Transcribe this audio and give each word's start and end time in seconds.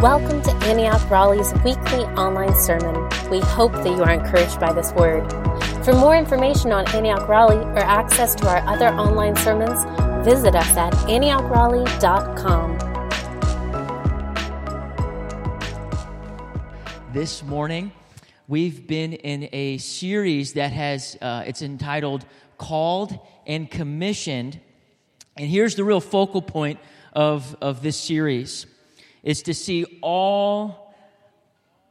Welcome 0.00 0.40
to 0.42 0.50
Antioch 0.64 1.08
Raleigh's 1.10 1.52
weekly 1.62 2.04
online 2.16 2.54
sermon. 2.56 2.94
We 3.30 3.40
hope 3.40 3.72
that 3.72 3.86
you 3.86 4.02
are 4.02 4.10
encouraged 4.10 4.58
by 4.58 4.72
this 4.72 4.90
word. 4.92 5.30
For 5.84 5.92
more 5.92 6.16
information 6.16 6.72
on 6.72 6.88
Antioch 6.94 7.28
Raleigh 7.28 7.62
or 7.76 7.80
access 7.80 8.34
to 8.36 8.48
our 8.48 8.66
other 8.66 8.88
online 8.88 9.36
sermons, 9.36 9.78
visit 10.26 10.54
us 10.54 10.76
at 10.78 10.94
AntiochRaleigh.com. 10.94 12.78
This 17.12 17.42
morning, 17.44 17.92
we've 18.48 18.86
been 18.86 19.12
in 19.12 19.50
a 19.52 19.76
series 19.76 20.54
that 20.54 20.72
has, 20.72 21.18
uh, 21.20 21.44
it's 21.46 21.60
entitled 21.60 22.24
Called 22.56 23.18
and 23.46 23.70
Commissioned. 23.70 24.58
And 25.36 25.46
here's 25.48 25.74
the 25.74 25.84
real 25.84 26.00
focal 26.00 26.40
point 26.40 26.80
of, 27.12 27.54
of 27.60 27.82
this 27.82 28.00
series 28.00 28.66
is 29.22 29.42
to 29.42 29.54
see 29.54 29.98
all, 30.02 30.94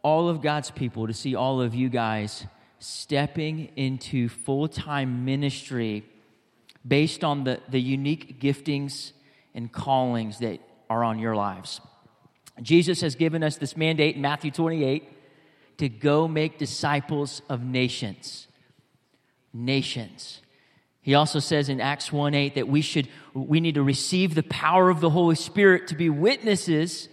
all 0.03 0.29
of 0.29 0.41
God's 0.41 0.71
people, 0.71 1.07
to 1.07 1.13
see 1.13 1.35
all 1.35 1.61
of 1.61 1.73
you 1.73 1.89
guys 1.89 2.45
stepping 2.79 3.69
into 3.75 4.27
full 4.27 4.67
time 4.67 5.23
ministry 5.23 6.03
based 6.85 7.23
on 7.23 7.43
the, 7.43 7.59
the 7.69 7.79
unique 7.79 8.41
giftings 8.41 9.11
and 9.53 9.71
callings 9.71 10.39
that 10.39 10.59
are 10.89 11.03
on 11.03 11.19
your 11.19 11.35
lives. 11.35 11.79
Jesus 12.61 13.01
has 13.01 13.15
given 13.15 13.43
us 13.43 13.57
this 13.57 13.77
mandate 13.77 14.15
in 14.15 14.21
Matthew 14.21 14.51
28 14.51 15.07
to 15.77 15.89
go 15.89 16.27
make 16.27 16.57
disciples 16.57 17.41
of 17.49 17.63
nations. 17.63 18.47
Nations. 19.53 20.41
He 21.01 21.15
also 21.15 21.39
says 21.39 21.69
in 21.69 21.81
Acts 21.81 22.11
1 22.11 22.33
8 22.33 22.55
that 22.55 22.67
we 22.67 22.81
should 22.81 23.07
we 23.33 23.59
need 23.59 23.75
to 23.75 23.83
receive 23.83 24.35
the 24.35 24.43
power 24.43 24.89
of 24.89 25.01
the 25.01 25.09
Holy 25.09 25.35
Spirit 25.35 25.87
to 25.87 25.95
be 25.95 26.09
witnesses 26.09 27.09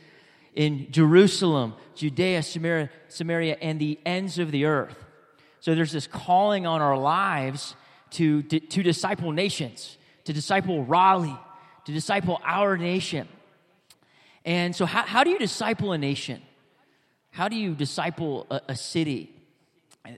in 0.54 0.90
Jerusalem, 0.90 1.74
Judea, 1.94 2.42
Samaria, 2.42 2.90
Samaria, 3.08 3.56
and 3.60 3.80
the 3.80 3.98
ends 4.04 4.38
of 4.38 4.50
the 4.50 4.64
earth. 4.64 5.04
So 5.60 5.74
there's 5.74 5.92
this 5.92 6.06
calling 6.06 6.66
on 6.66 6.80
our 6.80 6.96
lives 6.96 7.74
to, 8.10 8.42
to, 8.44 8.60
to 8.60 8.82
disciple 8.82 9.32
nations, 9.32 9.98
to 10.24 10.32
disciple 10.32 10.84
Raleigh, 10.84 11.38
to 11.84 11.92
disciple 11.92 12.40
our 12.44 12.76
nation. 12.76 13.28
And 14.44 14.74
so, 14.74 14.86
how, 14.86 15.02
how 15.02 15.24
do 15.24 15.30
you 15.30 15.38
disciple 15.38 15.92
a 15.92 15.98
nation? 15.98 16.42
How 17.30 17.48
do 17.48 17.56
you 17.56 17.74
disciple 17.74 18.46
a, 18.50 18.60
a 18.68 18.76
city? 18.76 19.34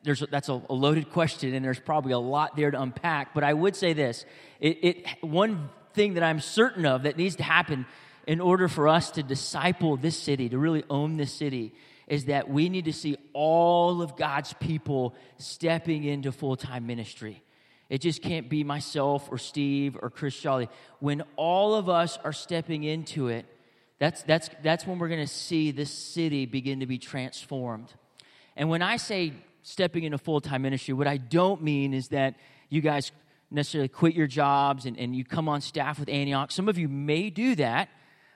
There's, 0.05 0.23
that's 0.31 0.49
a, 0.49 0.63
a, 0.69 0.75
loaded 0.75 1.11
question, 1.11 1.53
and 1.55 1.65
there's 1.65 1.81
probably 1.81 2.13
a 2.13 2.19
lot 2.19 2.55
there 2.55 2.71
to 2.71 2.81
unpack. 2.81 3.35
But 3.35 3.45
I 3.45 3.55
would 3.55 3.75
say 3.75 3.93
this 3.93 4.25
it, 4.61 4.79
it, 4.83 5.07
one 5.21 5.71
thing 5.95 6.15
that 6.15 6.23
I'm 6.23 6.41
certain 6.41 6.87
of 6.87 7.03
that 7.03 7.17
needs 7.17 7.37
to 7.37 7.43
happen 7.43 7.87
in 8.27 8.41
order 8.41 8.69
for 8.69 8.89
us 8.89 9.11
to 9.13 9.23
disciple 9.23 9.97
this 9.97 10.17
city, 10.17 10.49
to 10.49 10.59
really 10.59 10.85
own 10.91 11.17
this 11.17 11.33
city, 11.33 11.73
is 12.07 12.27
that 12.27 12.51
we 12.51 12.69
need 12.69 12.87
to 12.87 12.93
see 12.93 13.17
all 13.33 14.03
of 14.03 14.17
God's 14.17 14.53
people 14.55 15.15
stepping 15.39 16.05
into 16.05 16.33
full 16.33 16.57
time 16.57 16.87
ministry. 16.87 17.43
It 17.89 18.01
just 18.01 18.23
can't 18.23 18.49
be 18.49 18.63
myself 18.63 19.29
or 19.31 19.39
Steve 19.39 19.99
or 20.01 20.11
Chris 20.11 20.39
Jolly. 20.39 20.69
When 21.01 21.23
all 21.37 21.75
of 21.75 21.89
us 21.89 22.19
are 22.23 22.33
stepping 22.33 22.85
into 22.85 23.29
it, 23.29 23.47
that's, 23.99 24.23
that's, 24.23 24.49
that's 24.63 24.87
when 24.87 24.99
we're 24.99 25.09
going 25.09 25.21
to 25.21 25.33
see 25.33 25.73
this 25.73 25.91
city 25.91 26.47
begin 26.47 26.81
to 26.81 26.87
be 26.87 26.99
transformed. 26.99 27.93
And 28.57 28.69
when 28.69 28.81
I 28.81 28.97
say 28.97 29.33
stepping 29.63 30.05
into 30.05 30.19
full 30.19 30.41
time 30.41 30.63
ministry, 30.63 30.95
what 30.95 31.07
I 31.07 31.17
don't 31.17 31.63
mean 31.63 31.95
is 31.95 32.09
that 32.09 32.37
you 32.69 32.81
guys 32.81 33.13
necessarily 33.51 33.89
quit 33.89 34.15
your 34.15 34.27
jobs 34.27 34.87
and, 34.87 34.99
and 34.99 35.15
you 35.15 35.25
come 35.25 35.49
on 35.49 35.61
staff 35.61 35.99
with 35.99 36.09
Antioch. 36.09 36.51
Some 36.53 36.69
of 36.69 36.79
you 36.79 36.89
may 36.89 37.31
do 37.31 37.55
that. 37.57 37.89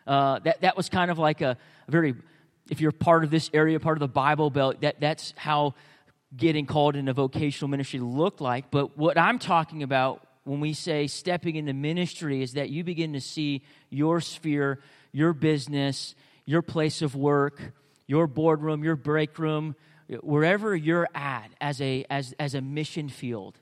Uh, 0.06 0.38
that, 0.40 0.60
that 0.60 0.76
was 0.76 0.88
kind 0.88 1.10
of 1.10 1.18
like 1.18 1.40
a, 1.40 1.56
very, 1.88 2.14
if 2.70 2.80
you're 2.80 2.92
part 2.92 3.24
of 3.24 3.30
this 3.30 3.50
area, 3.54 3.80
part 3.80 3.96
of 3.96 4.00
the 4.00 4.08
Bible 4.08 4.50
Belt, 4.50 4.80
that, 4.82 5.00
that's 5.00 5.32
how 5.36 5.74
getting 6.36 6.66
called 6.66 6.96
into 6.96 7.12
vocational 7.12 7.68
ministry 7.68 8.00
looked 8.00 8.40
like. 8.40 8.70
But 8.70 8.98
what 8.98 9.16
I'm 9.16 9.38
talking 9.38 9.82
about 9.82 10.26
when 10.44 10.60
we 10.60 10.72
say 10.72 11.06
stepping 11.06 11.56
into 11.56 11.72
ministry 11.72 12.42
is 12.42 12.52
that 12.54 12.70
you 12.70 12.84
begin 12.84 13.14
to 13.14 13.20
see 13.20 13.62
your 13.88 14.20
sphere, 14.20 14.80
your 15.12 15.32
business, 15.32 16.14
your 16.44 16.60
place 16.60 17.02
of 17.02 17.14
work, 17.14 17.72
your 18.06 18.26
boardroom, 18.26 18.84
your 18.84 18.96
break 18.96 19.38
room, 19.38 19.74
wherever 20.20 20.76
you're 20.76 21.08
at 21.14 21.48
as 21.60 21.80
a, 21.80 22.04
as, 22.10 22.34
as 22.38 22.54
a 22.54 22.60
mission 22.60 23.08
field. 23.08 23.58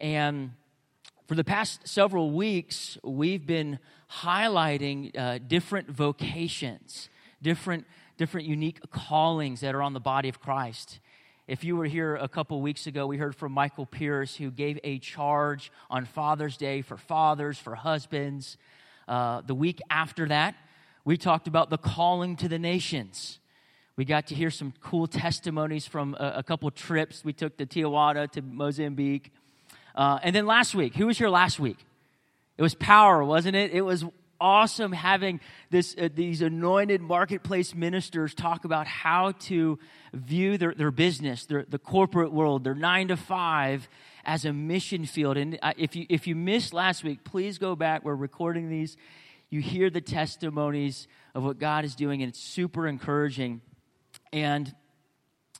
And 0.00 0.52
for 1.28 1.34
the 1.34 1.44
past 1.44 1.86
several 1.86 2.30
weeks, 2.30 2.96
we've 3.04 3.46
been 3.46 3.78
highlighting 4.10 5.16
uh, 5.16 5.38
different 5.38 5.88
vocations, 5.88 7.08
different, 7.40 7.86
different 8.16 8.46
unique 8.46 8.80
callings 8.90 9.60
that 9.60 9.74
are 9.74 9.82
on 9.82 9.92
the 9.92 10.00
body 10.00 10.28
of 10.28 10.40
Christ. 10.40 10.98
If 11.46 11.64
you 11.64 11.76
were 11.76 11.86
here 11.86 12.16
a 12.16 12.28
couple 12.28 12.60
weeks 12.60 12.86
ago, 12.86 13.06
we 13.06 13.16
heard 13.16 13.34
from 13.34 13.52
Michael 13.52 13.86
Pierce, 13.86 14.36
who 14.36 14.50
gave 14.50 14.78
a 14.84 14.98
charge 14.98 15.72
on 15.88 16.04
Father's 16.04 16.56
Day 16.56 16.82
for 16.82 16.96
fathers, 16.96 17.58
for 17.58 17.74
husbands. 17.74 18.56
Uh, 19.08 19.42
the 19.46 19.54
week 19.54 19.80
after 19.90 20.28
that, 20.28 20.54
we 21.04 21.16
talked 21.16 21.48
about 21.48 21.70
the 21.70 21.78
calling 21.78 22.36
to 22.36 22.48
the 22.48 22.58
nations. 22.58 23.38
We 23.96 24.04
got 24.04 24.28
to 24.28 24.34
hear 24.34 24.50
some 24.50 24.72
cool 24.80 25.06
testimonies 25.06 25.86
from 25.86 26.14
a, 26.18 26.34
a 26.36 26.42
couple 26.42 26.70
trips 26.70 27.24
we 27.24 27.32
took 27.32 27.56
to 27.58 27.66
Tijuana, 27.66 28.30
to 28.32 28.42
Mozambique. 28.42 29.32
Uh, 29.94 30.18
and 30.22 30.34
then 30.34 30.46
last 30.46 30.74
week, 30.74 30.94
who 30.94 31.06
was 31.06 31.18
here 31.18 31.28
last 31.28 31.58
week? 31.58 31.78
It 32.60 32.62
was 32.62 32.74
power, 32.74 33.24
wasn't 33.24 33.56
it? 33.56 33.70
It 33.70 33.80
was 33.80 34.04
awesome 34.38 34.92
having 34.92 35.40
this, 35.70 35.96
uh, 35.98 36.10
these 36.14 36.42
anointed 36.42 37.00
marketplace 37.00 37.74
ministers 37.74 38.34
talk 38.34 38.66
about 38.66 38.86
how 38.86 39.32
to 39.32 39.78
view 40.12 40.58
their, 40.58 40.74
their 40.74 40.90
business, 40.90 41.46
their, 41.46 41.64
the 41.66 41.78
corporate 41.78 42.34
world, 42.34 42.62
their 42.64 42.74
nine 42.74 43.08
to 43.08 43.16
five 43.16 43.88
as 44.26 44.44
a 44.44 44.52
mission 44.52 45.06
field. 45.06 45.38
And 45.38 45.58
uh, 45.62 45.72
if 45.78 45.96
you, 45.96 46.04
if 46.10 46.26
you 46.26 46.36
missed 46.36 46.74
last 46.74 47.02
week, 47.02 47.24
please 47.24 47.56
go 47.56 47.74
back. 47.74 48.04
We're 48.04 48.14
recording 48.14 48.68
these. 48.68 48.98
You 49.48 49.62
hear 49.62 49.88
the 49.88 50.02
testimonies 50.02 51.08
of 51.34 51.42
what 51.42 51.58
God 51.58 51.86
is 51.86 51.94
doing, 51.94 52.22
and 52.22 52.28
it's 52.28 52.40
super 52.40 52.86
encouraging. 52.86 53.62
And 54.34 54.74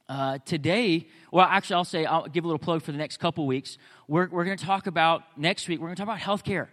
uh, 0.07 0.37
today, 0.45 1.09
well, 1.33 1.47
actually, 1.49 1.77
I'll 1.77 1.85
say, 1.87 2.05
I'll 2.05 2.27
give 2.27 2.45
a 2.45 2.47
little 2.47 2.59
plug 2.59 2.83
for 2.83 2.93
the 2.93 2.99
next 2.99 3.17
couple 3.17 3.47
weeks. 3.47 3.79
We're, 4.07 4.29
we're 4.29 4.45
going 4.45 4.59
to 4.59 4.67
talk 4.67 4.87
about, 4.87 5.23
next 5.39 5.67
week, 5.67 5.81
we're 5.81 5.87
going 5.87 5.97
to 5.97 6.05
talk 6.05 6.15
about 6.15 6.45
healthcare. 6.45 6.69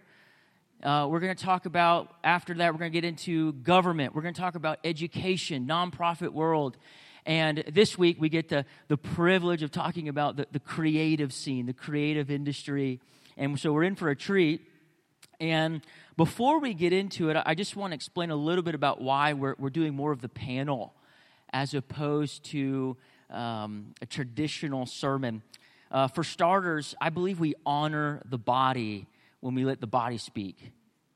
Uh, 0.80 1.08
we're 1.10 1.18
going 1.18 1.34
to 1.34 1.44
talk 1.44 1.66
about, 1.66 2.14
after 2.22 2.54
that, 2.54 2.72
we're 2.72 2.78
going 2.78 2.92
to 2.92 2.96
get 2.96 3.04
into 3.04 3.52
government. 3.52 4.14
We're 4.14 4.22
going 4.22 4.34
to 4.34 4.40
talk 4.40 4.54
about 4.54 4.78
education, 4.84 5.66
nonprofit 5.66 6.28
world. 6.28 6.76
And 7.26 7.64
this 7.66 7.98
week, 7.98 8.18
we 8.20 8.28
get 8.28 8.48
the, 8.48 8.64
the 8.86 8.96
privilege 8.96 9.64
of 9.64 9.72
talking 9.72 10.08
about 10.08 10.36
the, 10.36 10.46
the 10.52 10.60
creative 10.60 11.32
scene, 11.32 11.66
the 11.66 11.72
creative 11.72 12.30
industry. 12.30 13.00
And 13.36 13.58
so 13.58 13.72
we're 13.72 13.82
in 13.82 13.96
for 13.96 14.08
a 14.08 14.14
treat. 14.14 14.68
And 15.40 15.82
before 16.16 16.60
we 16.60 16.74
get 16.74 16.92
into 16.92 17.28
it, 17.30 17.36
I 17.44 17.56
just 17.56 17.74
want 17.74 17.90
to 17.90 17.96
explain 17.96 18.30
a 18.30 18.36
little 18.36 18.62
bit 18.62 18.76
about 18.76 19.00
why 19.00 19.32
we're, 19.32 19.56
we're 19.58 19.70
doing 19.70 19.94
more 19.94 20.12
of 20.12 20.20
the 20.20 20.28
panel 20.28 20.94
as 21.52 21.74
opposed 21.74 22.44
to 22.52 22.96
um, 23.30 23.94
a 24.00 24.06
traditional 24.06 24.86
sermon. 24.86 25.42
Uh, 25.90 26.06
for 26.06 26.22
starters, 26.22 26.94
I 27.00 27.10
believe 27.10 27.40
we 27.40 27.56
honor 27.66 28.22
the 28.24 28.38
body 28.38 29.08
when 29.40 29.54
we 29.54 29.64
let 29.64 29.80
the 29.80 29.86
body 29.86 30.18
speak. 30.18 30.72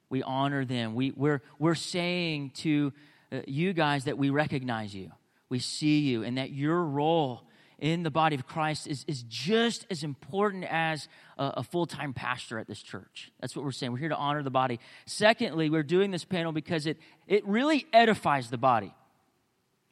We 0.08 0.22
honor 0.22 0.64
them. 0.64 0.94
We, 0.94 1.12
we're, 1.12 1.42
we're 1.58 1.74
saying 1.74 2.50
to 2.56 2.92
uh, 3.32 3.40
you 3.46 3.72
guys 3.72 4.04
that 4.04 4.18
we 4.18 4.30
recognize 4.30 4.94
you, 4.94 5.10
we 5.48 5.58
see 5.58 6.00
you, 6.00 6.22
and 6.22 6.38
that 6.38 6.50
your 6.50 6.84
role 6.84 7.42
in 7.82 8.04
the 8.04 8.10
body 8.10 8.36
of 8.36 8.46
Christ 8.46 8.86
is, 8.86 9.04
is 9.08 9.24
just 9.24 9.86
as 9.90 10.04
important 10.04 10.64
as 10.64 11.08
a, 11.36 11.54
a 11.56 11.62
full 11.64 11.84
time 11.84 12.12
pastor 12.14 12.58
at 12.58 12.68
this 12.68 12.80
church. 12.80 13.32
That's 13.40 13.56
what 13.56 13.64
we're 13.64 13.72
saying. 13.72 13.90
We're 13.92 13.98
here 13.98 14.08
to 14.10 14.16
honor 14.16 14.42
the 14.42 14.50
body. 14.50 14.78
Secondly, 15.04 15.68
we're 15.68 15.82
doing 15.82 16.12
this 16.12 16.24
panel 16.24 16.52
because 16.52 16.86
it, 16.86 16.98
it 17.26 17.44
really 17.46 17.86
edifies 17.92 18.50
the 18.50 18.58
body. 18.58 18.94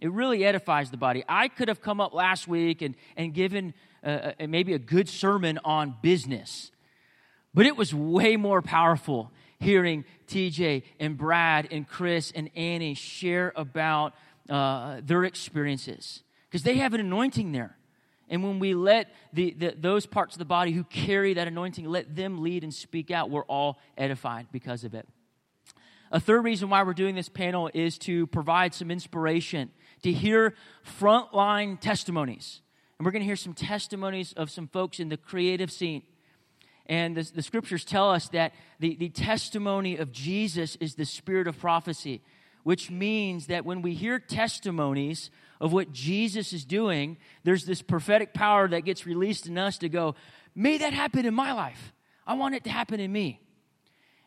It 0.00 0.12
really 0.12 0.44
edifies 0.44 0.90
the 0.90 0.96
body. 0.96 1.24
I 1.28 1.48
could 1.48 1.68
have 1.68 1.82
come 1.82 2.00
up 2.00 2.14
last 2.14 2.46
week 2.46 2.80
and, 2.80 2.94
and 3.16 3.34
given 3.34 3.74
uh, 4.04 4.32
uh 4.38 4.46
maybe 4.46 4.72
a 4.72 4.78
good 4.78 5.08
sermon 5.08 5.58
on 5.64 5.96
business, 6.00 6.70
but 7.54 7.66
it 7.66 7.76
was 7.76 7.94
way 7.94 8.36
more 8.36 8.62
powerful 8.62 9.30
hearing 9.58 10.04
TJ 10.26 10.82
and 10.98 11.16
Brad 11.16 11.68
and 11.70 11.86
Chris 11.86 12.32
and 12.34 12.50
Annie 12.56 12.94
share 12.94 13.52
about 13.56 14.14
uh, 14.48 15.00
their 15.04 15.24
experiences 15.24 16.22
because 16.48 16.62
they 16.62 16.76
have 16.76 16.94
an 16.94 17.00
anointing 17.00 17.52
there. 17.52 17.76
And 18.28 18.44
when 18.44 18.60
we 18.60 18.74
let 18.74 19.08
the, 19.32 19.54
the, 19.58 19.74
those 19.76 20.06
parts 20.06 20.36
of 20.36 20.38
the 20.38 20.44
body 20.44 20.70
who 20.70 20.84
carry 20.84 21.34
that 21.34 21.48
anointing, 21.48 21.84
let 21.84 22.14
them 22.14 22.42
lead 22.42 22.62
and 22.62 22.72
speak 22.72 23.10
out, 23.10 23.28
we're 23.28 23.44
all 23.44 23.78
edified 23.98 24.46
because 24.52 24.84
of 24.84 24.94
it. 24.94 25.06
A 26.12 26.20
third 26.20 26.44
reason 26.44 26.70
why 26.70 26.82
we're 26.82 26.94
doing 26.94 27.14
this 27.14 27.28
panel 27.28 27.70
is 27.74 27.98
to 27.98 28.26
provide 28.28 28.72
some 28.72 28.90
inspiration 28.90 29.70
to 30.02 30.12
hear 30.12 30.54
frontline 31.00 31.78
testimonies. 31.78 32.62
And 32.98 33.04
we're 33.04 33.12
going 33.12 33.22
to 33.22 33.26
hear 33.26 33.36
some 33.36 33.54
testimonies 33.54 34.32
of 34.32 34.50
some 34.50 34.68
folks 34.68 35.00
in 35.00 35.08
the 35.08 35.16
creative 35.16 35.70
scene. 35.70 36.02
And 36.90 37.16
the, 37.16 37.22
the 37.22 37.42
scriptures 37.42 37.84
tell 37.86 38.10
us 38.10 38.28
that 38.30 38.52
the, 38.80 38.96
the 38.96 39.08
testimony 39.08 39.96
of 39.96 40.12
Jesus 40.12 40.76
is 40.76 40.96
the 40.96 41.06
spirit 41.06 41.46
of 41.46 41.58
prophecy. 41.58 42.20
which 42.62 42.90
means 42.90 43.46
that 43.46 43.64
when 43.64 43.82
we 43.82 43.94
hear 43.94 44.18
testimonies 44.18 45.30
of 45.60 45.72
what 45.72 45.92
Jesus 45.92 46.52
is 46.52 46.64
doing, 46.64 47.16
there's 47.44 47.64
this 47.64 47.82
prophetic 47.82 48.34
power 48.34 48.68
that 48.68 48.82
gets 48.82 49.06
released 49.06 49.46
in 49.46 49.58
us 49.58 49.78
to 49.78 49.88
go, 49.88 50.14
may 50.54 50.78
that 50.78 50.92
happen 50.92 51.26
in 51.26 51.34
my 51.34 51.52
life. 51.52 51.92
I 52.26 52.34
want 52.34 52.54
it 52.54 52.64
to 52.64 52.70
happen 52.70 53.00
in 53.00 53.10
me. 53.12 53.40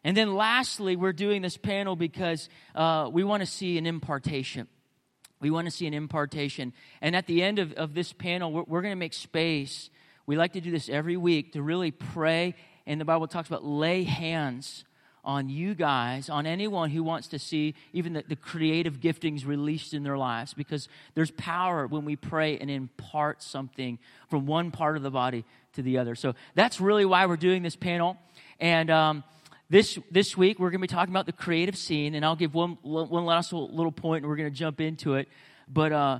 And 0.04 0.18
then 0.18 0.36
lastly, 0.36 0.95
we're 0.95 1.13
doing 1.13 1.42
this 1.42 1.57
panel 1.57 1.95
because 1.95 2.50
uh, 2.75 3.10
we 3.12 3.24
want 3.24 3.42
to 3.42 3.48
see 3.48 3.77
an 3.77 3.86
impartation. 3.86 4.68
We 5.39 5.50
want 5.50 5.65
to 5.65 5.71
see 5.71 5.88
an 5.88 5.94
impartation. 5.94 6.74
And 7.01 7.15
at 7.15 7.27
the 7.27 7.44
end 7.44 7.60
of, 7.60 7.74
of 7.74 7.94
this 7.94 8.12
panel, 8.12 8.51
we're, 8.51 8.63
we're 8.63 8.81
going 8.81 8.92
to 8.92 9.00
make 9.00 9.13
space. 9.13 9.89
We 10.25 10.38
like 10.38 10.54
to 10.54 10.62
do 10.62 10.72
this 10.72 10.90
every 10.90 11.18
week 11.18 11.54
to 11.54 11.62
really 11.62 11.92
pray. 11.92 12.56
And 12.86 13.00
the 13.00 13.06
Bible 13.06 13.28
talks 13.28 13.48
about 13.48 13.64
lay 13.66 14.04
hands 14.04 14.86
on 15.25 15.48
you 15.48 15.74
guys, 15.74 16.30
on 16.30 16.46
anyone 16.46 16.90
who 16.90 17.02
wants 17.02 17.30
to 17.30 17.40
see 17.40 17.75
even 17.94 18.14
the, 18.14 18.24
the, 18.28 18.36
creative 18.36 19.00
giftings 19.00 19.46
released 19.46 19.94
in 19.94 20.04
their 20.04 20.18
lives, 20.18 20.54
because 20.54 20.90
there's 21.16 21.31
power 21.31 21.88
when 21.88 22.04
we 22.04 22.18
pray 22.18 22.58
and 22.58 22.70
impart 22.70 23.42
something 23.42 23.98
from 24.30 24.46
one 24.46 24.70
part 24.70 24.98
of 24.98 25.04
the 25.04 25.10
body 25.10 25.46
to 25.74 25.81
the 25.81 25.98
other. 25.98 26.14
So 26.16 26.36
that's 26.56 26.81
really 26.81 27.06
why 27.06 27.25
we're 27.25 27.38
doing 27.38 27.64
this 27.64 27.78
panel. 27.78 28.18
And 28.60 28.90
um, 28.90 29.24
this, 29.70 29.98
this 30.12 30.36
week, 30.36 30.60
we're 30.60 30.72
going 30.72 30.81
to 30.81 30.88
be 30.88 30.94
talking 30.94 31.14
about 31.14 31.25
the 31.25 31.31
creative 31.31 31.78
scene, 31.78 32.16
and 32.16 32.25
I'll 32.25 32.36
give 32.36 32.54
one, 32.54 32.78
one 32.81 33.25
last 33.25 33.54
little 33.54 33.94
point, 33.94 34.24
and 34.24 34.30
we're 34.30 34.36
going 34.38 34.52
to 34.52 34.58
jump 34.58 34.81
into 34.81 35.16
it. 35.16 35.30
But 35.70 35.94
uh, 35.94 36.20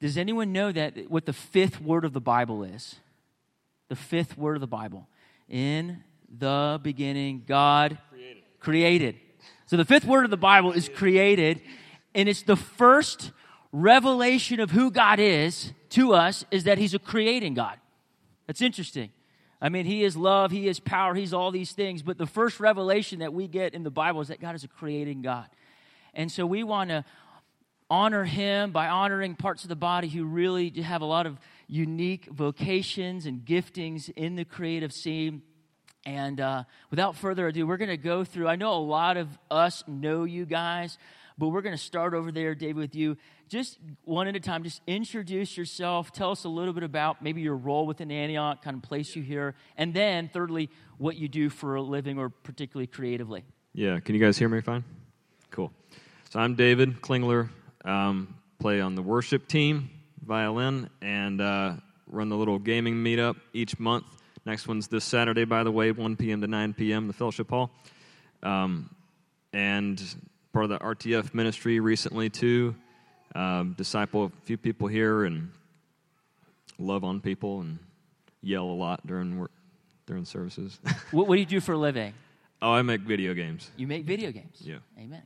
does 0.00 0.16
anyone 0.16 0.52
know 0.52 0.72
that 0.72 1.10
what 1.10 1.26
the 1.26 1.34
fifth 1.34 1.78
word 1.80 2.06
of 2.06 2.14
the 2.14 2.22
Bible 2.22 2.64
is? 2.64 2.96
The 3.90 3.96
fifth 3.96 4.38
word 4.38 4.56
of 4.56 4.60
the 4.60 4.68
Bible. 4.68 5.08
In 5.48 6.04
the 6.38 6.78
beginning, 6.80 7.42
God 7.44 7.98
created. 8.08 8.42
created. 8.60 9.16
So 9.66 9.76
the 9.76 9.84
fifth 9.84 10.04
word 10.04 10.24
of 10.24 10.30
the 10.30 10.36
Bible 10.36 10.70
is 10.70 10.88
created, 10.88 11.60
and 12.14 12.28
it's 12.28 12.42
the 12.42 12.54
first 12.54 13.32
revelation 13.72 14.60
of 14.60 14.70
who 14.70 14.92
God 14.92 15.18
is 15.18 15.72
to 15.90 16.14
us 16.14 16.44
is 16.52 16.64
that 16.64 16.78
He's 16.78 16.94
a 16.94 17.00
creating 17.00 17.54
God. 17.54 17.78
That's 18.46 18.62
interesting. 18.62 19.10
I 19.60 19.70
mean, 19.70 19.86
He 19.86 20.04
is 20.04 20.16
love, 20.16 20.52
He 20.52 20.68
is 20.68 20.78
power, 20.78 21.14
He's 21.14 21.34
all 21.34 21.50
these 21.50 21.72
things. 21.72 22.02
But 22.02 22.16
the 22.16 22.26
first 22.26 22.60
revelation 22.60 23.18
that 23.18 23.32
we 23.32 23.48
get 23.48 23.74
in 23.74 23.82
the 23.82 23.90
Bible 23.90 24.20
is 24.20 24.28
that 24.28 24.40
God 24.40 24.54
is 24.54 24.62
a 24.62 24.68
creating 24.68 25.22
God. 25.22 25.46
And 26.14 26.30
so 26.30 26.46
we 26.46 26.62
want 26.62 26.90
to 26.90 27.04
honor 27.90 28.22
Him 28.22 28.70
by 28.70 28.88
honoring 28.88 29.34
parts 29.34 29.64
of 29.64 29.68
the 29.68 29.74
body 29.74 30.08
who 30.08 30.24
really 30.24 30.70
have 30.80 31.02
a 31.02 31.06
lot 31.06 31.26
of 31.26 31.40
unique 31.70 32.26
vocations 32.26 33.26
and 33.26 33.44
giftings 33.44 34.10
in 34.10 34.34
the 34.34 34.44
creative 34.44 34.92
scene. 34.92 35.42
And 36.04 36.40
uh, 36.40 36.64
without 36.90 37.16
further 37.16 37.46
ado, 37.46 37.66
we're 37.66 37.76
going 37.76 37.90
to 37.90 37.96
go 37.96 38.24
through. 38.24 38.48
I 38.48 38.56
know 38.56 38.72
a 38.72 38.82
lot 38.82 39.16
of 39.16 39.28
us 39.50 39.84
know 39.86 40.24
you 40.24 40.46
guys, 40.46 40.98
but 41.38 41.48
we're 41.48 41.62
going 41.62 41.76
to 41.76 41.82
start 41.82 42.12
over 42.12 42.32
there, 42.32 42.54
David, 42.54 42.76
with 42.76 42.94
you 42.94 43.16
just 43.48 43.78
one 44.04 44.28
at 44.28 44.36
a 44.36 44.40
time, 44.40 44.62
just 44.62 44.80
introduce 44.86 45.56
yourself. 45.56 46.12
Tell 46.12 46.30
us 46.30 46.44
a 46.44 46.48
little 46.48 46.72
bit 46.72 46.84
about 46.84 47.20
maybe 47.20 47.40
your 47.40 47.56
role 47.56 47.86
within 47.86 48.10
Antioch, 48.10 48.62
kind 48.62 48.76
of 48.76 48.82
place 48.82 49.16
you 49.16 49.22
here. 49.22 49.54
And 49.76 49.92
then, 49.92 50.30
thirdly, 50.32 50.70
what 50.98 51.16
you 51.16 51.28
do 51.28 51.50
for 51.50 51.74
a 51.74 51.82
living 51.82 52.18
or 52.18 52.30
particularly 52.30 52.86
creatively. 52.86 53.44
Yeah, 53.74 53.98
can 54.00 54.14
you 54.14 54.20
guys 54.20 54.38
hear 54.38 54.48
me 54.48 54.60
fine? 54.60 54.84
Cool. 55.50 55.72
So 56.30 56.38
I'm 56.38 56.54
David 56.54 57.00
Klingler, 57.00 57.48
um, 57.84 58.36
play 58.60 58.80
on 58.80 58.94
the 58.94 59.02
worship 59.02 59.48
team, 59.48 59.90
violin, 60.24 60.90
and 61.00 61.40
uh, 61.40 61.72
run 62.06 62.28
the 62.28 62.36
little 62.36 62.58
gaming 62.58 62.94
meetup 62.96 63.36
each 63.52 63.78
month. 63.78 64.04
Next 64.46 64.66
one's 64.66 64.88
this 64.88 65.04
Saturday, 65.04 65.44
by 65.44 65.64
the 65.64 65.70
way, 65.70 65.92
1 65.92 66.16
p.m. 66.16 66.40
to 66.40 66.46
9 66.46 66.74
p.m., 66.74 67.06
the 67.06 67.12
fellowship 67.12 67.50
hall. 67.50 67.70
Um, 68.42 68.94
and 69.52 70.02
part 70.52 70.64
of 70.64 70.70
the 70.70 70.78
RTF 70.78 71.34
ministry 71.34 71.80
recently, 71.80 72.30
too 72.30 72.74
um, 73.34 73.74
disciple 73.76 74.24
a 74.24 74.30
few 74.44 74.56
people 74.56 74.88
here 74.88 75.24
and 75.24 75.50
love 76.78 77.04
on 77.04 77.20
people 77.20 77.60
and 77.60 77.78
yell 78.42 78.64
a 78.64 78.72
lot 78.72 79.06
during 79.06 79.38
work, 79.38 79.50
during 80.06 80.24
services. 80.24 80.78
what, 81.10 81.28
what 81.28 81.36
do 81.36 81.40
you 81.40 81.46
do 81.46 81.60
for 81.60 81.72
a 81.72 81.78
living? 81.78 82.14
Oh, 82.62 82.72
I 82.72 82.82
make 82.82 83.02
video 83.02 83.34
games. 83.34 83.70
You 83.76 83.86
make 83.86 84.04
video 84.04 84.30
games? 84.32 84.58
Yeah. 84.60 84.78
Amen. 84.98 85.22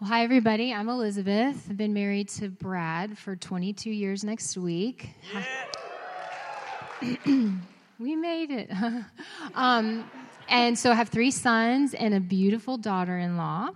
Well, 0.00 0.10
hi, 0.10 0.22
everybody. 0.22 0.72
I'm 0.72 0.88
Elizabeth. 0.88 1.66
I've 1.68 1.76
been 1.76 1.92
married 1.92 2.28
to 2.28 2.48
Brad 2.48 3.18
for 3.18 3.34
22 3.34 3.90
years 3.90 4.22
next 4.22 4.56
week. 4.56 5.10
Yeah. 7.02 7.16
we 7.98 8.14
made 8.14 8.52
it. 8.52 8.70
um, 9.56 10.08
and 10.48 10.78
so 10.78 10.92
I 10.92 10.94
have 10.94 11.08
three 11.08 11.32
sons 11.32 11.94
and 11.94 12.14
a 12.14 12.20
beautiful 12.20 12.78
daughter 12.78 13.18
in 13.18 13.36
law. 13.36 13.70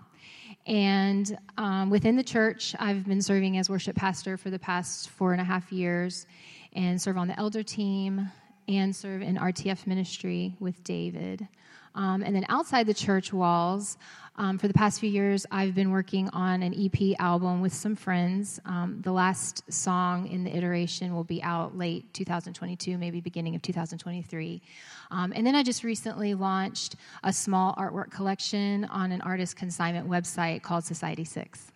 And 0.65 1.37
um, 1.59 1.91
within 1.91 2.15
the 2.15 2.23
church, 2.23 2.77
I've 2.79 3.05
been 3.05 3.21
serving 3.21 3.59
as 3.59 3.69
worship 3.69 3.97
pastor 3.97 4.37
for 4.37 4.49
the 4.49 4.61
past 4.61 5.09
four 5.11 5.33
and 5.33 5.41
a 5.41 5.45
half 5.45 5.73
years 5.73 6.29
and 6.73 7.03
serve 7.03 7.17
on 7.17 7.27
the 7.27 7.37
elder 7.37 7.65
team 7.65 8.31
and 8.69 8.95
serve 8.95 9.23
in 9.23 9.39
RTF 9.39 9.89
ministry 9.89 10.55
with 10.61 10.85
David. 10.85 11.49
Um, 11.95 12.23
and 12.23 12.35
then 12.35 12.47
outside 12.49 12.87
the 12.87 12.95
church 12.95 13.33
walls, 13.33 13.99
um, 14.37 14.57
for 14.57 14.67
the 14.67 14.75
past 14.75 14.99
few 14.99 15.11
years, 15.11 15.45
I've 15.51 15.75
been 15.75 15.91
working 15.91 16.29
on 16.31 16.63
an 16.63 16.75
EP 16.75 17.15
album 17.19 17.61
with 17.61 17.75
some 17.75 17.95
friends. 17.95 18.59
Um, 18.65 19.01
the 19.03 19.13
last 19.13 19.71
song 19.71 20.27
in 20.27 20.45
the 20.45 20.57
iteration 20.57 21.15
will 21.15 21.25
be 21.25 21.43
out 21.43 21.77
late 21.77 22.13
2022, 22.15 22.97
maybe 22.97 23.21
beginning 23.21 23.55
of 23.55 23.61
2023. 23.61 24.63
Um, 25.11 25.35
and 25.37 25.47
then 25.47 25.55
I 25.55 25.63
just 25.63 25.85
recently 25.85 26.33
launched 26.33 26.97
a 27.23 27.33
small 27.33 27.75
artwork 27.75 28.11
collection 28.11 28.87
on 28.87 29.13
an 29.13 29.21
artist 29.21 29.57
consignment 29.57 30.09
website 30.09 30.63
called 30.63 30.85
Society6. 30.85 31.67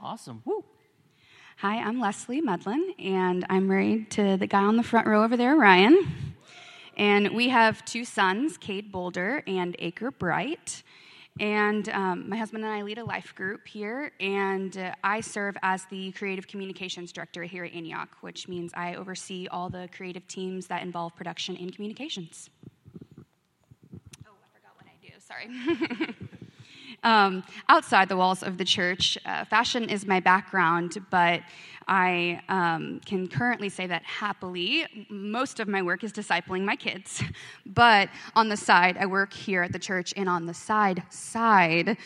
Awesome. 0.00 0.40
Woo. 0.46 0.64
Hi, 1.58 1.76
I'm 1.76 2.00
Leslie 2.00 2.40
Medlin, 2.40 2.94
and 2.98 3.44
I'm 3.50 3.66
married 3.66 4.10
to 4.12 4.36
the 4.38 4.46
guy 4.46 4.62
on 4.62 4.76
the 4.76 4.82
front 4.82 5.06
row 5.06 5.24
over 5.24 5.36
there, 5.36 5.56
Ryan. 5.56 6.25
And 6.96 7.34
we 7.34 7.48
have 7.50 7.84
two 7.84 8.04
sons, 8.04 8.56
Cade 8.56 8.90
Boulder 8.90 9.42
and 9.46 9.76
Acre 9.78 10.10
Bright. 10.10 10.82
And 11.38 11.86
um, 11.90 12.28
my 12.30 12.36
husband 12.38 12.64
and 12.64 12.72
I 12.72 12.80
lead 12.80 12.96
a 12.96 13.04
life 13.04 13.34
group 13.34 13.66
here, 13.66 14.10
and 14.20 14.74
uh, 14.78 14.94
I 15.04 15.20
serve 15.20 15.54
as 15.62 15.84
the 15.90 16.12
creative 16.12 16.46
communications 16.46 17.12
director 17.12 17.42
here 17.44 17.64
at 17.64 17.74
Antioch, 17.74 18.08
which 18.22 18.48
means 18.48 18.72
I 18.74 18.94
oversee 18.94 19.46
all 19.48 19.68
the 19.68 19.86
creative 19.94 20.26
teams 20.28 20.66
that 20.68 20.82
involve 20.82 21.14
production 21.14 21.54
and 21.56 21.74
communications. 21.74 22.48
Oh, 23.18 24.32
I 24.32 24.48
forgot 24.54 24.72
what 24.76 24.86
I 24.86 24.96
do, 25.02 25.12
sorry. 25.20 26.16
um, 27.02 27.44
outside 27.68 28.08
the 28.08 28.16
walls 28.16 28.42
of 28.42 28.58
the 28.58 28.64
church, 28.64 29.18
uh, 29.24 29.44
fashion 29.44 29.88
is 29.88 30.06
my 30.06 30.20
background, 30.20 30.98
but 31.10 31.42
I 31.88 32.40
um, 32.48 33.00
can 33.04 33.28
currently 33.28 33.68
say 33.68 33.86
that 33.86 34.02
happily, 34.02 34.86
most 35.08 35.60
of 35.60 35.68
my 35.68 35.82
work 35.82 36.02
is 36.02 36.12
discipling 36.12 36.64
my 36.64 36.76
kids. 36.76 37.22
But 37.66 38.08
on 38.34 38.48
the 38.48 38.56
side, 38.56 38.96
I 38.96 39.06
work 39.06 39.32
here 39.34 39.62
at 39.62 39.72
the 39.72 39.78
church, 39.78 40.14
and 40.16 40.28
on 40.28 40.46
the 40.46 40.54
side, 40.54 41.02
side, 41.10 41.98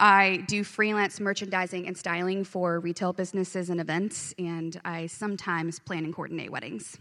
I 0.00 0.44
do 0.46 0.64
freelance 0.64 1.20
merchandising 1.20 1.86
and 1.86 1.96
styling 1.96 2.44
for 2.44 2.80
retail 2.80 3.12
businesses 3.12 3.68
and 3.68 3.80
events, 3.80 4.32
and 4.38 4.80
I 4.84 5.06
sometimes 5.06 5.80
plan 5.80 6.04
and 6.04 6.14
coordinate 6.14 6.50
weddings. 6.50 6.98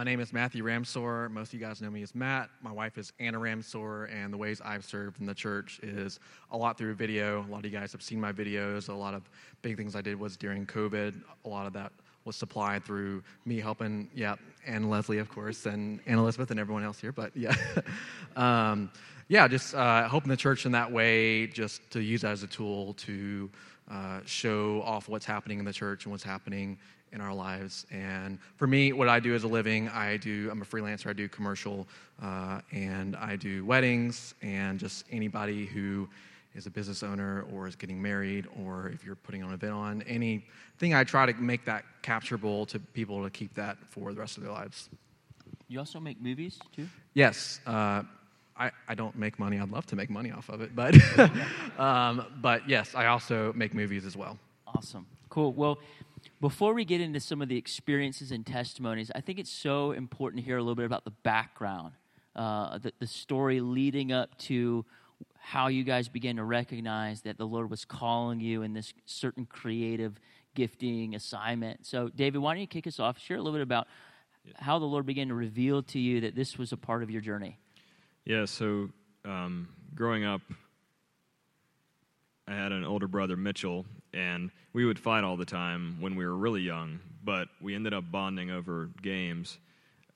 My 0.00 0.04
name 0.04 0.20
is 0.20 0.32
Matthew 0.32 0.64
Ramsor. 0.64 1.30
Most 1.30 1.48
of 1.48 1.60
you 1.60 1.66
guys 1.66 1.82
know 1.82 1.90
me 1.90 2.02
as 2.02 2.14
Matt. 2.14 2.48
My 2.62 2.72
wife 2.72 2.96
is 2.96 3.12
Anna 3.20 3.38
Ramsor, 3.38 4.10
and 4.10 4.32
the 4.32 4.36
ways 4.38 4.62
I've 4.64 4.82
served 4.82 5.20
in 5.20 5.26
the 5.26 5.34
church 5.34 5.78
is 5.82 6.20
a 6.52 6.56
lot 6.56 6.78
through 6.78 6.94
video. 6.94 7.44
A 7.46 7.48
lot 7.50 7.58
of 7.58 7.64
you 7.66 7.78
guys 7.78 7.92
have 7.92 8.00
seen 8.00 8.18
my 8.18 8.32
videos. 8.32 8.88
A 8.88 8.94
lot 8.94 9.12
of 9.12 9.28
big 9.60 9.76
things 9.76 9.94
I 9.94 10.00
did 10.00 10.18
was 10.18 10.38
during 10.38 10.64
COVID. 10.64 11.20
A 11.44 11.48
lot 11.50 11.66
of 11.66 11.74
that 11.74 11.92
was 12.24 12.34
supplied 12.34 12.82
through 12.82 13.22
me 13.44 13.60
helping, 13.60 14.08
yeah, 14.14 14.36
and 14.66 14.88
Leslie, 14.88 15.18
of 15.18 15.28
course, 15.28 15.66
and, 15.66 16.00
and 16.06 16.18
Elizabeth 16.18 16.50
and 16.50 16.58
everyone 16.58 16.82
else 16.82 16.98
here. 16.98 17.12
But 17.12 17.36
yeah, 17.36 17.54
um, 18.36 18.90
yeah, 19.28 19.46
just 19.48 19.74
uh, 19.74 20.08
helping 20.08 20.30
the 20.30 20.36
church 20.38 20.64
in 20.64 20.72
that 20.72 20.90
way, 20.90 21.46
just 21.46 21.90
to 21.90 22.00
use 22.00 22.22
that 22.22 22.32
as 22.32 22.42
a 22.42 22.46
tool 22.46 22.94
to 22.94 23.50
uh, 23.90 24.20
show 24.24 24.80
off 24.80 25.10
what's 25.10 25.26
happening 25.26 25.58
in 25.58 25.66
the 25.66 25.74
church 25.74 26.06
and 26.06 26.12
what's 26.12 26.24
happening 26.24 26.78
in 27.12 27.20
our 27.20 27.34
lives. 27.34 27.86
And 27.90 28.38
for 28.56 28.66
me, 28.66 28.92
what 28.92 29.08
I 29.08 29.20
do 29.20 29.34
as 29.34 29.44
a 29.44 29.48
living, 29.48 29.88
I 29.88 30.16
do, 30.16 30.48
I'm 30.50 30.62
a 30.62 30.64
freelancer, 30.64 31.08
I 31.08 31.12
do 31.12 31.28
commercial, 31.28 31.86
uh, 32.22 32.60
and 32.72 33.16
I 33.16 33.36
do 33.36 33.64
weddings, 33.64 34.34
and 34.42 34.78
just 34.78 35.04
anybody 35.10 35.66
who 35.66 36.08
is 36.54 36.66
a 36.66 36.70
business 36.70 37.02
owner 37.02 37.44
or 37.52 37.66
is 37.68 37.76
getting 37.76 38.00
married, 38.00 38.46
or 38.62 38.88
if 38.88 39.04
you're 39.04 39.16
putting 39.16 39.42
on 39.42 39.50
an 39.50 39.54
event 39.54 39.72
on 39.72 40.02
anything, 40.02 40.94
I 40.94 41.04
try 41.04 41.26
to 41.26 41.34
make 41.40 41.64
that 41.64 41.84
capturable 42.02 42.66
to 42.66 42.78
people 42.78 43.22
to 43.22 43.30
keep 43.30 43.54
that 43.54 43.78
for 43.88 44.12
the 44.12 44.20
rest 44.20 44.36
of 44.36 44.42
their 44.42 44.52
lives. 44.52 44.88
You 45.68 45.78
also 45.78 46.00
make 46.00 46.20
movies 46.20 46.58
too? 46.74 46.88
Yes. 47.14 47.60
Uh, 47.66 48.02
I, 48.60 48.70
I 48.88 48.94
don't 48.94 49.16
make 49.16 49.38
money. 49.38 49.58
I'd 49.58 49.70
love 49.70 49.86
to 49.86 49.96
make 49.96 50.10
money 50.10 50.30
off 50.30 50.48
of 50.50 50.60
it, 50.60 50.76
but 50.76 50.94
um, 51.78 52.26
but 52.42 52.68
yes, 52.68 52.94
I 52.94 53.06
also 53.06 53.52
make 53.54 53.72
movies 53.72 54.04
as 54.04 54.16
well. 54.16 54.38
Awesome, 54.66 55.06
cool. 55.30 55.52
Well, 55.52 55.78
before 56.40 56.74
we 56.74 56.84
get 56.84 57.00
into 57.00 57.20
some 57.20 57.42
of 57.42 57.48
the 57.48 57.56
experiences 57.56 58.32
and 58.32 58.46
testimonies, 58.46 59.10
I 59.14 59.20
think 59.20 59.38
it's 59.38 59.50
so 59.50 59.92
important 59.92 60.42
to 60.42 60.46
hear 60.46 60.56
a 60.56 60.62
little 60.62 60.74
bit 60.74 60.86
about 60.86 61.04
the 61.04 61.10
background, 61.10 61.92
uh, 62.34 62.78
the, 62.78 62.92
the 62.98 63.06
story 63.06 63.60
leading 63.60 64.12
up 64.12 64.36
to 64.38 64.84
how 65.38 65.68
you 65.68 65.84
guys 65.84 66.08
began 66.08 66.36
to 66.36 66.44
recognize 66.44 67.22
that 67.22 67.38
the 67.38 67.46
Lord 67.46 67.70
was 67.70 67.84
calling 67.84 68.40
you 68.40 68.62
in 68.62 68.72
this 68.72 68.92
certain 69.06 69.46
creative 69.46 70.18
gifting 70.54 71.14
assignment. 71.14 71.86
So, 71.86 72.08
David, 72.08 72.38
why 72.38 72.54
don't 72.54 72.60
you 72.60 72.66
kick 72.66 72.86
us 72.86 72.98
off? 72.98 73.18
Share 73.18 73.36
a 73.36 73.40
little 73.42 73.58
bit 73.58 73.62
about 73.62 73.86
how 74.56 74.78
the 74.78 74.86
Lord 74.86 75.06
began 75.06 75.28
to 75.28 75.34
reveal 75.34 75.82
to 75.84 75.98
you 75.98 76.20
that 76.22 76.34
this 76.34 76.58
was 76.58 76.72
a 76.72 76.76
part 76.76 77.02
of 77.02 77.10
your 77.10 77.20
journey. 77.20 77.58
Yeah, 78.24 78.44
so 78.44 78.90
um, 79.24 79.68
growing 79.94 80.24
up, 80.24 80.40
I 82.48 82.54
had 82.54 82.72
an 82.72 82.84
older 82.84 83.06
brother, 83.06 83.36
Mitchell, 83.36 83.86
and 84.14 84.50
we 84.72 84.84
would 84.84 84.98
fight 84.98 85.24
all 85.24 85.36
the 85.36 85.44
time 85.44 85.96
when 86.00 86.16
we 86.16 86.24
were 86.24 86.36
really 86.36 86.60
young, 86.60 87.00
but 87.24 87.48
we 87.60 87.74
ended 87.74 87.94
up 87.94 88.10
bonding 88.10 88.50
over 88.50 88.90
games, 89.02 89.58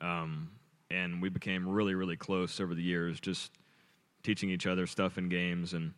um, 0.00 0.50
and 0.90 1.20
we 1.20 1.28
became 1.28 1.68
really, 1.68 1.94
really 1.94 2.16
close 2.16 2.60
over 2.60 2.74
the 2.74 2.82
years, 2.82 3.20
just 3.20 3.52
teaching 4.22 4.50
each 4.50 4.66
other 4.66 4.86
stuff 4.86 5.18
in 5.18 5.28
games. 5.28 5.74
And 5.74 5.92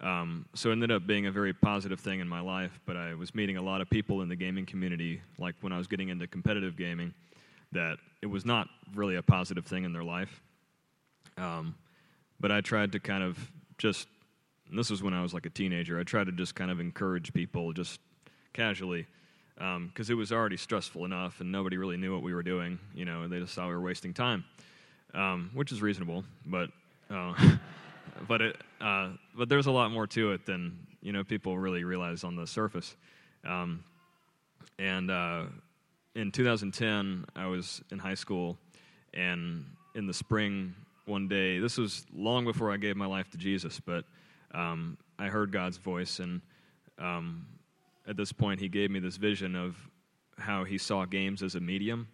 um, 0.00 0.46
so 0.54 0.70
it 0.70 0.72
ended 0.72 0.90
up 0.90 1.06
being 1.06 1.26
a 1.26 1.32
very 1.32 1.52
positive 1.52 2.00
thing 2.00 2.20
in 2.20 2.28
my 2.28 2.40
life, 2.40 2.78
but 2.86 2.96
I 2.96 3.14
was 3.14 3.34
meeting 3.34 3.56
a 3.56 3.62
lot 3.62 3.80
of 3.80 3.88
people 3.88 4.22
in 4.22 4.28
the 4.28 4.36
gaming 4.36 4.66
community, 4.66 5.20
like 5.38 5.54
when 5.60 5.72
I 5.72 5.78
was 5.78 5.86
getting 5.86 6.08
into 6.08 6.26
competitive 6.26 6.76
gaming, 6.76 7.14
that 7.72 7.98
it 8.22 8.26
was 8.26 8.44
not 8.44 8.68
really 8.94 9.16
a 9.16 9.22
positive 9.22 9.66
thing 9.66 9.84
in 9.84 9.92
their 9.92 10.04
life. 10.04 10.42
Um, 11.36 11.74
but 12.40 12.52
I 12.52 12.60
tried 12.60 12.92
to 12.92 13.00
kind 13.00 13.22
of 13.22 13.38
just 13.78 14.06
and 14.74 14.78
this 14.80 14.90
was 14.90 15.04
when 15.04 15.14
I 15.14 15.22
was 15.22 15.32
like 15.32 15.46
a 15.46 15.50
teenager. 15.50 16.00
I 16.00 16.02
tried 16.02 16.26
to 16.26 16.32
just 16.32 16.56
kind 16.56 16.68
of 16.68 16.80
encourage 16.80 17.32
people 17.32 17.72
just 17.72 18.00
casually 18.52 19.06
because 19.54 20.10
um, 20.10 20.12
it 20.12 20.14
was 20.14 20.32
already 20.32 20.56
stressful 20.56 21.04
enough 21.04 21.40
and 21.40 21.52
nobody 21.52 21.76
really 21.76 21.96
knew 21.96 22.12
what 22.12 22.24
we 22.24 22.34
were 22.34 22.42
doing. 22.42 22.80
You 22.92 23.04
know, 23.04 23.28
they 23.28 23.38
just 23.38 23.54
thought 23.54 23.68
we 23.68 23.74
were 23.74 23.80
wasting 23.80 24.12
time, 24.12 24.44
um, 25.14 25.52
which 25.54 25.70
is 25.70 25.80
reasonable. 25.80 26.24
But 26.44 26.70
uh, 27.08 27.34
but 28.26 28.42
it 28.42 28.56
uh, 28.80 29.10
but 29.36 29.48
there's 29.48 29.66
a 29.66 29.70
lot 29.70 29.92
more 29.92 30.08
to 30.08 30.32
it 30.32 30.44
than 30.44 30.76
you 31.02 31.12
know 31.12 31.22
people 31.22 31.56
really 31.56 31.84
realize 31.84 32.24
on 32.24 32.34
the 32.34 32.44
surface. 32.44 32.96
Um, 33.44 33.84
and 34.80 35.08
uh, 35.08 35.44
in 36.16 36.32
2010, 36.32 37.26
I 37.36 37.46
was 37.46 37.80
in 37.92 38.00
high 38.00 38.16
school, 38.16 38.58
and 39.12 39.66
in 39.94 40.08
the 40.08 40.14
spring 40.14 40.74
one 41.06 41.28
day, 41.28 41.60
this 41.60 41.78
was 41.78 42.04
long 42.12 42.44
before 42.44 42.72
I 42.72 42.76
gave 42.76 42.96
my 42.96 43.06
life 43.06 43.30
to 43.30 43.38
Jesus, 43.38 43.78
but 43.78 44.04
um, 44.54 44.96
I 45.18 45.26
heard 45.26 45.52
God's 45.52 45.76
voice, 45.76 46.20
and 46.20 46.40
um, 46.98 47.46
at 48.06 48.16
this 48.16 48.32
point, 48.32 48.60
He 48.60 48.68
gave 48.68 48.90
me 48.90 49.00
this 49.00 49.16
vision 49.16 49.54
of 49.56 49.76
how 50.38 50.64
He 50.64 50.78
saw 50.78 51.04
games 51.04 51.42
as 51.42 51.54
a 51.54 51.60
medium, 51.60 52.08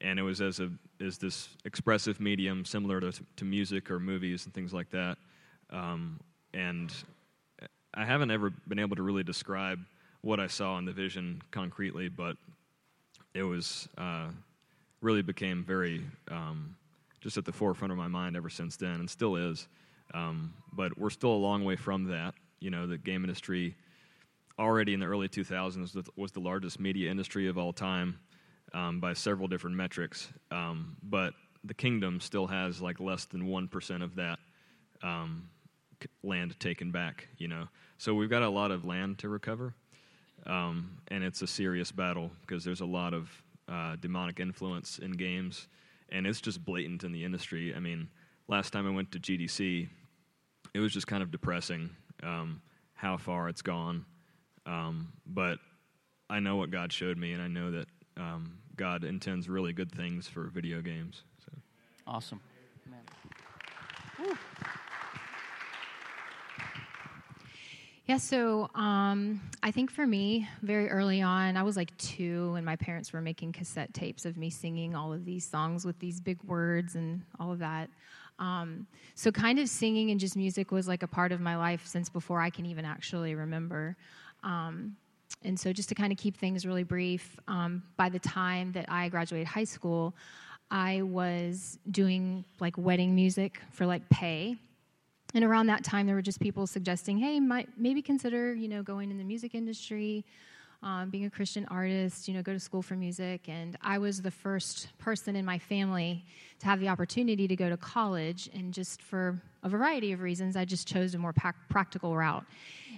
and 0.00 0.18
it 0.18 0.22
was 0.22 0.40
as 0.40 0.60
a 0.60 0.70
as 1.00 1.18
this 1.18 1.48
expressive 1.64 2.20
medium 2.20 2.64
similar 2.64 3.00
to, 3.00 3.12
to 3.36 3.44
music 3.44 3.90
or 3.90 4.00
movies 4.00 4.44
and 4.44 4.54
things 4.54 4.74
like 4.74 4.90
that. 4.90 5.16
Um, 5.70 6.18
and 6.54 6.92
I 7.94 8.04
haven't 8.04 8.30
ever 8.30 8.50
been 8.66 8.78
able 8.78 8.96
to 8.96 9.02
really 9.02 9.22
describe 9.22 9.78
what 10.22 10.40
I 10.40 10.46
saw 10.48 10.78
in 10.78 10.84
the 10.84 10.92
vision 10.92 11.40
concretely, 11.50 12.08
but 12.08 12.36
it 13.34 13.42
was 13.42 13.88
uh, 13.96 14.28
really 15.00 15.22
became 15.22 15.64
very 15.64 16.02
um, 16.30 16.76
just 17.20 17.36
at 17.36 17.44
the 17.44 17.52
forefront 17.52 17.92
of 17.92 17.98
my 17.98 18.08
mind 18.08 18.36
ever 18.36 18.50
since 18.50 18.76
then, 18.76 18.94
and 18.94 19.08
still 19.08 19.36
is. 19.36 19.68
Um, 20.14 20.54
but 20.72 20.96
we're 20.98 21.10
still 21.10 21.32
a 21.32 21.36
long 21.36 21.64
way 21.64 21.76
from 21.76 22.04
that. 22.04 22.34
You 22.60 22.70
know, 22.70 22.86
the 22.86 22.98
game 22.98 23.24
industry 23.24 23.76
already 24.58 24.94
in 24.94 25.00
the 25.00 25.06
early 25.06 25.28
2000s 25.28 26.08
was 26.16 26.32
the 26.32 26.40
largest 26.40 26.80
media 26.80 27.10
industry 27.10 27.48
of 27.48 27.58
all 27.58 27.72
time 27.72 28.18
um, 28.74 29.00
by 29.00 29.12
several 29.12 29.48
different 29.48 29.76
metrics. 29.76 30.28
Um, 30.50 30.96
but 31.02 31.34
the 31.64 31.74
kingdom 31.74 32.20
still 32.20 32.46
has 32.46 32.80
like 32.80 33.00
less 33.00 33.24
than 33.26 33.42
1% 33.46 34.02
of 34.02 34.16
that 34.16 34.38
um, 35.02 35.48
land 36.22 36.58
taken 36.60 36.90
back, 36.90 37.28
you 37.38 37.48
know. 37.48 37.68
So 37.98 38.14
we've 38.14 38.30
got 38.30 38.42
a 38.42 38.48
lot 38.48 38.70
of 38.70 38.84
land 38.84 39.18
to 39.18 39.28
recover. 39.28 39.74
Um, 40.46 40.98
and 41.08 41.24
it's 41.24 41.42
a 41.42 41.46
serious 41.46 41.92
battle 41.92 42.30
because 42.42 42.64
there's 42.64 42.80
a 42.80 42.86
lot 42.86 43.12
of 43.12 43.30
uh, 43.68 43.96
demonic 44.00 44.40
influence 44.40 44.98
in 44.98 45.12
games, 45.12 45.68
and 46.08 46.26
it's 46.26 46.40
just 46.40 46.64
blatant 46.64 47.04
in 47.04 47.12
the 47.12 47.24
industry. 47.24 47.74
I 47.74 47.80
mean, 47.80 48.08
last 48.46 48.72
time 48.72 48.86
I 48.86 48.90
went 48.90 49.12
to 49.12 49.18
GDC, 49.18 49.88
it 50.78 50.80
was 50.80 50.92
just 50.92 51.08
kind 51.08 51.24
of 51.24 51.32
depressing 51.32 51.90
um, 52.22 52.62
how 52.94 53.16
far 53.16 53.48
it's 53.48 53.62
gone. 53.62 54.04
Um, 54.64 55.12
but 55.26 55.58
I 56.30 56.38
know 56.38 56.54
what 56.54 56.70
God 56.70 56.92
showed 56.92 57.18
me, 57.18 57.32
and 57.32 57.42
I 57.42 57.48
know 57.48 57.72
that 57.72 57.88
um, 58.16 58.58
God 58.76 59.02
intends 59.02 59.48
really 59.48 59.72
good 59.72 59.90
things 59.90 60.28
for 60.28 60.44
video 60.44 60.80
games. 60.80 61.24
So. 61.44 61.58
Awesome. 62.06 62.40
Yeah, 68.06 68.18
so 68.18 68.70
um, 68.76 69.40
I 69.64 69.72
think 69.72 69.90
for 69.90 70.06
me, 70.06 70.48
very 70.62 70.88
early 70.90 71.20
on, 71.22 71.56
I 71.56 71.64
was 71.64 71.76
like 71.76 71.94
two, 71.98 72.54
and 72.56 72.64
my 72.64 72.76
parents 72.76 73.12
were 73.12 73.20
making 73.20 73.52
cassette 73.52 73.92
tapes 73.92 74.24
of 74.24 74.36
me 74.36 74.48
singing 74.48 74.94
all 74.94 75.12
of 75.12 75.24
these 75.24 75.44
songs 75.44 75.84
with 75.84 75.98
these 75.98 76.20
big 76.20 76.40
words 76.44 76.94
and 76.94 77.22
all 77.40 77.50
of 77.50 77.58
that. 77.58 77.90
Um, 78.38 78.86
so, 79.14 79.30
kind 79.30 79.58
of 79.58 79.68
singing 79.68 80.10
and 80.10 80.20
just 80.20 80.36
music 80.36 80.70
was 80.70 80.86
like 80.86 81.02
a 81.02 81.08
part 81.08 81.32
of 81.32 81.40
my 81.40 81.56
life 81.56 81.86
since 81.86 82.08
before 82.08 82.40
I 82.40 82.50
can 82.50 82.66
even 82.66 82.84
actually 82.84 83.34
remember. 83.34 83.96
Um, 84.44 84.96
and 85.42 85.58
so, 85.58 85.72
just 85.72 85.88
to 85.88 85.94
kind 85.94 86.12
of 86.12 86.18
keep 86.18 86.36
things 86.36 86.66
really 86.66 86.84
brief, 86.84 87.36
um, 87.48 87.82
by 87.96 88.08
the 88.08 88.18
time 88.18 88.72
that 88.72 88.86
I 88.88 89.08
graduated 89.08 89.46
high 89.48 89.64
school, 89.64 90.14
I 90.70 91.02
was 91.02 91.78
doing 91.90 92.44
like 92.60 92.76
wedding 92.76 93.14
music 93.14 93.60
for 93.72 93.86
like 93.86 94.08
pay. 94.08 94.56
And 95.34 95.44
around 95.44 95.66
that 95.66 95.84
time, 95.84 96.06
there 96.06 96.14
were 96.14 96.22
just 96.22 96.40
people 96.40 96.66
suggesting, 96.66 97.18
hey, 97.18 97.38
might, 97.38 97.68
maybe 97.76 98.00
consider, 98.00 98.54
you 98.54 98.68
know, 98.68 98.82
going 98.82 99.10
in 99.10 99.18
the 99.18 99.24
music 99.24 99.54
industry 99.54 100.24
um, 100.82 101.10
being 101.10 101.24
a 101.24 101.30
Christian 101.30 101.66
artist, 101.66 102.28
you 102.28 102.34
know, 102.34 102.42
go 102.42 102.52
to 102.52 102.60
school 102.60 102.82
for 102.82 102.94
music. 102.94 103.48
And 103.48 103.76
I 103.82 103.98
was 103.98 104.22
the 104.22 104.30
first 104.30 104.96
person 104.98 105.34
in 105.34 105.44
my 105.44 105.58
family 105.58 106.24
to 106.60 106.66
have 106.66 106.78
the 106.80 106.88
opportunity 106.88 107.48
to 107.48 107.56
go 107.56 107.68
to 107.68 107.76
college. 107.76 108.48
And 108.54 108.72
just 108.72 109.02
for 109.02 109.42
a 109.62 109.68
variety 109.68 110.12
of 110.12 110.20
reasons, 110.20 110.56
I 110.56 110.64
just 110.64 110.86
chose 110.86 111.14
a 111.14 111.18
more 111.18 111.34
practical 111.68 112.16
route 112.16 112.44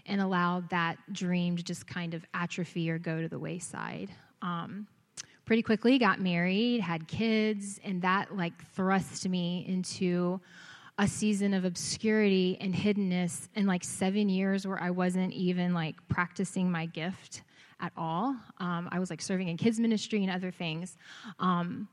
and 0.07 0.21
allowed 0.21 0.69
that 0.71 0.99
dream 1.13 1.57
to 1.57 1.63
just 1.63 1.87
kind 1.87 2.13
of 2.13 2.25
atrophy 2.35 2.91
or 2.91 2.99
go 2.99 3.23
to 3.23 3.29
the 3.29 3.39
wayside. 3.39 4.11
Um, 4.43 4.87
pretty 5.47 5.63
quickly 5.63 5.99
got 5.99 6.21
married, 6.21 6.81
had 6.81 7.09
kids, 7.09 7.81
and 7.83 8.03
that 8.03 8.37
like 8.37 8.53
thrust 8.73 9.27
me 9.29 9.65
into 9.67 10.41
a 10.99 11.09
season 11.09 11.55
of 11.55 11.65
obscurity 11.65 12.59
and 12.61 12.75
hiddenness 12.75 13.49
in 13.55 13.67
like 13.67 13.83
seven 13.83 14.29
years 14.29 14.67
where 14.67 14.81
I 14.81 14.91
wasn't 14.91 15.33
even 15.33 15.73
like 15.73 15.97
practicing 16.09 16.71
my 16.71 16.85
gift 16.85 17.41
at 17.81 17.93
all. 17.97 18.37
Um, 18.59 18.89
I 18.93 18.99
was 18.99 19.11
like 19.11 19.21
serving 19.21 19.49
in 19.49 19.57
kids 19.57 19.81
ministry 19.81 20.23
and 20.23 20.33
other 20.33 20.51
things. 20.51 20.97
Um, 21.39 21.89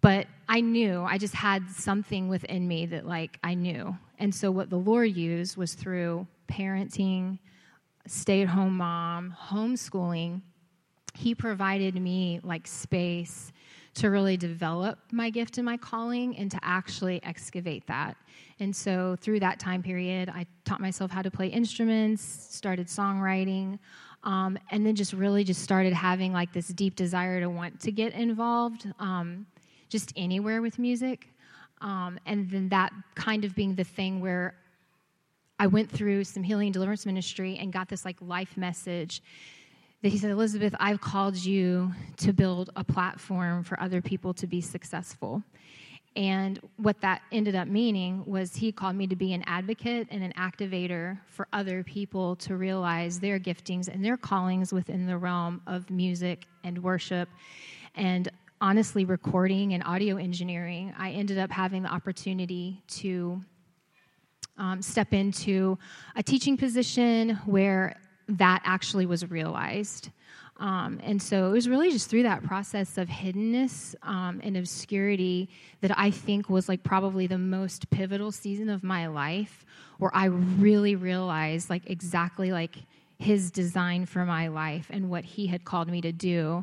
but 0.00 0.26
I 0.48 0.60
knew, 0.60 1.02
I 1.02 1.18
just 1.18 1.34
had 1.34 1.68
something 1.70 2.28
within 2.28 2.66
me 2.66 2.86
that 2.86 3.06
like 3.06 3.38
I 3.44 3.54
knew. 3.54 3.96
And 4.18 4.34
so 4.34 4.50
what 4.50 4.70
the 4.70 4.78
Lord 4.78 5.14
used 5.14 5.56
was 5.56 5.74
through 5.74 6.26
parenting, 6.48 7.38
stay 8.06 8.42
at 8.42 8.48
home 8.48 8.76
mom, 8.76 9.34
homeschooling. 9.48 10.42
He 11.14 11.34
provided 11.34 12.00
me 12.00 12.40
like 12.42 12.66
space 12.66 13.52
to 13.94 14.08
really 14.08 14.36
develop 14.36 14.98
my 15.10 15.30
gift 15.30 15.58
and 15.58 15.64
my 15.64 15.76
calling 15.76 16.36
and 16.36 16.50
to 16.50 16.58
actually 16.62 17.22
excavate 17.24 17.86
that. 17.88 18.16
And 18.60 18.74
so 18.74 19.16
through 19.20 19.40
that 19.40 19.58
time 19.58 19.82
period, 19.82 20.28
I 20.28 20.46
taught 20.64 20.80
myself 20.80 21.10
how 21.10 21.22
to 21.22 21.30
play 21.30 21.48
instruments, 21.48 22.22
started 22.22 22.86
songwriting. 22.86 23.78
Um, 24.22 24.58
and 24.70 24.84
then 24.84 24.94
just 24.94 25.12
really 25.12 25.44
just 25.44 25.62
started 25.62 25.92
having 25.92 26.32
like 26.32 26.52
this 26.52 26.68
deep 26.68 26.94
desire 26.94 27.40
to 27.40 27.48
want 27.48 27.80
to 27.80 27.92
get 27.92 28.12
involved 28.12 28.86
um, 28.98 29.46
just 29.88 30.12
anywhere 30.16 30.60
with 30.60 30.78
music. 30.78 31.28
Um, 31.80 32.18
and 32.26 32.50
then 32.50 32.68
that 32.68 32.92
kind 33.14 33.44
of 33.44 33.54
being 33.54 33.74
the 33.74 33.84
thing 33.84 34.20
where 34.20 34.54
I 35.58 35.66
went 35.66 35.90
through 35.90 36.24
some 36.24 36.42
healing 36.42 36.68
and 36.68 36.74
deliverance 36.74 37.06
ministry 37.06 37.58
and 37.58 37.72
got 37.72 37.88
this 37.88 38.04
like 38.04 38.16
life 38.20 38.56
message 38.56 39.22
that 40.02 40.08
he 40.08 40.18
said, 40.18 40.30
Elizabeth, 40.30 40.74
I've 40.80 41.00
called 41.00 41.36
you 41.36 41.92
to 42.18 42.32
build 42.32 42.70
a 42.76 42.84
platform 42.84 43.62
for 43.64 43.78
other 43.80 44.00
people 44.00 44.32
to 44.34 44.46
be 44.46 44.60
successful. 44.60 45.42
And 46.16 46.60
what 46.76 47.00
that 47.02 47.22
ended 47.30 47.54
up 47.54 47.68
meaning 47.68 48.24
was 48.26 48.56
he 48.56 48.72
called 48.72 48.96
me 48.96 49.06
to 49.06 49.16
be 49.16 49.32
an 49.32 49.44
advocate 49.46 50.08
and 50.10 50.24
an 50.24 50.32
activator 50.36 51.18
for 51.26 51.46
other 51.52 51.84
people 51.84 52.34
to 52.36 52.56
realize 52.56 53.20
their 53.20 53.38
giftings 53.38 53.86
and 53.86 54.04
their 54.04 54.16
callings 54.16 54.72
within 54.72 55.06
the 55.06 55.16
realm 55.16 55.62
of 55.66 55.88
music 55.88 56.46
and 56.64 56.82
worship. 56.82 57.28
And 57.94 58.28
honestly, 58.60 59.04
recording 59.04 59.72
and 59.72 59.84
audio 59.84 60.16
engineering, 60.16 60.92
I 60.98 61.12
ended 61.12 61.38
up 61.38 61.50
having 61.50 61.84
the 61.84 61.92
opportunity 61.92 62.82
to 62.88 63.40
um, 64.58 64.82
step 64.82 65.12
into 65.12 65.78
a 66.16 66.22
teaching 66.22 66.56
position 66.56 67.36
where 67.46 67.96
that 68.28 68.62
actually 68.64 69.06
was 69.06 69.30
realized. 69.30 70.10
Um, 70.60 71.00
and 71.02 71.20
so 71.20 71.46
it 71.48 71.52
was 71.52 71.68
really 71.68 71.90
just 71.90 72.10
through 72.10 72.24
that 72.24 72.44
process 72.44 72.98
of 72.98 73.08
hiddenness 73.08 73.94
um, 74.02 74.42
and 74.44 74.58
obscurity 74.58 75.48
that 75.80 75.98
I 75.98 76.10
think 76.10 76.50
was 76.50 76.68
like 76.68 76.82
probably 76.82 77.26
the 77.26 77.38
most 77.38 77.88
pivotal 77.88 78.30
season 78.30 78.68
of 78.68 78.84
my 78.84 79.06
life 79.06 79.64
where 79.98 80.14
I 80.14 80.26
really 80.26 80.96
realized 80.96 81.70
like 81.70 81.88
exactly 81.88 82.52
like 82.52 82.76
his 83.18 83.50
design 83.50 84.04
for 84.04 84.26
my 84.26 84.48
life 84.48 84.88
and 84.90 85.08
what 85.08 85.24
he 85.24 85.46
had 85.46 85.64
called 85.64 85.88
me 85.88 86.02
to 86.02 86.12
do. 86.12 86.62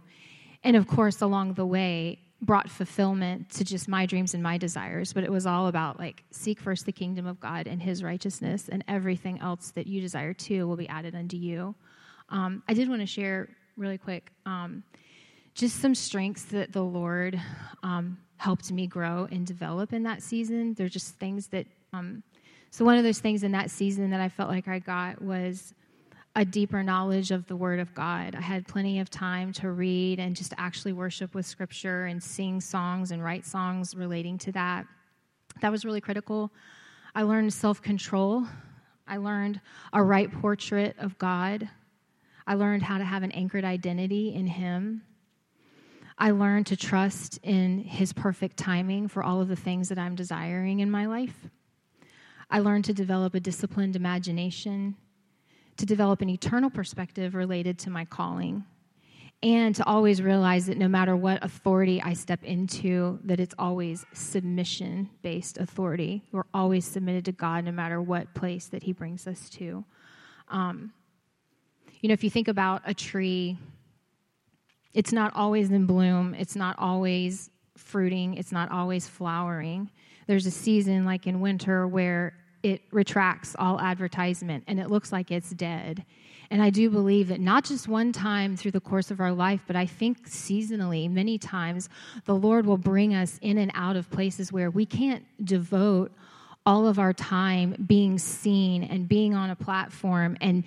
And 0.64 0.76
of 0.76 0.88
course, 0.88 1.22
along 1.22 1.56
the 1.56 1.66
way, 1.66 2.20
brought 2.40 2.70
fulfillment 2.70 3.50
to 3.50 3.64
just 3.64 3.88
my 3.88 4.06
dreams 4.06 4.36
and 4.36 4.44
my 4.44 4.60
desires, 4.60 5.12
but 5.12 5.24
it 5.24 5.32
was 5.32 5.48
all 5.48 5.68
about 5.68 5.98
like 5.98 6.24
seek 6.30 6.60
first 6.60 6.86
the 6.86 6.92
kingdom 6.92 7.26
of 7.26 7.40
God 7.40 7.66
and 7.66 7.82
his 7.82 8.04
righteousness, 8.04 8.70
and 8.70 8.84
everything 8.88 9.40
else 9.40 9.72
that 9.72 9.88
you 9.88 10.02
desire 10.02 10.34
too 10.34 10.68
will 10.68 10.76
be 10.76 10.88
added 10.88 11.16
unto 11.16 11.36
you. 11.36 11.74
Um, 12.30 12.62
I 12.68 12.74
did 12.74 12.90
want 12.90 13.02
to 13.02 13.08
share 13.08 13.50
really 13.78 13.98
quick 13.98 14.32
um, 14.46 14.84
just 15.58 15.82
some 15.82 15.96
strengths 15.96 16.44
that 16.46 16.72
the 16.72 16.84
Lord 16.84 17.42
um, 17.82 18.20
helped 18.38 18.72
me 18.72 18.86
grow 18.86 19.28
and 19.32 19.46
develop 19.46 19.92
in 19.92 20.04
that 20.04 20.22
season. 20.22 20.76
They're 20.76 20.88
just 20.88 21.16
things 21.16 21.48
that, 21.48 21.66
um, 21.94 22.22
so 22.70 22.86
one 22.86 22.96
of 22.96 23.04
those 23.04 23.18
things 23.18 23.42
in 23.42 23.52
that 23.54 23.72
season 23.72 24.12
that 24.12 24.22
I 24.22 24.30
felt 24.30 24.50
like 24.50 24.68
I 24.68 24.78
got 24.78 25.20
was 25.20 25.74
a 26.36 26.46
deeper 26.46 26.84
knowledge 26.84 27.32
of 27.32 27.48
the 27.48 27.56
Word 27.56 27.80
of 27.80 27.92
God. 27.96 28.36
I 28.36 28.42
had 28.42 28.68
plenty 28.68 29.00
of 29.00 29.10
time 29.10 29.52
to 29.54 29.72
read 29.72 30.20
and 30.20 30.36
just 30.36 30.54
actually 30.60 30.94
worship 30.94 31.34
with 31.34 31.48
Scripture 31.48 32.06
and 32.06 32.22
sing 32.22 32.62
songs 32.62 33.10
and 33.10 33.24
write 33.24 33.44
songs 33.44 33.96
relating 33.96 34.38
to 34.40 34.52
that. 34.52 34.86
That 35.62 35.72
was 35.72 35.84
really 35.84 36.02
critical. 36.02 36.52
I 37.16 37.24
learned 37.24 37.52
self 37.52 37.82
control. 37.82 38.46
I 39.08 39.18
learned 39.18 39.60
a 39.92 40.04
right 40.04 40.32
portrait 40.32 40.96
of 41.00 41.18
God. 41.18 41.68
I 42.48 42.54
learned 42.54 42.82
how 42.82 42.98
to 42.98 43.04
have 43.04 43.24
an 43.24 43.32
anchored 43.32 43.66
identity 43.66 44.34
in 44.34 44.48
Him. 44.48 45.04
I 46.18 46.32
learned 46.32 46.68
to 46.68 46.78
trust 46.78 47.40
in 47.44 47.80
His 47.80 48.14
perfect 48.14 48.56
timing 48.56 49.10
for 49.10 49.22
all 49.22 49.42
of 49.42 49.50
the 49.50 49.56
things 49.58 49.90
that 49.90 50.00
I'm 50.00 50.16
desiring 50.16 50.80
in 50.80 50.90
my 50.90 51.06
life. 51.06 51.36
I 52.50 52.60
learned 52.60 52.86
to 52.86 52.94
develop 52.94 53.36
a 53.36 53.42
disciplined 53.42 53.98
imagination 53.98 54.96
to 55.76 55.86
develop 55.86 56.22
an 56.22 56.30
eternal 56.30 56.70
perspective 56.70 57.36
related 57.36 57.78
to 57.80 57.90
my 57.90 58.06
calling 58.06 58.64
and 59.44 59.76
to 59.76 59.86
always 59.86 60.22
realize 60.22 60.66
that 60.66 60.78
no 60.78 60.88
matter 60.88 61.16
what 61.16 61.44
authority 61.44 62.02
I 62.02 62.14
step 62.14 62.44
into, 62.44 63.20
that 63.26 63.40
it's 63.40 63.54
always 63.60 64.06
submission 64.14 65.10
based 65.22 65.58
authority. 65.60 66.24
We're 66.32 66.46
always 66.54 66.86
submitted 66.86 67.26
to 67.26 67.34
God 67.34 67.66
no 67.66 67.72
matter 67.72 68.02
what 68.02 68.34
place 68.34 68.68
that 68.68 68.84
He 68.84 68.94
brings 68.94 69.28
us 69.28 69.50
to. 69.52 69.86
Um, 70.48 70.94
you 72.02 72.10
know, 72.10 72.14
if 72.14 72.24
you 72.24 72.30
think 72.30 72.48
about 72.48 72.82
a 72.86 72.94
tree, 72.94 73.58
it's 74.94 75.12
not 75.12 75.36
always 75.36 75.70
in 75.72 75.86
bloom, 75.86 76.34
it's 76.34 76.56
not 76.56 76.76
always 76.80 77.50
fruiting, 77.78 78.36
it's 78.36 78.52
not 78.52 78.72
always 78.72 79.08
flowering. 79.08 79.90
There's 80.28 80.46
a 80.46 80.52
season 80.52 81.06
like 81.06 81.28
in 81.28 81.40
winter 81.40 81.88
where 81.88 82.34
it 82.64 82.82
retracts 82.92 83.56
all 83.58 83.80
advertisement 83.80 84.64
and 84.68 84.80
it 84.80 84.90
looks 84.90 85.12
like 85.12 85.32
it's 85.32 85.52
dead. 85.52 86.04
And 86.50 86.62
I 86.62 86.70
do 86.70 86.90
believe 86.90 87.28
that 87.28 87.40
not 87.40 87.66
just 87.66 87.88
one 87.88 88.12
time 88.12 88.56
through 88.56 88.72
the 88.72 88.80
course 88.80 89.12
of 89.12 89.20
our 89.20 89.34
life, 89.34 89.62
but 89.68 89.76
I 89.76 89.86
think 89.86 90.30
seasonally, 90.30 91.10
many 91.10 91.38
times, 91.38 91.90
the 92.26 92.36
Lord 92.36 92.66
will 92.66 92.78
bring 92.78 93.14
us 93.14 93.38
in 93.42 93.58
and 93.58 93.72
out 93.74 93.96
of 93.96 94.10
places 94.10 94.52
where 94.52 94.72
we 94.72 94.86
can't 94.86 95.26
devote 95.44 96.12
all 96.68 96.86
of 96.86 97.00
our 97.00 97.14
time 97.14 97.82
being 97.88 98.20
seen 98.20 98.84
and 98.84 99.08
being 99.08 99.34
on 99.34 99.50
a 99.50 99.56
platform 99.56 100.36
and 100.42 100.66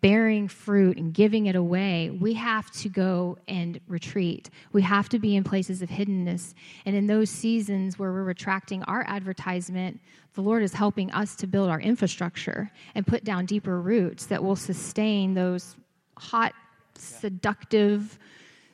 bearing 0.00 0.48
fruit 0.48 0.98
and 0.98 1.14
giving 1.14 1.46
it 1.46 1.54
away, 1.54 2.10
we 2.10 2.34
have 2.34 2.68
to 2.72 2.88
go 2.88 3.38
and 3.46 3.78
retreat. 3.86 4.50
We 4.72 4.82
have 4.82 5.08
to 5.10 5.20
be 5.20 5.36
in 5.36 5.44
places 5.44 5.82
of 5.82 5.88
hiddenness. 5.88 6.52
And 6.84 6.96
in 6.96 7.06
those 7.06 7.30
seasons 7.30 7.96
where 7.96 8.10
we're 8.10 8.24
retracting 8.24 8.82
our 8.82 9.04
advertisement, 9.06 10.00
the 10.34 10.40
Lord 10.40 10.64
is 10.64 10.72
helping 10.72 11.12
us 11.12 11.36
to 11.36 11.46
build 11.46 11.70
our 11.70 11.80
infrastructure 11.80 12.68
and 12.96 13.06
put 13.06 13.22
down 13.22 13.46
deeper 13.46 13.80
roots 13.80 14.26
that 14.26 14.42
will 14.42 14.56
sustain 14.56 15.34
those 15.34 15.76
hot, 16.18 16.54
seductive, 16.96 18.18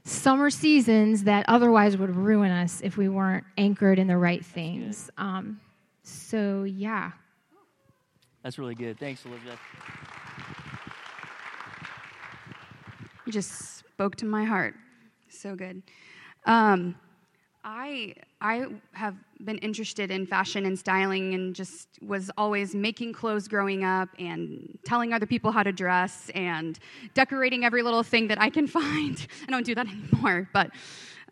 summer 0.05 0.49
seasons 0.49 1.25
that 1.25 1.45
otherwise 1.49 1.99
would 1.99 2.17
ruin 2.17 2.51
us 2.51 2.81
if 2.83 2.97
we 2.97 3.11
weren't 3.11 3.45
anchored 3.59 3.99
in 3.99 4.07
the 4.07 4.17
right 4.17 4.43
things. 4.43 5.11
Um, 5.19 5.61
so, 6.03 6.65
yeah. 6.65 7.13
That's 8.43 8.59
really 8.59 8.75
good. 8.75 8.99
Thanks, 8.99 9.25
Elizabeth. 9.25 9.59
You 13.25 13.33
just 13.33 13.79
spoke 13.79 14.17
to 14.17 14.27
my 14.27 14.45
heart. 14.45 14.75
So 15.29 15.55
good. 15.55 15.83
Um, 16.45 16.97
I 17.65 18.15
I 18.41 18.67
have 18.93 19.15
been 19.45 19.59
interested 19.59 20.11
in 20.11 20.27
fashion 20.27 20.67
and 20.67 20.77
styling 20.77 21.35
and 21.35 21.55
just 21.55 21.89
was 22.03 22.31
always 22.37 22.75
making 22.75 23.13
clothes 23.13 23.47
growing 23.47 23.85
up 23.85 24.09
and 24.19 24.77
telling 24.85 25.13
other 25.13 25.27
people 25.27 25.53
how 25.53 25.63
to 25.63 25.71
dress 25.73 26.29
and 26.35 26.81
decorating 27.15 27.65
every 27.65 27.83
little 27.83 28.03
thing 28.03 28.27
that 28.29 28.41
I 28.41 28.51
can 28.51 28.67
find. 28.79 29.25
I 29.47 29.51
don't 29.51 29.65
do 29.65 29.77
that 29.77 29.87
anymore, 29.87 30.49
but 30.53 30.71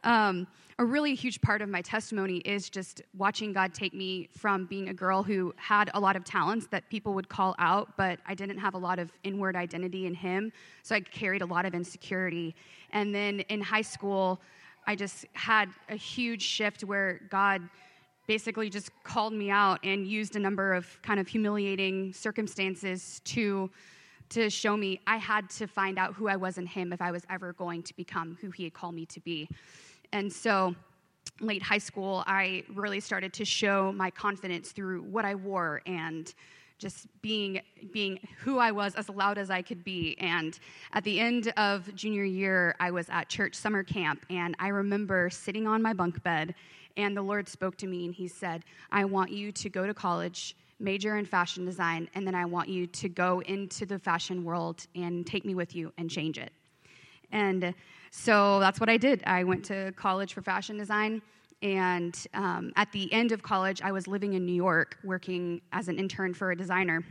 um, 0.04 0.46
a 0.80 0.84
really 0.84 1.14
huge 1.14 1.42
part 1.42 1.60
of 1.60 1.68
my 1.68 1.82
testimony 1.82 2.38
is 2.38 2.70
just 2.70 3.02
watching 3.14 3.52
God 3.52 3.74
take 3.74 3.92
me 3.92 4.30
from 4.34 4.64
being 4.64 4.88
a 4.88 4.94
girl 4.94 5.22
who 5.22 5.52
had 5.58 5.90
a 5.92 6.00
lot 6.00 6.16
of 6.16 6.24
talents 6.24 6.68
that 6.68 6.88
people 6.88 7.12
would 7.12 7.28
call 7.28 7.54
out, 7.58 7.98
but 7.98 8.18
I 8.24 8.34
didn't 8.34 8.56
have 8.56 8.72
a 8.72 8.78
lot 8.78 8.98
of 8.98 9.12
inward 9.22 9.56
identity 9.56 10.06
in 10.06 10.14
Him. 10.14 10.50
So 10.82 10.94
I 10.94 11.00
carried 11.00 11.42
a 11.42 11.46
lot 11.46 11.66
of 11.66 11.74
insecurity. 11.74 12.54
And 12.92 13.14
then 13.14 13.40
in 13.50 13.60
high 13.60 13.82
school, 13.82 14.40
I 14.86 14.96
just 14.96 15.26
had 15.34 15.68
a 15.90 15.96
huge 15.96 16.40
shift 16.40 16.82
where 16.82 17.20
God 17.28 17.60
basically 18.26 18.70
just 18.70 18.90
called 19.04 19.34
me 19.34 19.50
out 19.50 19.80
and 19.84 20.06
used 20.06 20.34
a 20.34 20.40
number 20.40 20.72
of 20.72 20.86
kind 21.02 21.20
of 21.20 21.28
humiliating 21.28 22.14
circumstances 22.14 23.20
to 23.26 23.70
to 24.30 24.48
show 24.48 24.76
me 24.76 25.00
I 25.08 25.16
had 25.16 25.50
to 25.50 25.66
find 25.66 25.98
out 25.98 26.14
who 26.14 26.28
I 26.28 26.36
was 26.36 26.56
in 26.56 26.64
him 26.64 26.92
if 26.92 27.02
I 27.02 27.10
was 27.10 27.24
ever 27.28 27.52
going 27.52 27.82
to 27.82 27.96
become 27.96 28.38
who 28.40 28.50
he 28.50 28.62
had 28.62 28.72
called 28.72 28.94
me 28.94 29.04
to 29.06 29.20
be. 29.20 29.48
And 30.12 30.32
so, 30.32 30.74
late 31.40 31.62
high 31.62 31.78
school, 31.78 32.24
I 32.26 32.64
really 32.74 33.00
started 33.00 33.32
to 33.34 33.44
show 33.44 33.92
my 33.92 34.10
confidence 34.10 34.72
through 34.72 35.02
what 35.02 35.24
I 35.24 35.34
wore 35.34 35.80
and 35.86 36.32
just 36.78 37.06
being 37.22 37.60
being 37.92 38.18
who 38.38 38.58
I 38.58 38.72
was 38.72 38.94
as 38.94 39.08
loud 39.08 39.38
as 39.38 39.50
I 39.50 39.62
could 39.62 39.84
be. 39.84 40.16
And 40.18 40.58
at 40.92 41.04
the 41.04 41.20
end 41.20 41.52
of 41.56 41.94
junior 41.94 42.24
year, 42.24 42.74
I 42.80 42.90
was 42.90 43.08
at 43.10 43.28
church 43.28 43.54
summer 43.54 43.84
camp, 43.84 44.24
and 44.30 44.56
I 44.58 44.68
remember 44.68 45.30
sitting 45.30 45.66
on 45.66 45.82
my 45.82 45.92
bunk 45.92 46.22
bed, 46.22 46.54
and 46.96 47.16
the 47.16 47.22
Lord 47.22 47.48
spoke 47.48 47.76
to 47.78 47.86
me, 47.86 48.06
and 48.06 48.14
He 48.14 48.26
said, 48.28 48.64
"I 48.90 49.04
want 49.04 49.30
you 49.30 49.52
to 49.52 49.68
go 49.68 49.86
to 49.86 49.94
college." 49.94 50.56
Major 50.82 51.18
in 51.18 51.26
fashion 51.26 51.66
design, 51.66 52.08
and 52.14 52.26
then 52.26 52.34
I 52.34 52.46
want 52.46 52.70
you 52.70 52.86
to 52.86 53.08
go 53.10 53.40
into 53.40 53.84
the 53.84 53.98
fashion 53.98 54.44
world 54.44 54.86
and 54.94 55.26
take 55.26 55.44
me 55.44 55.54
with 55.54 55.76
you 55.76 55.92
and 55.98 56.08
change 56.08 56.38
it. 56.38 56.54
And 57.30 57.74
so 58.10 58.58
that's 58.60 58.80
what 58.80 58.88
I 58.88 58.96
did. 58.96 59.22
I 59.24 59.44
went 59.44 59.64
to 59.66 59.92
college 59.92 60.34
for 60.34 60.42
fashion 60.42 60.76
design. 60.76 61.22
And 61.62 62.16
um, 62.34 62.72
at 62.76 62.90
the 62.92 63.12
end 63.12 63.32
of 63.32 63.42
college, 63.42 63.82
I 63.82 63.92
was 63.92 64.06
living 64.08 64.32
in 64.32 64.44
New 64.44 64.54
York 64.54 64.96
working 65.04 65.60
as 65.72 65.88
an 65.88 65.98
intern 65.98 66.34
for 66.34 66.50
a 66.50 66.56
designer. 66.56 67.04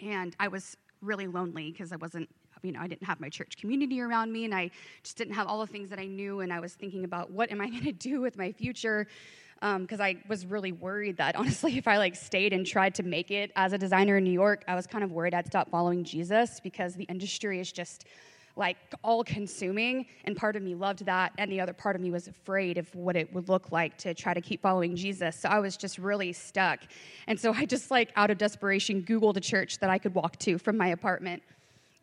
And 0.00 0.34
I 0.40 0.48
was 0.48 0.76
really 1.02 1.26
lonely 1.26 1.70
because 1.70 1.92
I 1.92 1.96
wasn't, 1.96 2.28
you 2.62 2.72
know, 2.72 2.80
I 2.80 2.86
didn't 2.86 3.06
have 3.06 3.20
my 3.20 3.28
church 3.28 3.56
community 3.58 4.00
around 4.00 4.32
me 4.32 4.44
and 4.44 4.54
I 4.54 4.70
just 5.02 5.16
didn't 5.16 5.34
have 5.34 5.46
all 5.46 5.60
the 5.60 5.66
things 5.66 5.90
that 5.90 5.98
I 5.98 6.06
knew. 6.06 6.40
And 6.40 6.52
I 6.52 6.60
was 6.60 6.74
thinking 6.74 7.04
about 7.04 7.30
what 7.30 7.52
am 7.52 7.60
I 7.60 7.68
going 7.70 7.84
to 7.84 7.92
do 7.92 8.20
with 8.20 8.36
my 8.36 8.52
future? 8.52 9.06
because 9.60 10.00
um, 10.00 10.04
I 10.04 10.18
was 10.28 10.44
really 10.44 10.72
worried 10.72 11.16
that 11.16 11.34
honestly, 11.36 11.78
if 11.78 11.88
I 11.88 11.96
like 11.96 12.14
stayed 12.14 12.52
and 12.52 12.66
tried 12.66 12.94
to 12.96 13.02
make 13.02 13.30
it 13.30 13.52
as 13.56 13.72
a 13.72 13.78
designer 13.78 14.18
in 14.18 14.24
New 14.24 14.32
York, 14.32 14.64
I 14.68 14.74
was 14.74 14.86
kind 14.86 15.02
of 15.02 15.12
worried 15.12 15.34
I'd 15.34 15.46
stop 15.46 15.70
following 15.70 16.04
Jesus 16.04 16.60
because 16.60 16.94
the 16.94 17.04
industry 17.04 17.58
is 17.58 17.72
just 17.72 18.04
like 18.56 18.76
all 19.04 19.22
consuming. 19.22 20.06
And 20.24 20.36
part 20.36 20.56
of 20.56 20.62
me 20.62 20.74
loved 20.74 21.04
that. 21.04 21.32
And 21.38 21.52
the 21.52 21.60
other 21.60 21.74
part 21.74 21.94
of 21.94 22.02
me 22.02 22.10
was 22.10 22.26
afraid 22.26 22.78
of 22.78 22.92
what 22.94 23.14
it 23.14 23.32
would 23.32 23.48
look 23.48 23.70
like 23.70 23.96
to 23.98 24.14
try 24.14 24.34
to 24.34 24.40
keep 24.40 24.62
following 24.62 24.96
Jesus. 24.96 25.36
So 25.36 25.48
I 25.48 25.58
was 25.58 25.76
just 25.76 25.98
really 25.98 26.32
stuck. 26.32 26.80
And 27.26 27.38
so 27.38 27.52
I 27.52 27.66
just, 27.66 27.90
like, 27.90 28.10
out 28.16 28.30
of 28.30 28.38
desperation, 28.38 29.02
Googled 29.02 29.36
a 29.36 29.40
church 29.40 29.78
that 29.78 29.90
I 29.90 29.98
could 29.98 30.14
walk 30.14 30.38
to 30.40 30.58
from 30.58 30.76
my 30.76 30.88
apartment. 30.88 31.42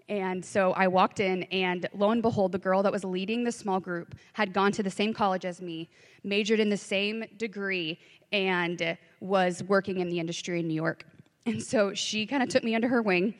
And 0.10 0.44
so 0.44 0.74
I 0.74 0.88
walked 0.88 1.22
in, 1.22 1.44
and 1.44 1.88
lo 1.96 2.12
and 2.12 2.22
behold, 2.22 2.52
the 2.52 2.60
girl 2.60 2.84
that 2.84 2.92
was 2.92 3.04
leading 3.06 3.44
the 3.44 3.52
small 3.52 3.80
group 3.80 4.16
had 4.34 4.54
gone 4.54 4.72
to 4.74 4.84
the 4.84 4.92
same 4.92 5.14
college 5.14 5.46
as 5.46 5.62
me, 5.62 5.90
majored 6.24 6.60
in 6.60 6.70
the 6.70 6.78
same 6.78 7.24
degree, 7.38 7.98
and 8.32 8.98
was 9.22 9.64
working 9.64 10.00
in 10.00 10.10
the 10.10 10.20
industry 10.20 10.60
in 10.60 10.68
New 10.68 10.74
York. 10.74 11.06
And 11.46 11.64
so 11.64 11.94
she 11.94 12.26
kind 12.26 12.44
of 12.44 12.50
took 12.50 12.64
me 12.64 12.76
under 12.76 12.90
her 12.90 13.02
wing 13.02 13.34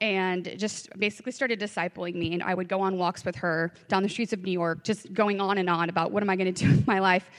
and 0.00 0.54
just 0.56 0.88
basically 0.98 1.32
started 1.32 1.60
discipling 1.60 2.14
me. 2.14 2.32
And 2.32 2.42
I 2.42 2.54
would 2.54 2.68
go 2.68 2.80
on 2.80 2.96
walks 2.96 3.24
with 3.24 3.36
her 3.36 3.72
down 3.88 4.02
the 4.02 4.08
streets 4.08 4.32
of 4.32 4.42
New 4.42 4.52
York, 4.52 4.82
just 4.84 5.12
going 5.12 5.40
on 5.40 5.58
and 5.58 5.68
on 5.68 5.90
about 5.90 6.10
what 6.10 6.22
am 6.22 6.30
I 6.30 6.36
going 6.36 6.52
to 6.52 6.64
do 6.64 6.70
with 6.76 6.86
my 6.86 6.98
life. 6.98 7.30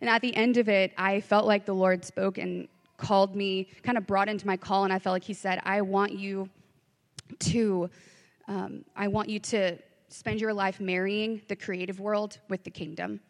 And 0.00 0.08
at 0.08 0.22
the 0.22 0.34
end 0.36 0.56
of 0.56 0.68
it, 0.68 0.92
I 0.96 1.20
felt 1.20 1.46
like 1.46 1.64
the 1.64 1.74
Lord 1.74 2.04
spoke 2.04 2.38
and 2.38 2.68
called 2.96 3.34
me, 3.34 3.68
kind 3.82 3.98
of 3.98 4.06
brought 4.06 4.28
into 4.28 4.46
my 4.46 4.56
call, 4.56 4.84
and 4.84 4.92
I 4.92 4.98
felt 4.98 5.14
like 5.14 5.24
He 5.24 5.34
said, 5.34 5.60
I 5.64 5.80
want 5.80 6.12
you 6.12 6.48
to, 7.40 7.90
um, 8.48 8.84
I 8.94 9.08
want 9.08 9.28
you 9.28 9.40
to 9.40 9.76
spend 10.08 10.40
your 10.40 10.52
life 10.52 10.80
marrying 10.80 11.42
the 11.48 11.56
creative 11.56 11.98
world 11.98 12.38
with 12.48 12.62
the 12.62 12.70
kingdom. 12.70 13.20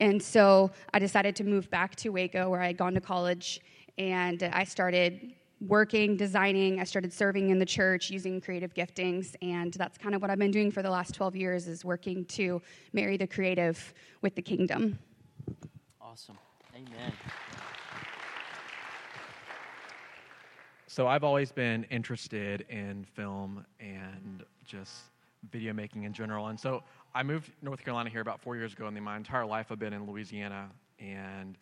And 0.00 0.20
so 0.22 0.70
I 0.92 0.98
decided 0.98 1.36
to 1.36 1.44
move 1.44 1.70
back 1.70 1.94
to 1.96 2.10
Waco, 2.10 2.50
where 2.50 2.60
I 2.60 2.68
had 2.68 2.76
gone 2.76 2.94
to 2.94 3.00
college, 3.00 3.60
and 3.98 4.42
I 4.42 4.64
started 4.64 5.32
working, 5.60 6.16
designing. 6.16 6.80
I 6.80 6.84
started 6.84 7.12
serving 7.12 7.50
in 7.50 7.58
the 7.58 7.66
church 7.66 8.10
using 8.10 8.40
creative 8.40 8.74
giftings, 8.74 9.34
and 9.42 9.72
that's 9.74 9.98
kind 9.98 10.14
of 10.14 10.22
what 10.22 10.30
I've 10.30 10.38
been 10.38 10.50
doing 10.50 10.70
for 10.70 10.82
the 10.82 10.90
last 10.90 11.14
12 11.14 11.36
years 11.36 11.66
is 11.66 11.84
working 11.84 12.24
to 12.26 12.62
marry 12.92 13.16
the 13.16 13.26
creative 13.26 13.92
with 14.22 14.34
the 14.34 14.42
kingdom. 14.42 14.98
Awesome. 16.00 16.38
Amen. 16.74 17.12
So 20.86 21.06
I've 21.06 21.24
always 21.24 21.52
been 21.52 21.84
interested 21.84 22.64
in 22.68 23.04
film 23.04 23.64
and 23.78 24.44
just 24.64 25.02
video 25.50 25.72
making 25.72 26.04
in 26.04 26.12
general. 26.12 26.48
And 26.48 26.58
so 26.58 26.82
I 27.14 27.22
moved 27.22 27.46
to 27.46 27.52
North 27.62 27.84
Carolina 27.84 28.10
here 28.10 28.20
about 28.20 28.40
four 28.40 28.56
years 28.56 28.72
ago, 28.72 28.86
and 28.86 29.04
my 29.04 29.16
entire 29.16 29.46
life 29.46 29.66
I've 29.70 29.78
been 29.78 29.92
in 29.92 30.06
Louisiana. 30.06 30.68
And 30.98 31.56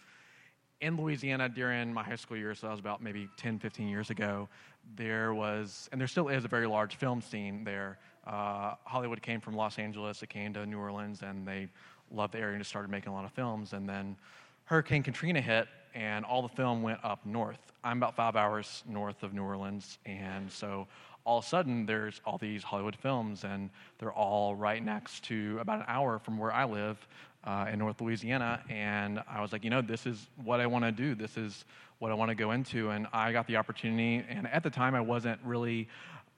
in 0.80 0.96
Louisiana 0.96 1.48
during 1.48 1.92
my 1.92 2.02
high 2.02 2.16
school 2.16 2.36
years, 2.36 2.60
so 2.60 2.66
that 2.66 2.72
was 2.72 2.80
about 2.80 3.02
maybe 3.02 3.28
10, 3.36 3.58
15 3.58 3.88
years 3.88 4.10
ago, 4.10 4.48
there 4.96 5.34
was, 5.34 5.88
and 5.90 6.00
there 6.00 6.08
still 6.08 6.28
is 6.28 6.44
a 6.44 6.48
very 6.48 6.66
large 6.66 6.96
film 6.96 7.20
scene 7.20 7.64
there. 7.64 7.98
Uh, 8.26 8.74
Hollywood 8.84 9.22
came 9.22 9.40
from 9.40 9.54
Los 9.54 9.78
Angeles, 9.78 10.22
it 10.22 10.28
came 10.28 10.52
to 10.54 10.66
New 10.66 10.78
Orleans, 10.78 11.22
and 11.22 11.46
they 11.46 11.68
loved 12.10 12.34
the 12.34 12.38
area 12.38 12.54
and 12.54 12.60
just 12.60 12.70
started 12.70 12.90
making 12.90 13.12
a 13.12 13.14
lot 13.14 13.24
of 13.24 13.32
films. 13.32 13.72
And 13.72 13.88
then 13.88 14.16
Hurricane 14.64 15.02
Katrina 15.02 15.40
hit, 15.40 15.68
and 15.94 16.24
all 16.24 16.42
the 16.42 16.48
film 16.48 16.82
went 16.82 17.00
up 17.02 17.24
north. 17.24 17.58
I'm 17.82 17.98
about 17.98 18.16
five 18.16 18.36
hours 18.36 18.84
north 18.88 19.22
of 19.22 19.32
New 19.32 19.42
Orleans, 19.42 19.98
and 20.04 20.50
so 20.50 20.86
all 21.24 21.38
of 21.38 21.44
a 21.44 21.48
sudden 21.48 21.86
there's 21.86 22.20
all 22.24 22.38
these 22.38 22.62
Hollywood 22.62 22.96
films, 22.96 23.44
and 23.44 23.70
they're 23.98 24.12
all 24.12 24.54
right 24.54 24.84
next 24.84 25.24
to 25.24 25.58
about 25.60 25.78
an 25.78 25.84
hour 25.88 26.18
from 26.18 26.38
where 26.38 26.52
I 26.52 26.64
live 26.64 27.06
uh, 27.46 27.66
in 27.72 27.78
North 27.78 28.00
Louisiana. 28.00 28.60
And 28.68 29.22
I 29.28 29.40
was 29.40 29.52
like, 29.52 29.64
you 29.64 29.70
know, 29.70 29.80
this 29.80 30.04
is 30.04 30.26
what 30.42 30.60
I 30.60 30.66
want 30.66 30.84
to 30.84 30.92
do. 30.92 31.14
This 31.14 31.36
is 31.36 31.64
what 31.98 32.10
I 32.10 32.14
want 32.14 32.30
to 32.30 32.34
go 32.34 32.50
into. 32.50 32.90
And 32.90 33.06
I 33.12 33.32
got 33.32 33.46
the 33.46 33.56
opportunity. 33.56 34.24
And 34.28 34.46
at 34.48 34.62
the 34.62 34.70
time, 34.70 34.94
I 34.94 35.00
wasn't 35.00 35.40
really, 35.44 35.88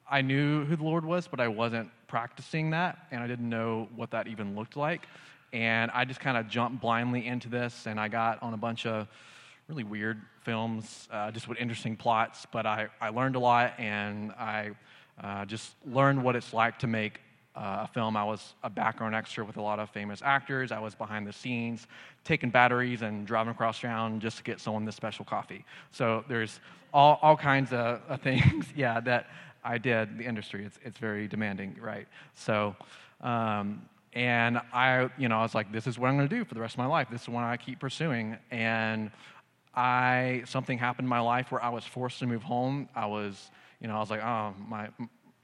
I 0.08 0.22
knew 0.22 0.64
who 0.64 0.76
the 0.76 0.84
Lord 0.84 1.04
was, 1.04 1.26
but 1.26 1.40
I 1.40 1.48
wasn't 1.48 1.90
practicing 2.06 2.70
that. 2.70 2.98
And 3.10 3.22
I 3.22 3.26
didn't 3.26 3.48
know 3.48 3.88
what 3.96 4.10
that 4.10 4.28
even 4.28 4.54
looked 4.54 4.76
like. 4.76 5.06
And 5.52 5.90
I 5.92 6.04
just 6.04 6.20
kind 6.20 6.36
of 6.36 6.48
jumped 6.48 6.82
blindly 6.82 7.26
into 7.26 7.48
this. 7.48 7.86
And 7.86 7.98
I 7.98 8.08
got 8.08 8.42
on 8.42 8.52
a 8.52 8.58
bunch 8.58 8.84
of 8.84 9.08
really 9.66 9.84
weird 9.84 10.20
films, 10.42 11.08
uh, 11.10 11.30
just 11.30 11.48
with 11.48 11.58
interesting 11.58 11.96
plots. 11.96 12.46
But 12.52 12.66
I, 12.66 12.88
I 13.00 13.08
learned 13.08 13.34
a 13.34 13.40
lot. 13.40 13.72
And 13.78 14.30
I 14.32 14.72
uh, 15.22 15.46
just 15.46 15.74
learned 15.86 16.22
what 16.22 16.36
it's 16.36 16.52
like 16.52 16.78
to 16.80 16.86
make 16.86 17.20
uh, 17.58 17.80
a 17.82 17.86
film. 17.88 18.16
I 18.16 18.22
was 18.22 18.54
a 18.62 18.70
background 18.70 19.14
extra 19.14 19.44
with 19.44 19.56
a 19.56 19.62
lot 19.62 19.80
of 19.80 19.90
famous 19.90 20.22
actors. 20.24 20.70
I 20.70 20.78
was 20.78 20.94
behind 20.94 21.26
the 21.26 21.32
scenes, 21.32 21.88
taking 22.24 22.50
batteries 22.50 23.02
and 23.02 23.26
driving 23.26 23.50
across 23.50 23.80
town 23.80 24.20
just 24.20 24.36
to 24.38 24.44
get 24.44 24.60
someone 24.60 24.84
this 24.84 24.94
special 24.94 25.24
coffee. 25.24 25.64
So 25.90 26.24
there's 26.28 26.60
all, 26.94 27.18
all 27.20 27.36
kinds 27.36 27.72
of, 27.72 28.00
of 28.08 28.22
things, 28.22 28.66
yeah, 28.76 29.00
that 29.00 29.26
I 29.64 29.78
did. 29.78 30.18
The 30.18 30.24
industry, 30.24 30.64
it's, 30.64 30.78
it's 30.84 30.98
very 30.98 31.26
demanding, 31.26 31.76
right? 31.80 32.06
So, 32.34 32.76
um, 33.22 33.82
and 34.12 34.60
I, 34.72 35.10
you 35.18 35.28
know, 35.28 35.38
I 35.38 35.42
was 35.42 35.54
like, 35.54 35.72
this 35.72 35.86
is 35.86 35.98
what 35.98 36.08
I'm 36.08 36.16
going 36.16 36.28
to 36.28 36.34
do 36.34 36.44
for 36.44 36.54
the 36.54 36.60
rest 36.60 36.74
of 36.74 36.78
my 36.78 36.86
life. 36.86 37.08
This 37.10 37.22
is 37.22 37.28
what 37.28 37.42
I 37.42 37.56
keep 37.56 37.80
pursuing. 37.80 38.36
And 38.52 39.10
I, 39.74 40.42
something 40.46 40.78
happened 40.78 41.06
in 41.06 41.10
my 41.10 41.20
life 41.20 41.50
where 41.50 41.62
I 41.62 41.68
was 41.70 41.84
forced 41.84 42.20
to 42.20 42.26
move 42.26 42.42
home. 42.42 42.88
I 42.94 43.06
was, 43.06 43.50
you 43.80 43.88
know, 43.88 43.96
I 43.96 43.98
was 43.98 44.10
like, 44.10 44.22
oh, 44.22 44.54
my, 44.66 44.88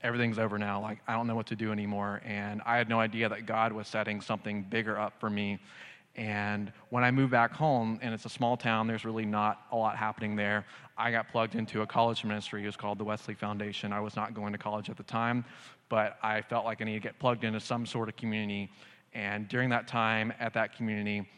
everything's 0.05 0.39
over 0.39 0.59
now. 0.59 0.81
Like, 0.81 0.99
I 1.09 1.15
don't 1.15 1.27
know 1.27 1.35
what 1.35 1.47
to 1.47 1.57
do 1.57 1.73
anymore. 1.73 2.21
And 2.25 2.63
I 2.65 2.77
had 2.77 2.89
no 2.89 3.01
idea 3.01 3.29
that 3.31 3.47
God 3.47 3.73
was 3.73 3.89
setting 3.89 4.21
something 4.21 4.63
bigger 4.63 4.99
up 4.99 5.19
for 5.19 5.31
me. 5.31 5.59
And 6.15 6.73
when 6.91 7.03
I 7.03 7.11
moved 7.11 7.33
back 7.33 7.53
home, 7.53 7.99
and 8.01 8.15
it's 8.15 8.25
a 8.25 8.29
small 8.29 8.57
town, 8.57 8.87
there's 8.87 9.05
really 9.05 9.25
not 9.25 9.63
a 9.73 9.77
lot 9.77 9.97
happening 9.97 10.37
there. 10.37 10.65
I 10.97 11.11
got 11.11 11.29
plugged 11.29 11.57
into 11.57 11.83
a 11.83 11.87
college 11.87 12.23
ministry. 12.23 12.63
It 12.63 12.67
was 12.67 12.77
called 12.77 12.99
the 12.99 13.05
Wesley 13.05 13.35
Foundation. 13.35 13.93
I 13.93 13.99
was 13.99 14.15
not 14.15 14.33
going 14.35 14.53
to 14.53 14.59
college 14.59 14.91
at 14.91 14.97
the 14.97 15.03
time, 15.03 15.45
but 15.89 16.19
I 16.23 16.43
felt 16.43 16.65
like 16.65 16.81
I 16.81 16.85
needed 16.85 17.03
to 17.03 17.09
get 17.09 17.19
plugged 17.19 17.43
into 17.43 17.59
some 17.59 17.85
sort 17.85 18.09
of 18.09 18.17
community. 18.17 18.71
And 19.13 19.49
during 19.49 19.71
that 19.71 19.89
time 19.89 20.33
at 20.39 20.55
that 20.55 20.77
community, 20.77 21.29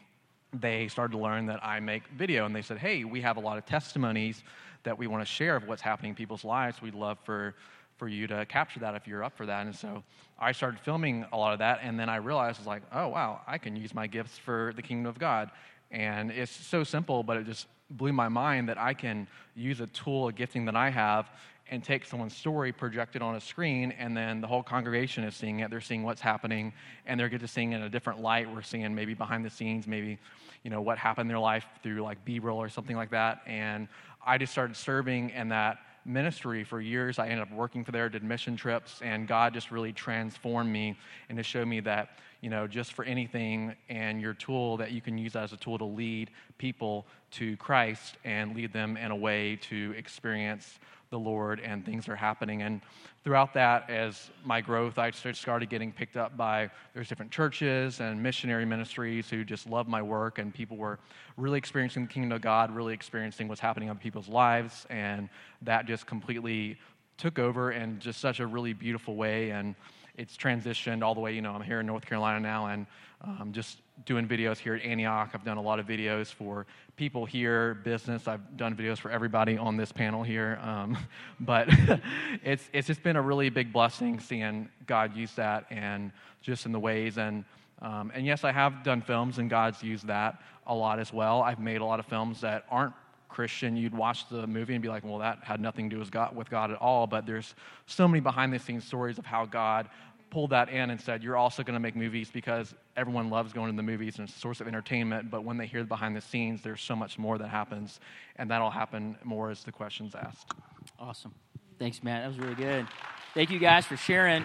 they 0.53 0.87
started 0.89 1.13
to 1.13 1.23
learn 1.23 1.47
that 1.47 1.63
I 1.63 1.79
make 1.79 2.03
video. 2.09 2.45
And 2.45 2.55
they 2.55 2.61
said, 2.61 2.77
hey, 2.77 3.03
we 3.03 3.21
have 3.21 3.37
a 3.37 3.39
lot 3.41 3.57
of 3.57 3.65
testimonies 3.65 4.43
that 4.83 4.97
we 4.97 5.07
want 5.07 5.25
to 5.25 5.25
share 5.25 5.55
of 5.55 5.67
what's 5.67 5.81
happening 5.81 6.09
in 6.09 6.15
people's 6.15 6.43
lives. 6.43 6.81
We'd 6.81 6.93
love 6.93 7.17
for 7.23 7.55
for 7.97 8.07
you 8.07 8.27
to 8.27 8.45
capture 8.45 8.79
that 8.79 8.95
if 8.95 9.07
you're 9.07 9.23
up 9.23 9.35
for 9.35 9.45
that. 9.45 9.65
And 9.65 9.75
so 9.75 10.03
I 10.39 10.51
started 10.51 10.79
filming 10.79 11.25
a 11.31 11.37
lot 11.37 11.53
of 11.53 11.59
that, 11.59 11.79
and 11.81 11.99
then 11.99 12.09
I 12.09 12.17
realized, 12.17 12.59
I 12.59 12.61
was 12.61 12.67
like, 12.67 12.83
oh, 12.93 13.07
wow, 13.09 13.41
I 13.47 13.57
can 13.57 13.75
use 13.75 13.93
my 13.93 14.07
gifts 14.07 14.37
for 14.37 14.71
the 14.75 14.81
kingdom 14.81 15.07
of 15.09 15.19
God. 15.19 15.49
And 15.91 16.31
it's 16.31 16.51
so 16.51 16.83
simple, 16.83 17.23
but 17.23 17.37
it 17.37 17.45
just 17.45 17.67
blew 17.89 18.13
my 18.13 18.27
mind 18.27 18.69
that 18.69 18.77
I 18.77 18.93
can 18.93 19.27
use 19.55 19.79
a 19.79 19.87
tool, 19.87 20.27
a 20.27 20.33
gifting 20.33 20.65
that 20.65 20.75
I 20.75 20.89
have, 20.89 21.29
and 21.69 21.83
take 21.83 22.05
someone's 22.05 22.35
story, 22.35 22.71
project 22.71 23.15
it 23.15 23.21
on 23.21 23.35
a 23.35 23.41
screen, 23.41 23.91
and 23.97 24.15
then 24.15 24.39
the 24.41 24.47
whole 24.47 24.63
congregation 24.63 25.23
is 25.23 25.35
seeing 25.35 25.59
it. 25.59 25.69
They're 25.69 25.81
seeing 25.81 26.03
what's 26.03 26.21
happening, 26.21 26.71
and 27.05 27.19
they're 27.19 27.29
getting 27.29 27.47
to 27.47 27.51
seeing 27.51 27.73
it 27.73 27.77
in 27.77 27.83
a 27.83 27.89
different 27.89 28.21
light. 28.21 28.53
We're 28.53 28.61
seeing 28.61 28.93
maybe 28.95 29.13
behind 29.13 29.43
the 29.43 29.49
scenes, 29.49 29.87
maybe 29.87 30.17
you 30.63 30.69
know 30.69 30.81
what 30.81 30.97
happened 30.97 31.23
in 31.23 31.27
their 31.29 31.39
life 31.39 31.65
through 31.83 32.01
like 32.01 32.23
B-roll 32.25 32.57
or 32.57 32.69
something 32.69 32.95
like 32.95 33.11
that. 33.11 33.41
And 33.45 33.87
I 34.25 34.37
just 34.37 34.51
started 34.51 34.75
serving 34.75 35.31
and 35.31 35.51
that 35.51 35.79
ministry 36.07 36.63
for 36.63 36.79
years. 36.79 37.19
I 37.19 37.27
ended 37.27 37.47
up 37.47 37.51
working 37.51 37.83
for 37.83 37.91
there, 37.91 38.09
did 38.09 38.23
mission 38.23 38.55
trips, 38.55 39.01
and 39.01 39.27
God 39.27 39.53
just 39.53 39.71
really 39.71 39.93
transformed 39.93 40.71
me 40.71 40.97
and 41.29 41.37
to 41.37 41.43
show 41.43 41.65
me 41.65 41.79
that, 41.81 42.19
you 42.41 42.49
know, 42.49 42.67
just 42.67 42.93
for 42.93 43.05
anything 43.05 43.75
and 43.89 44.21
your 44.21 44.33
tool 44.33 44.77
that 44.77 44.91
you 44.91 45.01
can 45.01 45.17
use 45.17 45.35
as 45.35 45.53
a 45.53 45.57
tool 45.57 45.77
to 45.77 45.85
lead 45.85 46.29
people 46.57 47.05
to 47.31 47.57
Christ 47.57 48.17
and 48.23 48.55
lead 48.55 48.73
them 48.73 48.97
in 48.97 49.11
a 49.11 49.15
way 49.15 49.57
to 49.69 49.93
experience 49.97 50.79
the 51.09 51.19
Lord 51.19 51.59
and 51.59 51.85
things 51.85 52.07
are 52.09 52.15
happening. 52.15 52.61
And 52.61 52.81
throughout 53.23 53.53
that, 53.53 53.89
as 53.89 54.29
my 54.43 54.61
growth, 54.61 54.97
I 54.97 55.11
started 55.11 55.69
getting 55.69 55.91
picked 55.91 56.17
up 56.17 56.37
by 56.37 56.69
there's 56.93 57.09
different 57.09 57.31
churches 57.31 57.99
and 57.99 58.21
missionary 58.21 58.65
ministries 58.65 59.29
who 59.29 59.43
just 59.43 59.67
love 59.67 59.87
my 59.87 60.01
work, 60.01 60.39
and 60.39 60.53
people 60.53 60.77
were 60.77 60.99
really 61.35 61.57
experiencing 61.57 62.03
the 62.03 62.09
kingdom 62.09 62.31
of 62.31 62.41
God, 62.41 62.75
really 62.75 62.93
experiencing 62.93 63.47
what's 63.47 63.61
happening 63.61 63.89
in 63.89 63.97
people's 63.97 64.29
lives, 64.29 64.85
and 64.89 65.29
that 65.61 65.85
just 65.85 66.05
completely 66.05 66.77
took 67.17 67.39
over 67.39 67.71
in 67.71 67.99
just 67.99 68.19
such 68.19 68.39
a 68.39 68.47
really 68.47 68.73
beautiful 68.73 69.15
way. 69.15 69.49
And 69.49 69.75
it's 70.17 70.35
transitioned 70.35 71.03
all 71.03 71.13
the 71.13 71.21
way. 71.21 71.33
You 71.33 71.41
know, 71.41 71.53
I'm 71.53 71.61
here 71.61 71.79
in 71.79 71.85
North 71.85 72.05
Carolina 72.05 72.39
now, 72.39 72.67
and 72.67 72.85
um, 73.21 73.51
just 73.51 73.77
doing 74.05 74.27
videos 74.27 74.57
here 74.57 74.75
at 74.75 74.83
Antioch. 74.83 75.31
I've 75.33 75.43
done 75.43 75.57
a 75.57 75.61
lot 75.61 75.79
of 75.79 75.87
videos 75.87 76.27
for 76.27 76.65
people 76.97 77.25
here, 77.25 77.75
business. 77.75 78.27
I've 78.27 78.57
done 78.57 78.75
videos 78.75 78.97
for 78.97 79.09
everybody 79.09 79.57
on 79.57 79.77
this 79.77 79.91
panel 79.91 80.23
here. 80.23 80.59
Um, 80.61 80.97
but 81.39 81.69
it's, 82.43 82.69
it's 82.73 82.87
just 82.87 83.03
been 83.03 83.15
a 83.15 83.21
really 83.21 83.49
big 83.49 83.71
blessing 83.71 84.19
seeing 84.19 84.69
God 84.85 85.15
use 85.15 85.33
that 85.33 85.65
and 85.69 86.11
just 86.41 86.65
in 86.65 86.71
the 86.71 86.79
ways. 86.79 87.17
And, 87.17 87.43
um, 87.81 88.11
and 88.13 88.25
yes, 88.25 88.43
I 88.43 88.51
have 88.51 88.83
done 88.83 89.01
films, 89.01 89.37
and 89.37 89.49
God's 89.49 89.81
used 89.83 90.07
that 90.07 90.41
a 90.65 90.73
lot 90.73 90.99
as 90.99 91.13
well. 91.13 91.41
I've 91.41 91.59
made 91.59 91.81
a 91.81 91.85
lot 91.85 91.99
of 91.99 92.05
films 92.05 92.41
that 92.41 92.65
aren't 92.69 92.93
Christian, 93.27 93.75
you'd 93.77 93.93
watch 93.93 94.27
the 94.29 94.47
movie 94.47 94.73
and 94.73 94.81
be 94.81 94.89
like, 94.89 95.03
well, 95.03 95.19
that 95.19 95.39
had 95.43 95.59
nothing 95.59 95.89
to 95.89 95.95
do 95.95 95.99
with 95.99 96.11
God, 96.11 96.35
with 96.35 96.49
God 96.49 96.71
at 96.71 96.77
all. 96.77 97.07
But 97.07 97.25
there's 97.25 97.55
so 97.85 98.07
many 98.07 98.21
behind 98.21 98.53
the 98.53 98.59
scenes 98.59 98.85
stories 98.85 99.17
of 99.17 99.25
how 99.25 99.45
God 99.45 99.89
pulled 100.29 100.49
that 100.51 100.69
in 100.69 100.89
and 100.89 100.99
said, 100.99 101.23
You're 101.23 101.37
also 101.37 101.63
going 101.63 101.73
to 101.73 101.79
make 101.79 101.95
movies 101.95 102.29
because 102.31 102.73
everyone 102.95 103.29
loves 103.29 103.53
going 103.53 103.71
to 103.71 103.75
the 103.75 103.83
movies 103.83 104.17
and 104.19 104.27
it's 104.27 104.37
a 104.37 104.39
source 104.39 104.61
of 104.61 104.67
entertainment. 104.67 105.31
But 105.31 105.43
when 105.43 105.57
they 105.57 105.65
hear 105.65 105.83
behind 105.83 106.15
the 106.15 106.21
scenes, 106.21 106.61
there's 106.61 106.81
so 106.81 106.95
much 106.95 107.17
more 107.17 107.37
that 107.37 107.49
happens. 107.49 107.99
And 108.35 108.49
that'll 108.51 108.71
happen 108.71 109.17
more 109.23 109.49
as 109.49 109.63
the 109.63 109.71
questions 109.71 110.15
asked. 110.15 110.53
Awesome. 110.99 111.33
Thanks, 111.79 112.03
Matt. 112.03 112.23
That 112.23 112.27
was 112.29 112.39
really 112.39 112.55
good. 112.55 112.87
Thank 113.33 113.51
you 113.51 113.59
guys 113.59 113.85
for 113.85 113.97
sharing. 113.97 114.43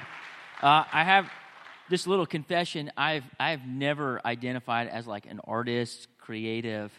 Uh, 0.61 0.85
I 0.93 1.03
have 1.05 1.31
this 1.89 2.07
little 2.07 2.27
confession. 2.27 2.91
I've, 2.97 3.25
I've 3.41 3.67
never 3.67 4.21
identified 4.25 4.89
as 4.89 5.07
like 5.07 5.27
an 5.27 5.41
artist, 5.45 6.09
creative. 6.19 6.93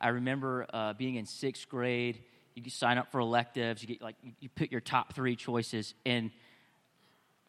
I 0.00 0.08
remember 0.08 0.66
uh, 0.72 0.92
being 0.94 1.16
in 1.16 1.26
sixth 1.26 1.68
grade. 1.68 2.20
You 2.54 2.70
sign 2.70 2.98
up 2.98 3.12
for 3.12 3.20
electives. 3.20 3.82
You 3.82 3.88
get 3.88 4.02
like 4.02 4.16
you 4.40 4.48
put 4.48 4.72
your 4.72 4.80
top 4.80 5.14
three 5.14 5.36
choices, 5.36 5.94
and 6.04 6.30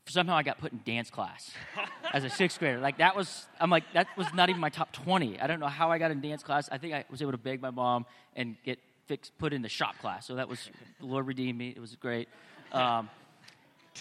somehow 0.10 0.36
I 0.36 0.44
got 0.44 0.58
put 0.60 0.72
in 0.72 0.82
dance 0.86 1.10
class 1.10 1.52
as 2.14 2.24
a 2.24 2.30
sixth 2.30 2.60
grader. 2.60 2.80
Like 2.80 2.98
that 2.98 3.16
was, 3.16 3.48
I'm 3.60 3.70
like, 3.70 3.84
that 3.94 4.08
was 4.18 4.28
not 4.34 4.50
even 4.50 4.60
my 4.60 4.70
top 4.70 4.92
20. 4.92 5.40
I 5.40 5.48
don't 5.48 5.60
know 5.60 5.68
how 5.68 5.92
I 5.92 5.98
got 5.98 6.12
in 6.12 6.22
dance 6.22 6.44
class. 6.44 6.70
I 6.72 6.78
think 6.78 6.94
I 6.94 7.06
was 7.10 7.22
able 7.22 7.32
to 7.32 7.38
beg 7.38 7.62
my 7.62 7.70
mom 7.70 8.06
and 8.36 8.56
get 8.64 8.80
fixed, 9.06 9.38
put 9.38 9.54
in 9.54 9.62
the 9.62 9.70
shop 9.70 9.98
class. 10.00 10.26
So 10.28 10.36
that 10.36 10.50
was, 10.50 10.70
the 11.00 11.06
Lord 11.06 11.28
redeemed 11.28 11.58
me. 11.58 11.74
It 11.76 11.80
was 11.80 11.96
great. 11.96 12.28
Um, 12.72 13.10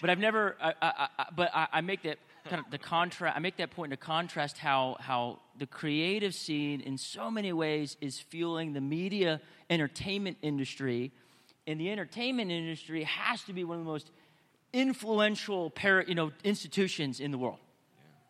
but 0.00 0.11
I've 0.11 0.18
never, 0.18 0.56
I, 0.61 0.74
I, 0.80 1.08
I, 1.18 1.26
but 1.34 1.50
I, 1.54 1.80
make 1.80 2.02
that 2.02 2.18
kind 2.48 2.64
of 2.64 2.70
the 2.70 2.78
contrast, 2.78 3.37
I 3.37 3.40
make 3.40 3.56
that 3.58 3.70
point 3.70 3.90
to 3.90 3.96
contrast 3.96 4.58
how, 4.58 4.96
how 5.00 5.40
the 5.58 5.66
creative 5.66 6.34
scene 6.34 6.80
in 6.80 6.98
so 6.98 7.30
many 7.30 7.52
ways 7.52 7.96
is 8.00 8.18
fueling 8.18 8.72
the 8.72 8.80
media 8.80 9.40
entertainment 9.70 10.38
industry. 10.42 11.12
And 11.66 11.80
the 11.80 11.90
entertainment 11.90 12.50
industry 12.50 13.04
has 13.04 13.42
to 13.44 13.52
be 13.52 13.64
one 13.64 13.78
of 13.78 13.84
the 13.84 13.90
most 13.90 14.11
influential 14.72 15.72
you 16.06 16.14
know, 16.14 16.32
institutions 16.44 17.20
in 17.20 17.30
the 17.30 17.38
world. 17.38 17.58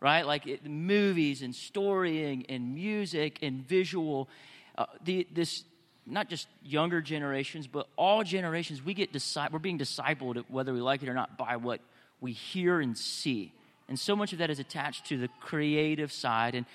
right? 0.01 0.27
Like 0.27 0.47
it, 0.47 0.65
movies 0.65 1.43
and 1.43 1.55
storying 1.55 2.47
and 2.49 2.75
music 2.75 3.39
and 3.43 3.67
visual. 3.67 4.29
Uh, 4.77 4.87
the, 5.05 5.27
this 5.33 5.65
not 6.07 6.29
just 6.29 6.49
younger 6.63 7.01
generations, 7.01 7.67
but 7.67 7.87
all 7.97 8.23
generations, 8.25 8.83
we 8.83 8.95
get 8.95 9.13
disi- 9.13 9.51
we're 9.53 9.59
being 9.59 9.79
discipled, 9.79 10.43
whether 10.49 10.73
we 10.73 10.81
like 10.81 11.03
it 11.03 11.09
or 11.09 11.15
not, 11.15 11.37
by 11.37 11.57
what 11.57 11.81
we 12.21 12.33
hear 12.33 12.81
and 12.81 12.97
see. 12.97 13.53
And 13.89 13.99
so 13.99 14.15
much 14.15 14.33
of 14.33 14.39
that 14.39 14.51
is 14.51 14.59
attached 14.59 15.07
to 15.07 15.19
the 15.19 15.29
creative 15.41 16.13
side. 16.13 16.55
And 16.55 16.67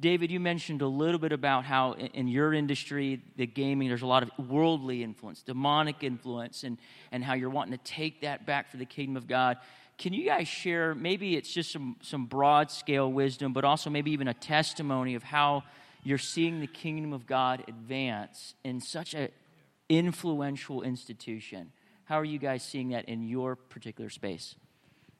David, 0.00 0.30
you 0.30 0.40
mentioned 0.40 0.82
a 0.82 0.88
little 0.88 1.20
bit 1.20 1.30
about 1.30 1.64
how 1.64 1.92
in 1.92 2.26
your 2.26 2.52
industry, 2.52 3.20
the 3.36 3.46
gaming, 3.46 3.88
there's 3.88 4.02
a 4.02 4.06
lot 4.06 4.22
of 4.24 4.48
worldly 4.48 5.02
influence, 5.02 5.42
demonic 5.42 6.02
influence, 6.02 6.64
and, 6.64 6.78
and 7.12 7.22
how 7.22 7.34
you're 7.34 7.50
wanting 7.50 7.78
to 7.78 7.84
take 7.84 8.22
that 8.22 8.44
back 8.44 8.70
for 8.70 8.76
the 8.76 8.86
kingdom 8.86 9.16
of 9.16 9.28
God. 9.28 9.58
Can 9.96 10.12
you 10.12 10.24
guys 10.24 10.48
share, 10.48 10.94
maybe 10.94 11.36
it's 11.36 11.52
just 11.52 11.70
some, 11.70 11.96
some 12.02 12.26
broad 12.26 12.70
scale 12.70 13.12
wisdom, 13.12 13.52
but 13.52 13.64
also 13.64 13.88
maybe 13.88 14.10
even 14.10 14.26
a 14.26 14.34
testimony 14.34 15.14
of 15.14 15.22
how 15.22 15.62
you're 16.02 16.18
seeing 16.18 16.60
the 16.60 16.66
kingdom 16.66 17.12
of 17.12 17.26
God 17.26 17.62
advance 17.68 18.54
in 18.64 18.80
such 18.80 19.14
an 19.14 19.28
influential 19.88 20.82
institution? 20.82 21.70
How 22.04 22.18
are 22.18 22.24
you 22.24 22.38
guys 22.38 22.64
seeing 22.64 22.88
that 22.88 23.04
in 23.08 23.22
your 23.22 23.54
particular 23.54 24.10
space? 24.10 24.56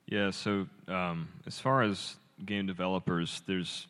Yeah, 0.06 0.30
so 0.30 0.66
um, 0.86 1.28
as 1.46 1.58
far 1.58 1.82
as 1.82 2.16
game 2.44 2.66
developers, 2.66 3.42
there's 3.46 3.86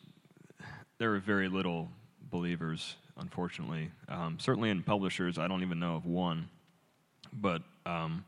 there 0.97 1.13
are 1.13 1.19
very 1.19 1.49
little 1.49 1.89
believers, 2.31 2.95
unfortunately. 3.17 3.91
Um, 4.07 4.37
certainly 4.39 4.69
in 4.69 4.81
publishers, 4.81 5.37
I 5.37 5.47
don't 5.47 5.61
even 5.61 5.79
know 5.79 5.95
of 5.95 6.05
one. 6.05 6.47
But 7.33 7.63
um, 7.85 8.23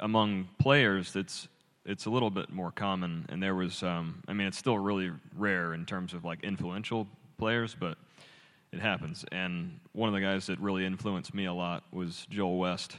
among 0.00 0.48
players, 0.58 1.14
it's 1.14 1.46
it's 1.84 2.06
a 2.06 2.10
little 2.10 2.30
bit 2.30 2.50
more 2.50 2.70
common. 2.70 3.26
And 3.28 3.42
there 3.42 3.54
was, 3.54 3.82
um, 3.82 4.22
I 4.26 4.32
mean, 4.32 4.46
it's 4.46 4.56
still 4.56 4.78
really 4.78 5.10
rare 5.36 5.74
in 5.74 5.84
terms 5.84 6.14
of 6.14 6.24
like 6.24 6.42
influential 6.42 7.06
players, 7.38 7.76
but 7.78 7.98
it 8.72 8.80
happens. 8.80 9.24
And 9.30 9.78
one 9.92 10.08
of 10.08 10.14
the 10.14 10.20
guys 10.20 10.46
that 10.46 10.58
really 10.58 10.86
influenced 10.86 11.34
me 11.34 11.44
a 11.44 11.52
lot 11.52 11.84
was 11.92 12.26
Joel 12.30 12.58
West. 12.58 12.96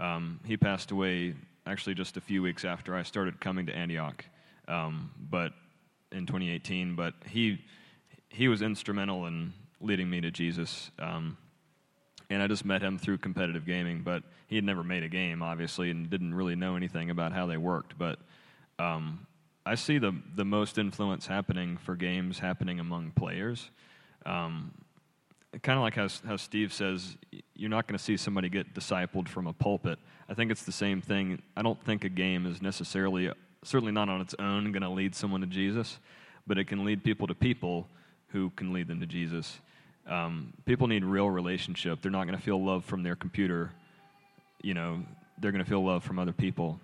Um, 0.00 0.40
he 0.44 0.56
passed 0.56 0.90
away 0.90 1.34
actually 1.66 1.94
just 1.94 2.16
a 2.16 2.20
few 2.20 2.42
weeks 2.42 2.64
after 2.64 2.94
I 2.94 3.02
started 3.02 3.40
coming 3.40 3.66
to 3.66 3.74
Antioch, 3.74 4.24
um, 4.68 5.10
but 5.30 5.52
in 6.12 6.26
2018. 6.26 6.94
But 6.94 7.14
he 7.26 7.64
he 8.28 8.48
was 8.48 8.62
instrumental 8.62 9.26
in 9.26 9.52
leading 9.80 10.08
me 10.10 10.20
to 10.20 10.30
Jesus. 10.30 10.90
Um, 10.98 11.36
and 12.30 12.42
I 12.42 12.46
just 12.46 12.64
met 12.64 12.82
him 12.82 12.98
through 12.98 13.18
competitive 13.18 13.66
gaming, 13.66 14.02
but 14.02 14.22
he 14.46 14.56
had 14.56 14.64
never 14.64 14.82
made 14.82 15.02
a 15.02 15.08
game, 15.08 15.42
obviously, 15.42 15.90
and 15.90 16.08
didn't 16.08 16.34
really 16.34 16.56
know 16.56 16.74
anything 16.74 17.10
about 17.10 17.32
how 17.32 17.46
they 17.46 17.56
worked. 17.56 17.98
But 17.98 18.18
um, 18.78 19.26
I 19.66 19.74
see 19.74 19.98
the 19.98 20.14
the 20.34 20.44
most 20.44 20.78
influence 20.78 21.26
happening 21.26 21.76
for 21.76 21.96
games 21.96 22.38
happening 22.38 22.80
among 22.80 23.12
players. 23.12 23.70
Um, 24.26 24.72
kind 25.62 25.78
of 25.78 25.82
like 25.82 25.94
how, 25.94 26.08
how 26.26 26.36
Steve 26.36 26.72
says, 26.72 27.16
you're 27.54 27.70
not 27.70 27.86
going 27.86 27.96
to 27.96 28.02
see 28.02 28.16
somebody 28.16 28.48
get 28.48 28.74
discipled 28.74 29.28
from 29.28 29.46
a 29.46 29.52
pulpit. 29.52 29.98
I 30.28 30.34
think 30.34 30.50
it's 30.50 30.64
the 30.64 30.72
same 30.72 31.00
thing. 31.00 31.42
I 31.56 31.62
don't 31.62 31.82
think 31.84 32.04
a 32.04 32.08
game 32.08 32.46
is 32.46 32.62
necessarily, 32.62 33.30
certainly 33.62 33.92
not 33.92 34.08
on 34.08 34.20
its 34.20 34.34
own, 34.38 34.72
going 34.72 34.82
to 34.82 34.88
lead 34.88 35.14
someone 35.14 35.40
to 35.42 35.46
Jesus, 35.46 35.98
but 36.46 36.58
it 36.58 36.64
can 36.64 36.84
lead 36.84 37.04
people 37.04 37.26
to 37.26 37.34
people 37.34 37.86
who 38.28 38.50
can 38.50 38.72
lead 38.72 38.88
them 38.88 39.00
to 39.00 39.06
Jesus. 39.06 39.60
Um, 40.06 40.52
people 40.66 40.86
need 40.86 41.04
real 41.04 41.30
relationship. 41.30 42.02
They're 42.02 42.10
not 42.10 42.26
going 42.26 42.36
to 42.36 42.42
feel 42.44 42.62
love 42.62 42.84
from 42.84 43.02
their 43.02 43.16
computer. 43.16 43.70
You 44.62 44.74
know, 44.74 45.04
they're 45.38 45.52
going 45.52 45.64
to 45.64 45.68
feel 45.68 45.84
love 45.84 46.04
from 46.04 46.18
other 46.18 46.32
people. 46.32 46.80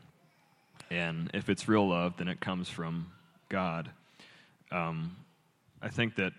And 0.91 1.31
if 1.35 1.49
it's 1.49 1.69
real 1.69 1.89
love, 1.89 2.15
then 2.17 2.29
it 2.29 2.41
comes 2.41 2.69
from 2.69 3.11
God. 3.49 3.91
Um, 4.71 5.17
I 5.83 5.89
think 5.89 6.17
that 6.17 6.33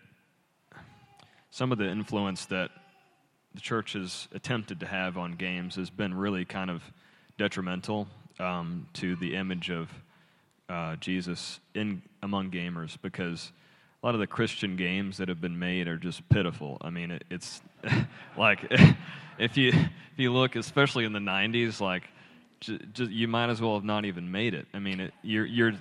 some 1.52 1.72
of 1.72 1.78
the 1.78 1.88
influence 1.88 2.46
that 2.46 2.72
the 3.54 3.62
church 3.62 3.94
has 3.94 4.28
attempted 4.34 4.80
to 4.80 4.86
have 4.86 5.18
on 5.18 5.34
games 5.34 5.76
has 5.76 5.90
been 5.90 6.14
really 6.14 6.46
kind 6.46 6.70
of 6.70 6.82
detrimental 7.38 8.08
um, 8.40 8.88
to 8.94 9.16
the 9.18 9.36
image 9.36 9.70
of 9.70 9.90
uh, 10.70 10.96
Jesus 10.96 11.60
in 11.76 12.02
among 12.24 12.50
gamers 12.50 12.98
because 13.02 13.52
a 14.02 14.06
lot 14.06 14.16
of 14.16 14.22
the 14.22 14.28
Christian 14.28 14.78
games 14.78 15.18
that 15.18 15.28
have 15.28 15.42
been 15.42 15.60
made 15.60 15.88
are 15.88 15.98
just 15.98 16.28
pitiful. 16.30 16.78
I 16.82 16.90
mean, 16.90 17.12
it, 17.12 17.26
it's 17.30 17.62
like 18.38 18.66
if 19.38 19.58
you 19.58 19.70
if 19.70 20.18
you 20.18 20.32
look, 20.32 20.56
especially 20.56 21.04
in 21.04 21.12
the 21.12 21.20
'90s, 21.20 21.82
like 21.82 22.04
just, 22.62 23.12
you 23.12 23.28
might 23.28 23.50
as 23.50 23.62
well 23.62 23.74
have 23.74 23.84
not 23.84 24.06
even 24.06 24.32
made 24.32 24.54
it. 24.54 24.68
I 24.74 24.80
mean, 24.80 25.02
it, 25.02 25.14
you're 25.22 25.46
you're 25.46 25.74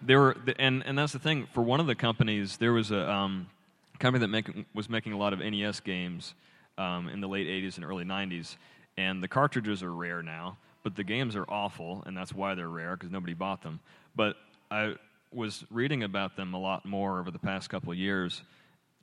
there 0.00 0.18
were 0.18 0.36
and 0.58 0.82
and 0.86 0.98
that's 0.98 1.12
the 1.12 1.18
thing. 1.18 1.46
For 1.52 1.62
one 1.62 1.80
of 1.80 1.86
the 1.86 1.94
companies, 1.94 2.56
there 2.56 2.72
was 2.72 2.90
a 2.90 3.10
um, 3.10 3.48
company 4.02 4.20
that 4.20 4.28
make, 4.28 4.66
was 4.74 4.90
making 4.90 5.12
a 5.12 5.16
lot 5.16 5.32
of 5.32 5.38
NES 5.38 5.80
games 5.80 6.34
um, 6.76 7.08
in 7.08 7.20
the 7.20 7.28
late 7.28 7.46
'80s 7.46 7.76
and 7.76 7.84
early 7.84 8.04
'90s, 8.04 8.56
and 8.98 9.22
the 9.22 9.28
cartridges 9.28 9.82
are 9.82 9.92
rare 9.92 10.22
now, 10.22 10.58
but 10.82 10.96
the 10.96 11.04
games 11.04 11.36
are 11.36 11.48
awful, 11.48 12.02
and 12.04 12.16
that's 12.16 12.34
why 12.34 12.54
they're 12.54 12.68
rare 12.68 12.96
because 12.96 13.10
nobody 13.10 13.32
bought 13.32 13.62
them. 13.62 13.80
But 14.16 14.36
I 14.70 14.96
was 15.32 15.64
reading 15.70 16.02
about 16.02 16.36
them 16.36 16.52
a 16.52 16.58
lot 16.58 16.84
more 16.84 17.20
over 17.20 17.30
the 17.30 17.38
past 17.38 17.70
couple 17.70 17.92
of 17.92 17.98
years, 17.98 18.42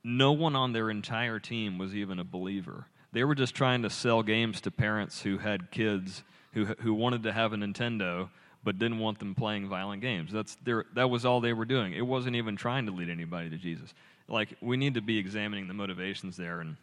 no 0.04 0.32
one 0.32 0.54
on 0.54 0.72
their 0.72 0.90
entire 0.90 1.38
team 1.38 1.78
was 1.78 1.94
even 1.94 2.18
a 2.18 2.24
believer. 2.24 2.86
They 3.12 3.24
were 3.24 3.34
just 3.34 3.54
trying 3.54 3.82
to 3.82 3.90
sell 3.90 4.22
games 4.22 4.60
to 4.62 4.70
parents 4.70 5.22
who 5.22 5.38
had 5.38 5.70
kids 5.70 6.22
who, 6.52 6.66
who 6.66 6.94
wanted 6.94 7.22
to 7.24 7.32
have 7.32 7.52
a 7.52 7.56
Nintendo 7.56 8.28
but 8.62 8.78
didn't 8.78 8.98
want 8.98 9.18
them 9.18 9.34
playing 9.34 9.68
violent 9.68 10.02
games. 10.02 10.32
That's 10.32 10.56
their, 10.64 10.84
that 10.94 11.08
was 11.08 11.24
all 11.24 11.40
they 11.40 11.52
were 11.52 11.64
doing. 11.64 11.94
It 11.94 12.06
wasn't 12.06 12.36
even 12.36 12.56
trying 12.56 12.86
to 12.86 12.92
lead 12.92 13.08
anybody 13.08 13.48
to 13.50 13.56
Jesus. 13.56 13.94
Like, 14.30 14.56
we 14.60 14.76
need 14.76 14.94
to 14.94 15.02
be 15.02 15.18
examining 15.18 15.68
the 15.68 15.74
motivations 15.74 16.36
there. 16.36 16.60
And 16.60 16.76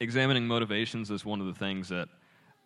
examining 0.00 0.46
motivations 0.46 1.10
is 1.10 1.24
one 1.24 1.40
of 1.40 1.46
the 1.46 1.54
things 1.54 1.88
that 1.88 2.08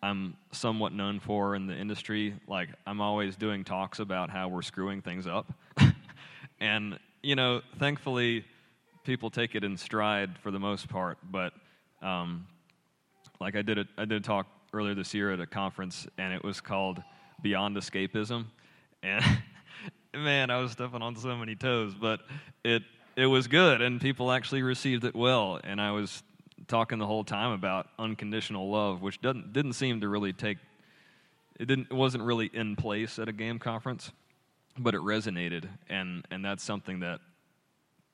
I'm 0.03 0.35
somewhat 0.51 0.93
known 0.93 1.19
for 1.19 1.55
in 1.55 1.67
the 1.67 1.75
industry. 1.75 2.35
Like, 2.47 2.69
I'm 2.87 3.01
always 3.01 3.35
doing 3.35 3.63
talks 3.63 3.99
about 3.99 4.29
how 4.29 4.47
we're 4.47 4.61
screwing 4.61 5.01
things 5.01 5.27
up. 5.27 5.51
And, 6.61 6.99
you 7.23 7.35
know, 7.35 7.61
thankfully, 7.79 8.45
people 9.03 9.31
take 9.31 9.55
it 9.55 9.63
in 9.63 9.75
stride 9.75 10.37
for 10.37 10.51
the 10.51 10.59
most 10.59 10.87
part. 10.87 11.17
But, 11.23 11.53
um, 12.03 12.47
like, 13.39 13.55
I 13.55 13.63
did, 13.63 13.79
a, 13.79 13.85
I 13.97 14.05
did 14.05 14.21
a 14.21 14.25
talk 14.25 14.45
earlier 14.71 14.93
this 14.93 15.13
year 15.13 15.31
at 15.31 15.39
a 15.41 15.47
conference, 15.47 16.07
and 16.19 16.31
it 16.31 16.43
was 16.43 16.61
called 16.61 17.01
Beyond 17.41 17.75
Escapism. 17.77 18.45
And, 19.01 19.25
man, 20.13 20.51
I 20.51 20.61
was 20.61 20.71
stepping 20.73 21.01
on 21.01 21.15
so 21.15 21.35
many 21.35 21.55
toes, 21.55 21.95
but 21.99 22.21
it, 22.63 22.83
it 23.15 23.25
was 23.25 23.47
good, 23.47 23.81
and 23.81 23.99
people 23.99 24.31
actually 24.31 24.61
received 24.61 25.03
it 25.03 25.15
well. 25.15 25.59
And 25.63 25.81
I 25.81 25.91
was 25.91 26.23
talking 26.67 26.99
the 26.99 27.07
whole 27.07 27.23
time 27.23 27.51
about 27.51 27.87
unconditional 27.99 28.69
love, 28.69 29.01
which 29.01 29.21
doesn't, 29.21 29.53
didn't 29.53 29.73
seem 29.73 30.01
to 30.01 30.07
really 30.09 30.33
take, 30.33 30.57
it, 31.59 31.65
didn't, 31.65 31.87
it 31.91 31.95
wasn't 31.95 32.23
really 32.23 32.49
in 32.53 32.75
place 32.75 33.19
at 33.19 33.27
a 33.27 33.33
game 33.33 33.59
conference 33.59 34.11
but 34.77 34.95
it 34.95 35.01
resonated, 35.01 35.67
and 35.89 36.25
and 36.31 36.43
that's 36.43 36.63
something 36.63 36.99
that 37.01 37.19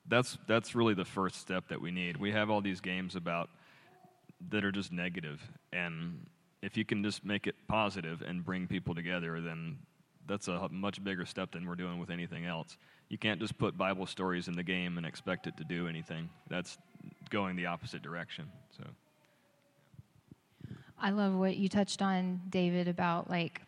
that's 0.06 0.38
that's 0.46 0.74
really 0.74 0.94
the 0.94 1.04
first 1.04 1.40
step 1.40 1.68
that 1.68 1.80
we 1.80 1.90
need. 1.90 2.16
We 2.16 2.32
have 2.32 2.50
all 2.50 2.60
these 2.60 2.80
games 2.80 3.16
about 3.16 3.50
that 4.50 4.64
are 4.64 4.72
just 4.72 4.92
negative, 4.92 5.40
and 5.72 6.26
if 6.62 6.76
you 6.76 6.84
can 6.84 7.02
just 7.02 7.24
make 7.24 7.46
it 7.46 7.54
positive 7.68 8.22
and 8.22 8.44
bring 8.44 8.66
people 8.66 8.94
together, 8.94 9.40
then 9.40 9.78
that's 10.26 10.48
a 10.48 10.68
much 10.70 11.02
bigger 11.02 11.24
step 11.24 11.52
than 11.52 11.66
we're 11.66 11.76
doing 11.76 11.98
with 11.98 12.10
anything 12.10 12.44
else. 12.44 12.76
You 13.08 13.18
can't 13.18 13.40
just 13.40 13.56
put 13.58 13.78
Bible 13.78 14.06
stories 14.06 14.48
in 14.48 14.54
the 14.54 14.62
game 14.62 14.98
and 14.98 15.06
expect 15.06 15.46
it 15.46 15.56
to 15.56 15.64
do 15.64 15.88
anything. 15.88 16.28
That's 16.48 16.76
going 17.30 17.56
the 17.56 17.66
opposite 17.66 18.02
direction. 18.02 18.50
So 18.76 18.84
I 21.00 21.10
love 21.10 21.34
what 21.34 21.56
you 21.56 21.68
touched 21.68 22.02
on, 22.02 22.40
David, 22.50 22.88
about 22.88 23.30
like 23.30 23.62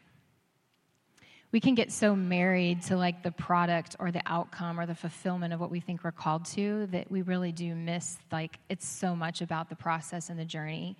we 1.52 1.60
can 1.60 1.74
get 1.74 1.90
so 1.90 2.14
married 2.14 2.82
to 2.82 2.96
like 2.96 3.22
the 3.22 3.32
product 3.32 3.96
or 3.98 4.10
the 4.12 4.22
outcome 4.26 4.78
or 4.78 4.86
the 4.86 4.94
fulfillment 4.94 5.52
of 5.52 5.60
what 5.60 5.70
we 5.70 5.80
think 5.80 6.04
we're 6.04 6.12
called 6.12 6.44
to 6.44 6.86
that 6.92 7.10
we 7.10 7.22
really 7.22 7.52
do 7.52 7.74
miss 7.74 8.18
like 8.30 8.58
it's 8.68 8.86
so 8.86 9.16
much 9.16 9.40
about 9.40 9.68
the 9.68 9.74
process 9.74 10.30
and 10.30 10.38
the 10.38 10.44
journey 10.44 10.96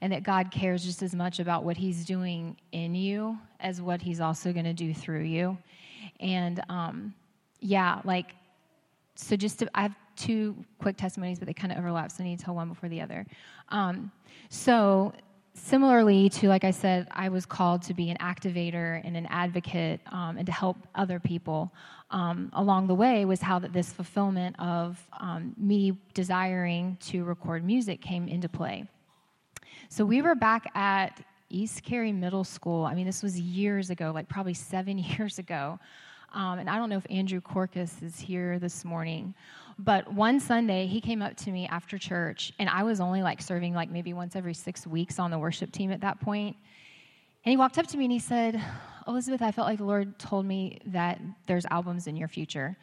and 0.00 0.12
that 0.12 0.22
god 0.22 0.50
cares 0.50 0.84
just 0.84 1.02
as 1.02 1.14
much 1.14 1.40
about 1.40 1.64
what 1.64 1.76
he's 1.76 2.04
doing 2.04 2.56
in 2.70 2.94
you 2.94 3.36
as 3.60 3.82
what 3.82 4.00
he's 4.00 4.20
also 4.20 4.52
going 4.52 4.64
to 4.64 4.72
do 4.72 4.94
through 4.94 5.22
you 5.22 5.58
and 6.20 6.62
um, 6.68 7.12
yeah 7.60 8.00
like 8.04 8.34
so 9.14 9.36
just 9.36 9.58
to, 9.60 9.68
i 9.74 9.82
have 9.82 9.94
two 10.16 10.54
quick 10.80 10.96
testimonies 10.96 11.38
but 11.38 11.46
they 11.46 11.54
kind 11.54 11.72
of 11.72 11.78
overlap 11.78 12.10
so 12.10 12.22
i 12.22 12.26
need 12.26 12.38
to 12.38 12.44
tell 12.44 12.54
one 12.54 12.68
before 12.68 12.88
the 12.88 13.00
other. 13.00 13.26
Um, 13.70 14.10
so 14.48 15.12
similarly 15.54 16.28
to 16.28 16.48
like 16.48 16.62
i 16.62 16.70
said 16.70 17.08
i 17.10 17.28
was 17.28 17.44
called 17.44 17.82
to 17.82 17.92
be 17.92 18.10
an 18.10 18.16
activator 18.18 19.00
and 19.04 19.16
an 19.16 19.26
advocate 19.26 20.00
um, 20.12 20.36
and 20.36 20.46
to 20.46 20.52
help 20.52 20.76
other 20.94 21.18
people 21.18 21.72
um, 22.10 22.50
along 22.54 22.86
the 22.86 22.94
way 22.94 23.24
was 23.24 23.40
how 23.40 23.58
that 23.58 23.72
this 23.72 23.92
fulfillment 23.92 24.54
of 24.58 25.04
um, 25.20 25.54
me 25.58 25.98
desiring 26.14 26.96
to 27.00 27.24
record 27.24 27.64
music 27.64 28.00
came 28.00 28.28
into 28.28 28.48
play. 28.48 28.86
So 29.90 30.04
we 30.04 30.22
were 30.22 30.34
back 30.34 30.70
at 30.74 31.20
east 31.50 31.82
cary 31.82 32.12
middle 32.12 32.44
school 32.44 32.84
i 32.84 32.94
mean 32.94 33.06
this 33.06 33.22
was 33.22 33.40
years 33.40 33.88
ago 33.88 34.12
like 34.14 34.28
probably 34.28 34.52
seven 34.52 34.98
years 35.18 35.38
ago 35.38 35.78
Um, 36.32 36.58
and 36.58 36.68
I 36.68 36.76
don't 36.76 36.90
know 36.90 36.98
if 36.98 37.06
Andrew 37.10 37.40
Corcus 37.40 38.02
is 38.02 38.18
here 38.18 38.58
this 38.58 38.84
morning, 38.84 39.34
but 39.78 40.12
one 40.12 40.40
Sunday 40.40 40.86
he 40.86 41.00
came 41.00 41.22
up 41.22 41.36
to 41.38 41.50
me 41.50 41.66
after 41.68 41.96
church, 41.98 42.52
and 42.58 42.68
I 42.68 42.82
was 42.82 43.00
only 43.00 43.22
like 43.22 43.40
serving 43.40 43.74
like 43.74 43.90
maybe 43.90 44.12
once 44.12 44.36
every 44.36 44.54
six 44.54 44.86
weeks 44.86 45.18
on 45.18 45.30
the 45.30 45.38
worship 45.38 45.72
team 45.72 45.90
at 45.90 46.00
that 46.02 46.20
point. 46.20 46.56
And 47.44 47.50
he 47.50 47.56
walked 47.56 47.78
up 47.78 47.86
to 47.88 47.96
me 47.96 48.04
and 48.04 48.12
he 48.12 48.18
said, 48.18 48.62
Elizabeth, 49.06 49.40
I 49.40 49.52
felt 49.52 49.68
like 49.68 49.78
the 49.78 49.84
Lord 49.84 50.18
told 50.18 50.44
me 50.44 50.80
that 50.86 51.20
there's 51.46 51.64
albums 51.66 52.06
in 52.06 52.16
your 52.16 52.28
future. 52.28 52.76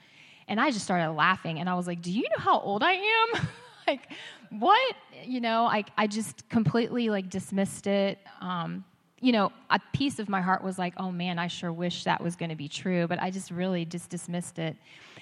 And 0.48 0.60
I 0.60 0.72
just 0.72 0.84
started 0.84 1.12
laughing 1.12 1.60
and 1.60 1.70
I 1.70 1.76
was 1.76 1.88
like, 1.88 2.02
Do 2.02 2.12
you 2.12 2.24
know 2.24 2.44
how 2.44 2.60
old 2.60 2.82
I 2.82 2.94
am? 2.94 3.48
like, 3.88 4.12
what? 4.50 4.96
You 5.24 5.42
know, 5.42 5.66
I, 5.66 5.84
I 5.98 6.08
just 6.08 6.48
completely 6.50 7.10
like 7.10 7.30
dismissed 7.30 7.88
it. 7.88 8.20
Um, 8.42 8.84
you 9.26 9.32
know, 9.32 9.52
a 9.72 9.80
piece 9.92 10.20
of 10.20 10.30
my 10.30 10.40
heart 10.40 10.64
was 10.64 10.78
like, 10.78 10.94
oh 10.98 11.12
man, 11.12 11.40
I 11.40 11.48
sure 11.48 11.74
wish 11.74 12.04
that 12.04 12.22
was 12.22 12.36
going 12.36 12.52
to 12.52 12.56
be 12.56 12.68
true, 12.68 13.08
but 13.08 13.20
I 13.20 13.32
just 13.32 13.50
really 13.50 13.84
just 13.84 14.08
dismissed 14.08 14.60
it 14.60 14.78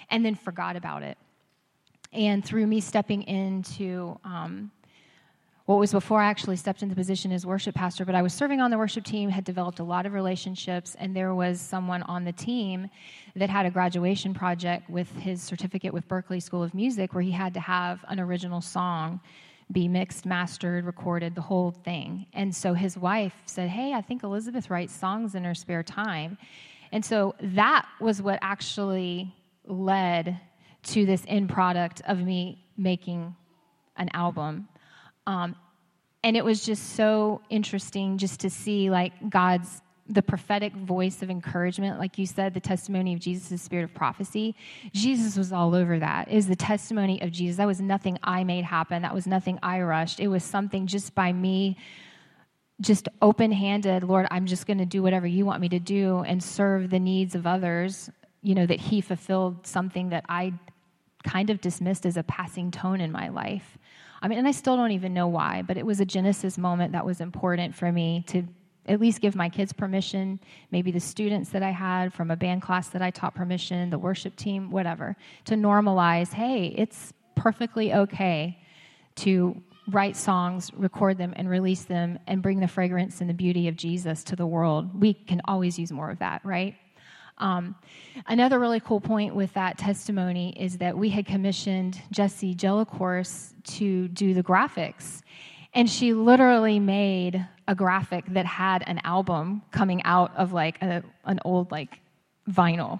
and 0.09 0.25
then 0.25 0.35
forgot 0.35 0.75
about 0.75 1.03
it. 1.03 1.17
And 2.11 2.43
through 2.43 2.67
me 2.67 2.81
stepping 2.81 3.23
into 3.23 4.19
um, 4.25 4.71
what 5.67 5.79
was 5.79 5.93
before 5.93 6.19
I 6.19 6.25
actually 6.25 6.57
stepped 6.57 6.83
into 6.83 6.95
position 6.95 7.31
as 7.31 7.45
worship 7.45 7.75
pastor, 7.75 8.03
but 8.03 8.13
I 8.13 8.21
was 8.21 8.33
serving 8.33 8.59
on 8.59 8.71
the 8.71 8.77
worship 8.77 9.05
team, 9.05 9.29
had 9.29 9.45
developed 9.45 9.79
a 9.79 9.85
lot 9.85 10.05
of 10.05 10.11
relationships, 10.11 10.97
and 10.99 11.15
there 11.15 11.33
was 11.33 11.61
someone 11.61 12.03
on 12.03 12.25
the 12.25 12.33
team 12.33 12.89
that 13.37 13.49
had 13.49 13.65
a 13.65 13.71
graduation 13.71 14.33
project 14.33 14.89
with 14.89 15.09
his 15.15 15.41
certificate 15.41 15.93
with 15.93 16.05
Berklee 16.09 16.43
School 16.43 16.61
of 16.61 16.73
Music 16.73 17.13
where 17.13 17.23
he 17.23 17.31
had 17.31 17.53
to 17.53 17.61
have 17.61 18.03
an 18.09 18.19
original 18.19 18.59
song 18.59 19.21
be 19.71 19.88
mixed, 19.88 20.26
mastered, 20.26 20.86
recorded, 20.86 21.36
the 21.36 21.41
whole 21.41 21.71
thing. 21.71 22.28
And 22.34 22.56
so 22.56 22.73
his 22.73 22.97
wife 22.97 23.34
said, 23.45 23.69
Hey, 23.69 23.93
I 23.93 24.02
think 24.02 24.23
Elizabeth 24.23 24.69
writes 24.69 24.93
songs 24.93 25.36
in 25.36 25.43
her 25.43 25.56
spare 25.56 25.84
time. 25.84 26.38
And 26.91 27.04
so 27.04 27.36
that 27.41 27.88
was 27.99 28.21
what 28.21 28.39
actually 28.41 29.34
led 29.65 30.39
to 30.84 31.06
this 31.06 31.23
end 31.28 31.49
product 31.49 32.02
of 32.08 32.19
me 32.19 32.63
making 32.78 33.36
an 33.97 34.10
album 34.13 34.67
um, 35.26 35.56
and 36.23 36.38
it 36.38 36.45
was 36.45 36.63
just 36.63 36.95
so 36.95 37.41
interesting 37.49 38.17
just 38.17 38.39
to 38.41 38.49
see 38.49 38.89
like 38.89 39.13
God's 39.30 39.82
the 40.07 40.21
prophetic 40.21 40.73
voice 40.73 41.21
of 41.21 41.29
encouragement, 41.29 41.97
like 41.97 42.17
you 42.17 42.25
said, 42.25 42.53
the 42.53 42.59
testimony 42.59 43.13
of 43.13 43.19
Jesus' 43.19 43.61
spirit 43.61 43.83
of 43.83 43.93
prophecy. 43.93 44.55
Jesus 44.91 45.37
was 45.37 45.53
all 45.53 45.73
over 45.73 45.97
that. 45.99 46.29
Is 46.29 46.47
the 46.47 46.55
testimony 46.55 47.21
of 47.21 47.31
Jesus. 47.31 47.57
That 47.57 47.67
was 47.67 47.79
nothing 47.79 48.19
I 48.21 48.43
made 48.43 48.65
happen. 48.65 49.01
That 49.03 49.13
was 49.13 49.27
nothing 49.27 49.59
I 49.63 49.81
rushed. 49.81 50.19
It 50.19 50.27
was 50.27 50.43
something 50.43 50.87
just 50.87 51.15
by 51.15 51.31
me, 51.31 51.77
just 52.81 53.07
open 53.21 53.51
handed. 53.51 54.03
Lord, 54.03 54.27
I'm 54.29 54.45
just 54.45 54.67
going 54.67 54.79
to 54.79 54.85
do 54.85 55.01
whatever 55.01 55.25
you 55.25 55.45
want 55.45 55.61
me 55.61 55.69
to 55.69 55.79
do 55.79 56.19
and 56.19 56.43
serve 56.43 56.89
the 56.89 56.99
needs 56.99 57.33
of 57.33 57.47
others. 57.47 58.09
You 58.41 58.55
know, 58.55 58.65
that 58.65 58.81
He 58.81 58.99
fulfilled 58.99 59.65
something 59.65 60.09
that 60.09 60.25
I 60.27 60.53
kind 61.23 61.49
of 61.49 61.61
dismissed 61.61 62.05
as 62.05 62.17
a 62.17 62.23
passing 62.23 62.71
tone 62.71 62.99
in 62.99 63.09
my 63.09 63.29
life. 63.29 63.77
I 64.21 64.27
mean, 64.27 64.39
and 64.39 64.47
I 64.47 64.51
still 64.51 64.75
don't 64.75 64.91
even 64.91 65.13
know 65.13 65.27
why, 65.27 65.61
but 65.61 65.77
it 65.77 65.85
was 65.85 66.01
a 66.01 66.05
Genesis 66.05 66.57
moment 66.57 66.91
that 66.91 67.05
was 67.05 67.21
important 67.21 67.75
for 67.75 67.89
me 67.89 68.25
to 68.27 68.43
at 68.86 69.00
least 69.00 69.22
give 69.22 69.36
my 69.36 69.50
kids 69.50 69.72
permission, 69.72 70.39
maybe 70.72 70.91
the 70.91 71.00
students 71.00 71.50
that 71.52 71.63
I 71.63 71.72
had 71.72 72.13
from 72.13 72.32
a 72.32 72.36
band 72.36 72.62
class 72.62 72.89
that 72.89 73.02
I 73.02 73.12
taught 73.12 73.34
permission, 73.34 73.89
the 73.89 74.00
worship 74.00 74.36
team, 74.36 74.72
whatever, 74.72 75.15
to 75.46 75.56
normalize 75.56 76.34
hey, 76.34 76.74
it's 76.78 77.13
perfectly 77.36 77.93
okay 77.93 78.60
to 79.15 79.62
write 79.89 80.15
songs, 80.15 80.72
record 80.74 81.17
them, 81.17 81.34
and 81.36 81.50
release 81.50 81.84
them, 81.84 82.17
and 82.28 82.41
bring 82.41 82.60
the 82.60 82.67
fragrance 82.67 83.22
and 83.22 83.30
the 83.30 83.34
beauty 83.34 83.67
of 83.67 83.76
Jesus 83.76 84.24
to 84.24 84.36
the 84.36 84.46
world. 84.46 85.00
We 85.00 85.13
can 85.13 85.41
always 85.46 85.78
use 85.78 85.91
more 85.91 86.10
of 86.10 86.19
that, 86.19 86.41
right? 86.46 86.76
Um, 87.38 87.76
another 88.28 88.60
really 88.60 88.80
cool 88.80 89.02
point 89.02 89.36
with 89.36 89.54
that 89.54 89.78
testimony 89.78 90.56
is 90.58 90.78
that 90.78 90.98
we 90.98 91.10
had 91.10 91.26
commissioned 91.26 92.02
Jessie 92.12 92.56
Jellicourse 92.56 93.54
to 93.63 94.08
do 94.10 94.34
the 94.34 94.43
graphics. 94.43 95.22
And 95.74 95.89
she 95.89 96.13
literally 96.13 96.80
made 96.80 97.46
a 97.67 97.76
graphic 97.76 98.26
that 98.30 98.45
had 98.45 98.84
an 98.88 98.99
album 99.04 99.62
coming 99.71 100.02
out 100.04 100.36
of 100.36 100.54
like 100.54 100.82
a, 100.82 101.04
an 101.26 101.39
old 101.45 101.71
like 101.71 101.99
vinyl. 102.49 102.99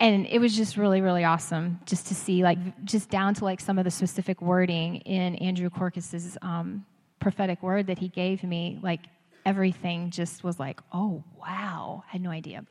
And 0.00 0.26
it 0.26 0.38
was 0.38 0.56
just 0.56 0.76
really, 0.76 1.00
really 1.00 1.24
awesome 1.24 1.80
just 1.86 2.06
to 2.08 2.14
see 2.14 2.42
like 2.42 2.84
just 2.84 3.10
down 3.10 3.34
to 3.34 3.44
like 3.44 3.60
some 3.60 3.78
of 3.78 3.84
the 3.84 3.90
specific 3.90 4.40
wording 4.42 4.96
in 4.96 5.36
Andrew 5.36 5.70
Corcus's 5.70 6.36
um, 6.42 6.84
prophetic 7.20 7.62
word 7.62 7.86
that 7.86 7.98
he 7.98 8.08
gave 8.08 8.42
me. 8.42 8.78
Like 8.82 9.00
everything 9.46 10.10
just 10.10 10.42
was 10.42 10.58
like, 10.58 10.80
oh 10.92 11.22
wow, 11.40 12.02
I 12.08 12.12
had 12.12 12.22
no 12.22 12.30
idea. 12.30 12.64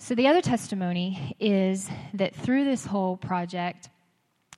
So, 0.00 0.14
the 0.14 0.28
other 0.28 0.40
testimony 0.40 1.36
is 1.40 1.90
that 2.14 2.34
through 2.34 2.64
this 2.64 2.86
whole 2.86 3.16
project, 3.16 3.88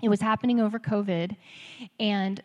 it 0.03 0.09
was 0.11 0.21
happening 0.21 0.61
over 0.61 0.79
COVID, 0.79 1.35
and 1.99 2.43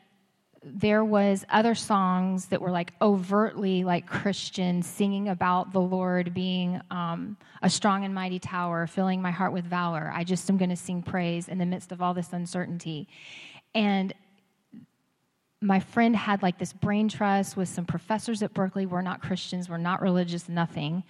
there 0.65 1.05
was 1.05 1.45
other 1.49 1.75
songs 1.75 2.47
that 2.47 2.59
were 2.59 2.71
like 2.71 2.93
overtly 3.01 3.83
like 3.83 4.07
Christian, 4.07 4.81
singing 4.81 5.29
about 5.29 5.71
the 5.71 5.81
Lord 5.81 6.33
being 6.33 6.81
um, 6.89 7.37
a 7.61 7.69
strong 7.69 8.03
and 8.03 8.13
mighty 8.13 8.39
tower, 8.39 8.87
filling 8.87 9.21
my 9.21 9.31
heart 9.31 9.53
with 9.53 9.65
valor. 9.65 10.11
I 10.13 10.23
just 10.23 10.49
am 10.49 10.57
going 10.57 10.71
to 10.71 10.75
sing 10.75 11.03
praise 11.03 11.47
in 11.47 11.59
the 11.59 11.65
midst 11.65 11.91
of 11.91 12.01
all 12.01 12.13
this 12.13 12.33
uncertainty. 12.33 13.07
And 13.75 14.13
my 15.61 15.79
friend 15.79 16.15
had 16.15 16.41
like 16.41 16.57
this 16.57 16.73
brain 16.73 17.09
trust 17.09 17.55
with 17.55 17.69
some 17.69 17.85
professors 17.85 18.41
at 18.41 18.53
Berklee 18.53 18.87
We're 18.87 19.01
not 19.01 19.21
Christians, 19.21 19.69
we're 19.69 19.77
not 19.77 20.01
religious, 20.01 20.49
nothing 20.49 21.03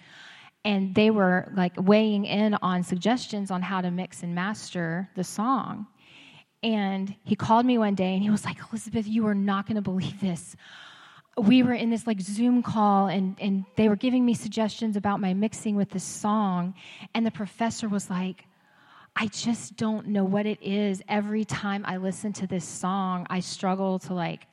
and 0.66 0.96
they 0.96 1.10
were 1.10 1.52
like 1.54 1.72
weighing 1.76 2.24
in 2.24 2.54
on 2.54 2.82
suggestions 2.82 3.52
on 3.52 3.62
how 3.62 3.80
to 3.80 3.88
mix 3.88 4.24
and 4.24 4.34
master 4.34 5.08
the 5.14 5.22
song. 5.22 5.86
And 6.62 7.14
he 7.24 7.36
called 7.36 7.66
me 7.66 7.78
one 7.78 7.94
day 7.94 8.14
and 8.14 8.22
he 8.22 8.30
was 8.30 8.44
like, 8.44 8.58
Elizabeth, 8.70 9.06
you 9.06 9.26
are 9.26 9.34
not 9.34 9.66
going 9.66 9.76
to 9.76 9.82
believe 9.82 10.20
this. 10.20 10.56
We 11.36 11.62
were 11.62 11.74
in 11.74 11.90
this 11.90 12.06
like 12.06 12.20
Zoom 12.20 12.62
call 12.62 13.08
and, 13.08 13.36
and 13.40 13.64
they 13.76 13.88
were 13.88 13.96
giving 13.96 14.24
me 14.24 14.34
suggestions 14.34 14.96
about 14.96 15.20
my 15.20 15.34
mixing 15.34 15.76
with 15.76 15.90
this 15.90 16.04
song. 16.04 16.74
And 17.14 17.26
the 17.26 17.30
professor 17.30 17.88
was 17.88 18.08
like, 18.08 18.46
I 19.14 19.28
just 19.28 19.76
don't 19.76 20.08
know 20.08 20.24
what 20.24 20.46
it 20.46 20.62
is. 20.62 21.02
Every 21.08 21.44
time 21.44 21.84
I 21.86 21.98
listen 21.98 22.32
to 22.34 22.46
this 22.46 22.64
song, 22.64 23.26
I 23.30 23.40
struggle 23.40 23.98
to 24.00 24.14
like 24.14 24.46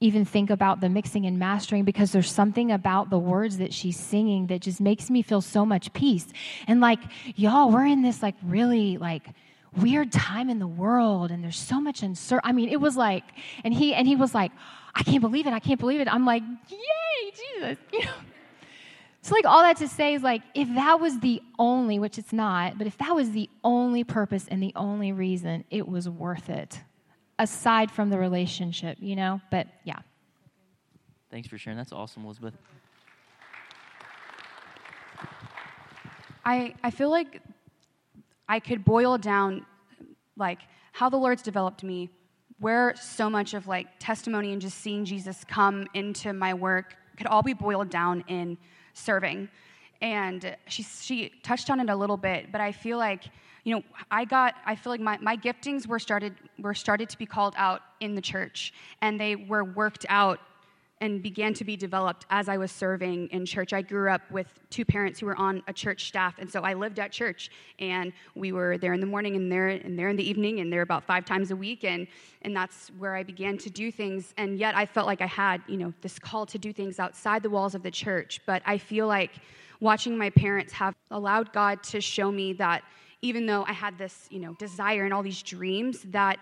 even 0.00 0.24
think 0.24 0.50
about 0.50 0.80
the 0.80 0.88
mixing 0.88 1.26
and 1.26 1.38
mastering 1.38 1.84
because 1.84 2.12
there's 2.12 2.30
something 2.30 2.70
about 2.70 3.10
the 3.10 3.18
words 3.18 3.58
that 3.58 3.74
she's 3.74 3.98
singing 3.98 4.46
that 4.46 4.60
just 4.60 4.80
makes 4.80 5.10
me 5.10 5.22
feel 5.22 5.40
so 5.40 5.66
much 5.66 5.92
peace. 5.92 6.26
And 6.66 6.80
like, 6.80 7.00
y'all, 7.36 7.70
we're 7.70 7.86
in 7.86 8.02
this 8.02 8.22
like 8.22 8.36
really 8.42 8.96
like 8.96 9.26
weird 9.76 10.12
time 10.12 10.48
in 10.50 10.58
the 10.58 10.66
world 10.66 11.30
and 11.30 11.42
there's 11.42 11.58
so 11.58 11.80
much 11.80 12.02
uncertainty. 12.02 12.48
I 12.48 12.52
mean, 12.52 12.68
it 12.68 12.80
was 12.80 12.96
like, 12.96 13.24
and 13.64 13.72
he 13.72 13.94
and 13.94 14.06
he 14.06 14.16
was 14.16 14.34
like, 14.34 14.52
I 14.94 15.02
can't 15.02 15.20
believe 15.20 15.46
it, 15.46 15.52
I 15.52 15.60
can't 15.60 15.80
believe 15.80 16.00
it. 16.00 16.12
I'm 16.12 16.24
like, 16.24 16.42
yay, 16.68 17.30
Jesus, 17.30 17.78
you 17.92 18.04
know. 18.04 18.12
So 19.22 19.34
like 19.34 19.46
all 19.46 19.62
that 19.62 19.76
to 19.78 19.88
say 19.88 20.14
is 20.14 20.22
like 20.22 20.42
if 20.54 20.68
that 20.74 21.00
was 21.00 21.20
the 21.20 21.42
only, 21.58 21.98
which 21.98 22.18
it's 22.18 22.32
not, 22.32 22.78
but 22.78 22.86
if 22.86 22.96
that 22.98 23.14
was 23.14 23.30
the 23.32 23.50
only 23.62 24.04
purpose 24.04 24.46
and 24.48 24.62
the 24.62 24.72
only 24.74 25.12
reason, 25.12 25.64
it 25.70 25.86
was 25.86 26.08
worth 26.08 26.48
it 26.48 26.80
aside 27.38 27.90
from 27.90 28.10
the 28.10 28.18
relationship, 28.18 28.98
you 29.00 29.16
know? 29.16 29.40
But 29.50 29.68
yeah. 29.84 29.98
Thanks 31.30 31.48
for 31.48 31.58
sharing. 31.58 31.76
That's 31.76 31.92
awesome, 31.92 32.24
Elizabeth. 32.24 32.54
I, 36.44 36.74
I 36.82 36.90
feel 36.90 37.10
like 37.10 37.42
I 38.48 38.60
could 38.60 38.84
boil 38.84 39.18
down 39.18 39.66
like 40.36 40.60
how 40.92 41.08
the 41.08 41.16
Lord's 41.16 41.42
developed 41.42 41.82
me, 41.82 42.10
where 42.60 42.94
so 42.96 43.28
much 43.28 43.54
of 43.54 43.66
like 43.66 43.86
testimony 43.98 44.52
and 44.52 44.60
just 44.60 44.78
seeing 44.78 45.04
Jesus 45.04 45.44
come 45.46 45.86
into 45.94 46.32
my 46.32 46.54
work 46.54 46.96
could 47.16 47.26
all 47.26 47.42
be 47.42 47.52
boiled 47.52 47.90
down 47.90 48.24
in 48.28 48.56
serving. 48.94 49.48
And 50.00 50.56
she, 50.68 50.82
she 50.84 51.32
touched 51.42 51.70
on 51.70 51.80
it 51.80 51.90
a 51.90 51.96
little 51.96 52.16
bit, 52.16 52.52
but 52.52 52.60
I 52.60 52.72
feel 52.72 52.98
like 52.98 53.24
you 53.68 53.74
know, 53.74 53.82
I 54.10 54.24
got, 54.24 54.54
I 54.64 54.76
feel 54.76 54.92
like 54.92 55.00
my, 55.00 55.18
my 55.18 55.36
giftings 55.36 55.86
were 55.86 55.98
started, 55.98 56.34
were 56.58 56.72
started 56.72 57.10
to 57.10 57.18
be 57.18 57.26
called 57.26 57.52
out 57.58 57.82
in 58.00 58.14
the 58.14 58.22
church, 58.22 58.72
and 59.02 59.20
they 59.20 59.36
were 59.36 59.62
worked 59.62 60.06
out 60.08 60.40
and 61.00 61.22
began 61.22 61.54
to 61.54 61.64
be 61.64 61.76
developed 61.76 62.26
as 62.30 62.48
I 62.48 62.56
was 62.56 62.72
serving 62.72 63.28
in 63.28 63.46
church. 63.46 63.72
I 63.72 63.82
grew 63.82 64.10
up 64.10 64.22
with 64.30 64.46
two 64.70 64.84
parents 64.84 65.20
who 65.20 65.26
were 65.26 65.36
on 65.36 65.62
a 65.68 65.72
church 65.72 66.08
staff, 66.08 66.38
and 66.38 66.50
so 66.50 66.62
I 66.62 66.74
lived 66.74 66.98
at 66.98 67.12
church, 67.12 67.50
and 67.78 68.12
we 68.34 68.52
were 68.52 68.78
there 68.78 68.92
in 68.92 69.00
the 69.00 69.06
morning 69.06 69.36
and 69.36 69.50
there 69.50 69.68
and 69.68 69.98
there 69.98 70.08
in 70.08 70.16
the 70.16 70.28
evening, 70.28 70.60
and 70.60 70.72
there 70.72 70.82
about 70.82 71.04
five 71.04 71.24
times 71.24 71.50
a 71.50 71.56
week, 71.56 71.84
and 71.84 72.06
and 72.42 72.54
that's 72.54 72.88
where 72.98 73.14
I 73.14 73.22
began 73.22 73.58
to 73.58 73.70
do 73.70 73.90
things. 73.90 74.34
And 74.36 74.58
yet 74.58 74.76
I 74.76 74.86
felt 74.86 75.06
like 75.06 75.20
I 75.20 75.26
had, 75.26 75.62
you 75.66 75.76
know, 75.76 75.92
this 76.00 76.18
call 76.18 76.46
to 76.46 76.58
do 76.58 76.72
things 76.72 76.98
outside 76.98 77.42
the 77.42 77.50
walls 77.50 77.74
of 77.74 77.82
the 77.82 77.90
church. 77.90 78.40
But 78.46 78.62
I 78.64 78.78
feel 78.78 79.06
like 79.06 79.32
watching 79.80 80.16
my 80.16 80.30
parents 80.30 80.72
have 80.72 80.94
allowed 81.10 81.52
God 81.52 81.82
to 81.84 82.00
show 82.00 82.30
me 82.30 82.52
that 82.54 82.82
even 83.22 83.46
though 83.46 83.64
I 83.66 83.72
had 83.72 83.98
this, 83.98 84.28
you 84.30 84.38
know, 84.38 84.54
desire 84.54 85.04
and 85.04 85.12
all 85.12 85.22
these 85.22 85.42
dreams, 85.42 86.02
that 86.10 86.38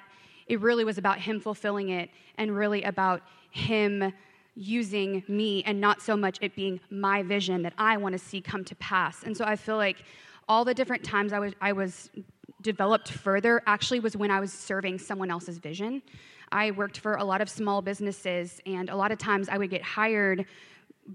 it 0.47 0.61
really 0.61 0.85
was 0.85 0.99
about 0.99 1.19
him 1.19 1.41
fulfilling 1.41 1.89
it 1.91 2.11
and 2.37 2.57
really 2.57 2.83
about 2.83 3.23
him 3.51 4.13
using 4.57 5.23
me 5.29 5.63
and 5.65 5.81
not 5.81 6.01
so 6.01 6.17
much 6.17 6.39
it 6.41 6.57
being 6.57 6.81
my 6.91 7.23
vision 7.23 7.63
that 7.63 7.75
I 7.79 7.97
want 7.99 8.15
to 8.15 8.19
see 8.19 8.41
come 8.41 8.65
to 8.65 8.75
pass. 8.77 9.23
And 9.23 9.37
so 9.37 9.45
I 9.45 9.55
feel 9.55 9.77
like 9.77 10.03
all 10.49 10.65
the 10.65 10.75
different 10.75 11.05
times 11.05 11.33
I 11.33 11.39
was, 11.39 11.53
I 11.61 11.73
was 11.73 12.11
developed 12.63 13.11
further 13.11 13.63
actually 13.67 14.01
was 14.01 14.17
when 14.17 14.31
I 14.31 14.41
was 14.41 14.53
serving 14.53 14.99
someone 14.99 15.31
else's 15.31 15.59
vision. 15.59 16.03
I 16.53 16.71
worked 16.71 16.99
for 16.99 17.15
a 17.17 17.25
lot 17.25 17.41
of 17.41 17.49
small 17.49 17.83
businesses, 17.83 18.61
and 18.67 18.89
a 18.89 18.97
lot 18.97 19.11
of 19.11 19.19
times 19.19 19.49
I 19.49 19.59
would 19.59 19.71
get 19.71 19.83
hired 19.83 20.47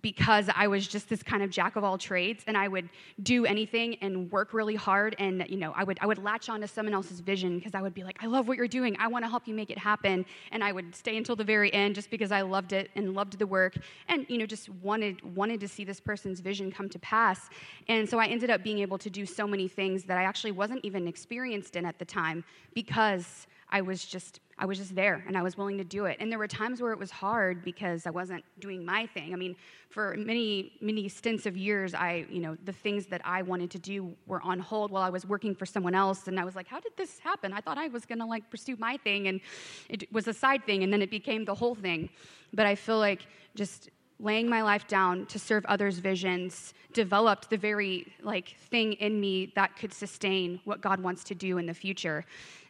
because 0.01 0.49
I 0.55 0.67
was 0.67 0.87
just 0.87 1.09
this 1.09 1.21
kind 1.21 1.43
of 1.43 1.49
jack 1.49 1.75
of 1.75 1.83
all 1.83 1.97
trades 1.97 2.43
and 2.47 2.57
I 2.57 2.67
would 2.67 2.89
do 3.23 3.45
anything 3.45 3.95
and 4.01 4.31
work 4.31 4.53
really 4.53 4.75
hard 4.75 5.15
and 5.19 5.45
you 5.49 5.57
know 5.57 5.73
I 5.75 5.83
would 5.83 5.97
I 6.01 6.05
would 6.05 6.17
latch 6.17 6.49
onto 6.49 6.67
someone 6.67 6.93
else's 6.93 7.19
vision 7.19 7.57
because 7.57 7.75
I 7.75 7.81
would 7.81 7.93
be 7.93 8.03
like 8.03 8.17
I 8.23 8.27
love 8.27 8.47
what 8.47 8.57
you're 8.57 8.67
doing. 8.67 8.95
I 8.99 9.07
want 9.07 9.25
to 9.25 9.29
help 9.29 9.47
you 9.47 9.53
make 9.53 9.69
it 9.69 9.77
happen. 9.77 10.25
And 10.51 10.63
I 10.63 10.71
would 10.71 10.95
stay 10.95 11.17
until 11.17 11.35
the 11.35 11.43
very 11.43 11.73
end 11.73 11.95
just 11.95 12.09
because 12.09 12.31
I 12.31 12.41
loved 12.41 12.73
it 12.73 12.89
and 12.95 13.13
loved 13.13 13.37
the 13.37 13.47
work 13.47 13.75
and 14.07 14.25
you 14.29 14.37
know 14.37 14.45
just 14.45 14.69
wanted 14.69 15.21
wanted 15.35 15.59
to 15.59 15.67
see 15.67 15.83
this 15.83 15.99
person's 15.99 16.39
vision 16.39 16.71
come 16.71 16.89
to 16.89 16.99
pass. 16.99 17.49
And 17.87 18.07
so 18.07 18.19
I 18.19 18.27
ended 18.27 18.49
up 18.49 18.63
being 18.63 18.79
able 18.79 18.97
to 18.99 19.09
do 19.09 19.25
so 19.25 19.45
many 19.45 19.67
things 19.67 20.03
that 20.05 20.17
I 20.17 20.23
actually 20.23 20.51
wasn't 20.51 20.83
even 20.83 21.07
experienced 21.07 21.75
in 21.75 21.85
at 21.85 21.99
the 21.99 22.05
time 22.05 22.43
because 22.73 23.47
I 23.71 23.81
was 23.81 24.05
just 24.05 24.39
I 24.57 24.65
was 24.65 24.77
just 24.77 24.93
there 24.93 25.23
and 25.27 25.35
I 25.35 25.41
was 25.41 25.57
willing 25.57 25.77
to 25.77 25.83
do 25.83 26.05
it. 26.05 26.17
And 26.19 26.31
there 26.31 26.37
were 26.37 26.47
times 26.47 26.81
where 26.81 26.91
it 26.91 26.99
was 26.99 27.09
hard 27.09 27.63
because 27.63 28.05
I 28.05 28.11
wasn't 28.11 28.43
doing 28.59 28.85
my 28.85 29.07
thing. 29.07 29.33
I 29.33 29.35
mean, 29.35 29.55
for 29.89 30.15
many 30.17 30.73
many 30.81 31.07
stints 31.09 31.45
of 31.45 31.57
years, 31.57 31.93
I 31.93 32.25
you 32.29 32.41
know 32.41 32.55
the 32.65 32.73
things 32.73 33.07
that 33.07 33.21
I 33.23 33.41
wanted 33.41 33.71
to 33.71 33.79
do 33.79 34.13
were 34.27 34.41
on 34.43 34.59
hold 34.59 34.91
while 34.91 35.03
I 35.03 35.09
was 35.09 35.25
working 35.25 35.55
for 35.55 35.65
someone 35.65 35.95
else. 35.95 36.27
And 36.27 36.39
I 36.39 36.43
was 36.43 36.55
like, 36.55 36.67
how 36.67 36.79
did 36.79 36.93
this 36.97 37.19
happen? 37.19 37.53
I 37.53 37.61
thought 37.61 37.77
I 37.77 37.87
was 37.87 38.05
gonna 38.05 38.27
like 38.27 38.49
pursue 38.49 38.75
my 38.77 38.97
thing, 38.97 39.27
and 39.27 39.41
it 39.89 40.11
was 40.11 40.27
a 40.27 40.33
side 40.33 40.65
thing, 40.65 40.83
and 40.83 40.91
then 40.91 41.01
it 41.01 41.09
became 41.09 41.45
the 41.45 41.55
whole 41.55 41.75
thing. 41.75 42.09
But 42.53 42.65
I 42.65 42.75
feel 42.75 42.99
like 42.99 43.25
just 43.55 43.89
laying 44.21 44.47
my 44.47 44.61
life 44.61 44.87
down 44.87 45.25
to 45.25 45.39
serve 45.39 45.65
others' 45.65 45.97
visions 45.97 46.73
developed 46.93 47.49
the 47.49 47.57
very 47.57 48.13
like 48.21 48.55
thing 48.69 48.93
in 48.93 49.19
me 49.19 49.51
that 49.55 49.75
could 49.75 49.93
sustain 49.93 50.59
what 50.65 50.81
God 50.81 50.99
wants 50.99 51.23
to 51.25 51.35
do 51.35 51.57
in 51.57 51.65
the 51.65 51.73
future. 51.73 52.25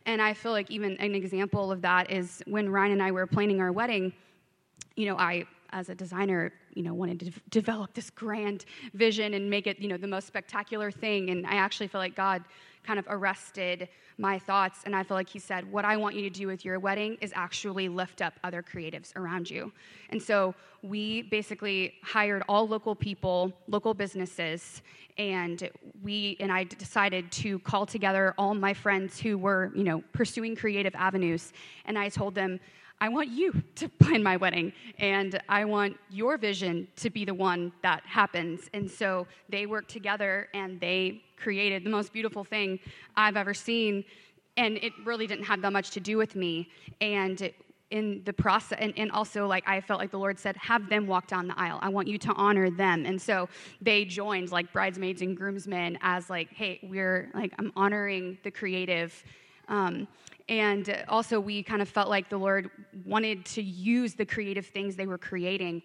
And 0.05 0.21
I 0.21 0.33
feel 0.33 0.51
like 0.51 0.71
even 0.71 0.97
an 0.97 1.15
example 1.15 1.71
of 1.71 1.81
that 1.81 2.11
is 2.11 2.41
when 2.47 2.69
Ryan 2.69 2.93
and 2.93 3.03
I 3.03 3.11
were 3.11 3.27
planning 3.27 3.61
our 3.61 3.71
wedding, 3.71 4.13
you 4.95 5.05
know, 5.05 5.17
I 5.17 5.45
as 5.73 5.89
a 5.89 5.95
designer, 5.95 6.51
you 6.73 6.83
know, 6.83 6.93
wanted 6.93 7.19
to 7.19 7.25
de- 7.29 7.41
develop 7.49 7.93
this 7.93 8.09
grand 8.09 8.65
vision 8.93 9.33
and 9.33 9.49
make 9.49 9.67
it, 9.67 9.79
you 9.79 9.87
know, 9.87 9.97
the 9.97 10.07
most 10.07 10.27
spectacular 10.27 10.91
thing. 10.91 11.29
And 11.29 11.45
I 11.47 11.55
actually 11.55 11.87
feel 11.87 12.01
like 12.01 12.15
God 12.15 12.43
kind 12.83 12.99
of 12.99 13.05
arrested 13.09 13.89
my 14.17 14.37
thoughts. 14.37 14.81
And 14.85 14.95
I 14.95 15.03
feel 15.03 15.15
like 15.15 15.29
He 15.29 15.39
said, 15.39 15.71
What 15.71 15.85
I 15.85 15.97
want 15.97 16.15
you 16.15 16.21
to 16.23 16.29
do 16.29 16.47
with 16.47 16.63
your 16.63 16.79
wedding 16.79 17.17
is 17.21 17.31
actually 17.35 17.89
lift 17.89 18.21
up 18.21 18.33
other 18.43 18.63
creatives 18.63 19.15
around 19.15 19.49
you. 19.49 19.71
And 20.09 20.21
so 20.21 20.53
we 20.83 21.23
basically 21.23 21.93
hired 22.03 22.43
all 22.49 22.67
local 22.67 22.95
people, 22.95 23.53
local 23.67 23.93
businesses, 23.93 24.81
and 25.17 25.69
we 26.01 26.37
and 26.39 26.51
I 26.51 26.63
decided 26.63 27.31
to 27.33 27.59
call 27.59 27.85
together 27.85 28.33
all 28.37 28.53
my 28.53 28.73
friends 28.73 29.19
who 29.19 29.37
were, 29.37 29.71
you 29.75 29.83
know, 29.83 30.03
pursuing 30.13 30.55
creative 30.55 30.95
avenues. 30.95 31.53
And 31.85 31.97
I 31.97 32.09
told 32.09 32.35
them, 32.35 32.59
I 33.01 33.09
want 33.09 33.29
you 33.29 33.51
to 33.75 33.89
plan 33.89 34.23
my 34.23 34.37
wedding, 34.37 34.71
and 34.99 35.41
I 35.49 35.65
want 35.65 35.97
your 36.09 36.37
vision 36.37 36.87
to 36.97 37.09
be 37.09 37.25
the 37.25 37.33
one 37.33 37.73
that 37.81 38.03
happens. 38.05 38.69
And 38.73 38.89
so 38.89 39.27
they 39.49 39.65
worked 39.65 39.89
together 39.89 40.47
and 40.53 40.79
they 40.79 41.23
created 41.35 41.83
the 41.83 41.89
most 41.89 42.13
beautiful 42.13 42.43
thing 42.43 42.79
I've 43.17 43.35
ever 43.35 43.55
seen. 43.55 44.05
And 44.55 44.77
it 44.77 44.93
really 45.03 45.25
didn't 45.25 45.45
have 45.45 45.61
that 45.63 45.73
much 45.73 45.89
to 45.91 45.99
do 45.99 46.17
with 46.17 46.35
me. 46.35 46.69
And 47.01 47.51
in 47.89 48.21
the 48.23 48.31
process 48.31 48.77
and, 48.79 48.93
and, 48.95 49.11
also 49.11 49.45
like 49.45 49.67
i 49.67 49.81
felt 49.81 49.99
like 49.99 50.11
the 50.11 50.17
lord 50.17 50.39
said 50.39 50.55
have 50.55 50.87
them 50.87 51.05
walk 51.05 51.27
down 51.27 51.45
the 51.45 51.59
aisle 51.59 51.77
i 51.81 51.89
want 51.89 52.07
you 52.07 52.17
to 52.17 52.31
honor 52.35 52.69
them 52.69 53.05
and 53.05 53.21
so 53.21 53.49
they 53.81 54.05
joined 54.05 54.49
like 54.49 54.71
bridesmaids 54.71 55.21
and 55.21 55.35
groomsmen 55.35 55.97
as 56.01 56.29
like 56.29 56.47
hey 56.53 56.79
we're 56.83 57.29
like 57.33 57.51
i'm 57.59 57.69
honoring 57.75 58.37
the 58.43 58.51
creative 58.51 59.25
um, 59.67 60.07
and 60.49 61.03
also, 61.07 61.39
we 61.39 61.63
kind 61.63 61.81
of 61.81 61.89
felt 61.89 62.09
like 62.09 62.29
the 62.29 62.37
Lord 62.37 62.69
wanted 63.05 63.45
to 63.45 63.61
use 63.61 64.13
the 64.15 64.25
creative 64.25 64.65
things 64.65 64.95
they 64.95 65.05
were 65.05 65.17
creating 65.17 65.81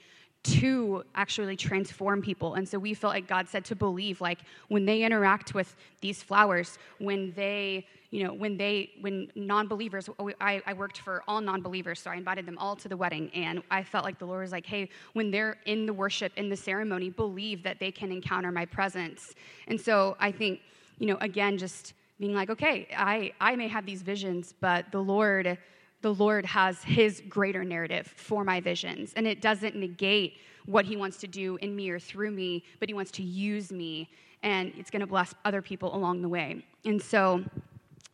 to 0.46 1.02
actually 1.16 1.56
transform 1.56 2.22
people. 2.22 2.54
And 2.54 2.68
so 2.68 2.78
we 2.78 2.94
felt 2.94 3.12
like 3.12 3.26
God 3.26 3.48
said 3.48 3.64
to 3.66 3.74
believe, 3.74 4.20
like 4.20 4.40
when 4.68 4.84
they 4.84 5.02
interact 5.02 5.54
with 5.54 5.74
these 6.00 6.22
flowers, 6.22 6.78
when 6.98 7.32
they, 7.34 7.86
you 8.10 8.22
know, 8.22 8.32
when 8.32 8.56
they, 8.56 8.90
when 9.00 9.28
non 9.34 9.66
believers, 9.66 10.08
I, 10.40 10.62
I 10.64 10.72
worked 10.72 10.98
for 10.98 11.24
all 11.26 11.40
non 11.40 11.62
believers, 11.62 11.98
so 11.98 12.10
I 12.12 12.14
invited 12.14 12.46
them 12.46 12.58
all 12.58 12.76
to 12.76 12.88
the 12.88 12.96
wedding. 12.96 13.28
And 13.34 13.60
I 13.72 13.82
felt 13.82 14.04
like 14.04 14.20
the 14.20 14.26
Lord 14.26 14.42
was 14.42 14.52
like, 14.52 14.66
hey, 14.66 14.88
when 15.14 15.32
they're 15.32 15.56
in 15.66 15.84
the 15.84 15.92
worship, 15.92 16.32
in 16.36 16.48
the 16.48 16.56
ceremony, 16.56 17.10
believe 17.10 17.64
that 17.64 17.80
they 17.80 17.90
can 17.90 18.12
encounter 18.12 18.52
my 18.52 18.66
presence. 18.66 19.34
And 19.66 19.80
so 19.80 20.16
I 20.20 20.30
think, 20.30 20.60
you 20.98 21.06
know, 21.08 21.18
again, 21.20 21.58
just 21.58 21.94
being 22.18 22.34
like, 22.34 22.50
okay, 22.50 22.88
I, 22.96 23.32
I 23.40 23.56
may 23.56 23.68
have 23.68 23.84
these 23.86 24.02
visions, 24.02 24.54
but 24.60 24.90
the 24.90 25.00
Lord, 25.00 25.58
the 26.02 26.14
Lord 26.14 26.46
has 26.46 26.82
his 26.82 27.22
greater 27.28 27.64
narrative 27.64 28.06
for 28.16 28.44
my 28.44 28.60
visions. 28.60 29.12
And 29.16 29.26
it 29.26 29.40
doesn't 29.40 29.76
negate 29.76 30.38
what 30.64 30.84
he 30.84 30.96
wants 30.96 31.18
to 31.18 31.26
do 31.26 31.56
in 31.56 31.76
me 31.76 31.90
or 31.90 31.98
through 31.98 32.30
me, 32.30 32.64
but 32.80 32.88
he 32.88 32.94
wants 32.94 33.10
to 33.12 33.22
use 33.22 33.70
me 33.70 34.08
and 34.42 34.72
it's 34.76 34.90
going 34.90 35.00
to 35.00 35.06
bless 35.06 35.34
other 35.44 35.62
people 35.62 35.94
along 35.94 36.22
the 36.22 36.28
way. 36.28 36.64
And 36.84 37.00
so 37.02 37.44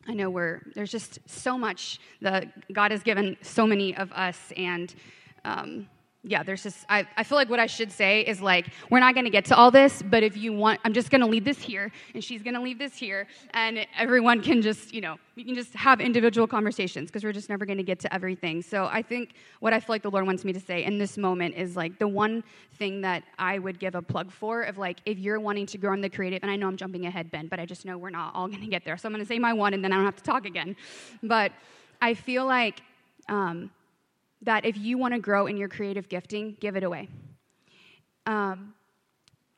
I 0.07 0.13
know 0.13 0.29
we're 0.29 0.61
there's 0.75 0.91
just 0.91 1.19
so 1.25 1.57
much 1.57 1.99
that 2.21 2.73
God 2.73 2.91
has 2.91 3.03
given 3.03 3.37
so 3.41 3.65
many 3.65 3.95
of 3.95 4.11
us 4.11 4.51
and 4.57 4.93
um, 5.45 5.87
yeah, 6.25 6.41
there's 6.41 6.63
just, 6.63 6.85
I, 6.87 7.05
I 7.17 7.23
feel 7.23 7.37
like 7.37 7.49
what 7.49 7.59
I 7.59 7.65
should 7.65 7.91
say 7.91 8.21
is 8.21 8.41
like, 8.41 8.67
we're 8.89 9.01
not 9.01 9.13
to 9.25 9.29
get 9.29 9.43
to 9.45 9.55
all 9.57 9.71
this, 9.71 10.01
but 10.01 10.23
if 10.23 10.37
you 10.37 10.53
want, 10.53 10.79
I'm 10.85 10.93
just 10.93 11.09
to 11.19 11.27
leave 11.27 11.43
this 11.43 11.59
here, 11.59 11.91
and 12.13 12.23
she's 12.23 12.41
to 12.53 12.61
leave 12.61 12.79
this 12.79 12.95
here, 12.95 13.27
and 13.53 13.85
everyone 13.97 14.41
can 14.41 14.61
just, 14.61 14.93
you 14.93 15.01
know, 15.01 15.17
we 15.35 15.43
can 15.43 15.53
just 15.53 15.73
have 15.73 15.99
individual 15.99 16.47
conversations 16.47 17.09
because 17.09 17.25
we're 17.25 17.33
just 17.33 17.49
never 17.49 17.65
to 17.77 17.83
get 17.83 17.99
to 17.99 18.13
everything. 18.13 18.61
So 18.61 18.85
I 18.85 19.01
think 19.01 19.33
what 19.59 19.73
I 19.73 19.81
feel 19.81 19.93
like 19.93 20.03
the 20.03 20.11
Lord 20.11 20.25
wants 20.25 20.45
me 20.45 20.53
to 20.53 20.61
say 20.61 20.85
in 20.85 20.97
this 20.97 21.17
moment 21.17 21.55
is 21.55 21.75
like 21.75 21.99
the 21.99 22.07
one 22.07 22.41
thing 22.77 23.01
that 23.01 23.23
I 23.37 23.59
would 23.59 23.77
give 23.77 23.95
a 23.95 24.01
plug 24.01 24.31
for 24.31 24.61
of 24.61 24.77
like, 24.77 24.99
if 25.05 25.17
you're 25.17 25.41
wanting 25.41 25.65
to 25.67 25.77
grow 25.77 25.93
in 25.93 25.99
the 25.99 26.09
creative, 26.09 26.39
and 26.41 26.49
I 26.49 26.55
know 26.55 26.67
I'm 26.67 26.77
jumping 26.77 27.05
ahead, 27.05 27.31
Ben, 27.31 27.47
but 27.47 27.59
I 27.59 27.65
just 27.65 27.83
know 27.83 27.97
we're 27.97 28.11
not 28.11 28.33
all 28.33 28.47
to 28.47 28.57
get 28.67 28.85
there. 28.85 28.95
So 28.95 29.09
I'm 29.09 29.13
to 29.25 29.27
say 29.27 29.39
my 29.39 29.51
one, 29.51 29.73
and 29.73 29.83
then 29.83 29.91
I 29.91 29.97
don't 29.97 30.05
have 30.05 30.15
to 30.15 30.23
talk 30.23 30.45
again. 30.45 30.77
But 31.21 31.51
I 32.01 32.13
feel 32.13 32.45
like, 32.45 32.81
um, 33.27 33.71
that 34.43 34.65
if 34.65 34.77
you 34.77 34.97
want 34.97 35.13
to 35.13 35.19
grow 35.19 35.47
in 35.47 35.57
your 35.57 35.69
creative 35.69 36.07
gifting, 36.09 36.55
give 36.59 36.75
it 36.75 36.83
away. 36.83 37.09
Um, 38.25 38.73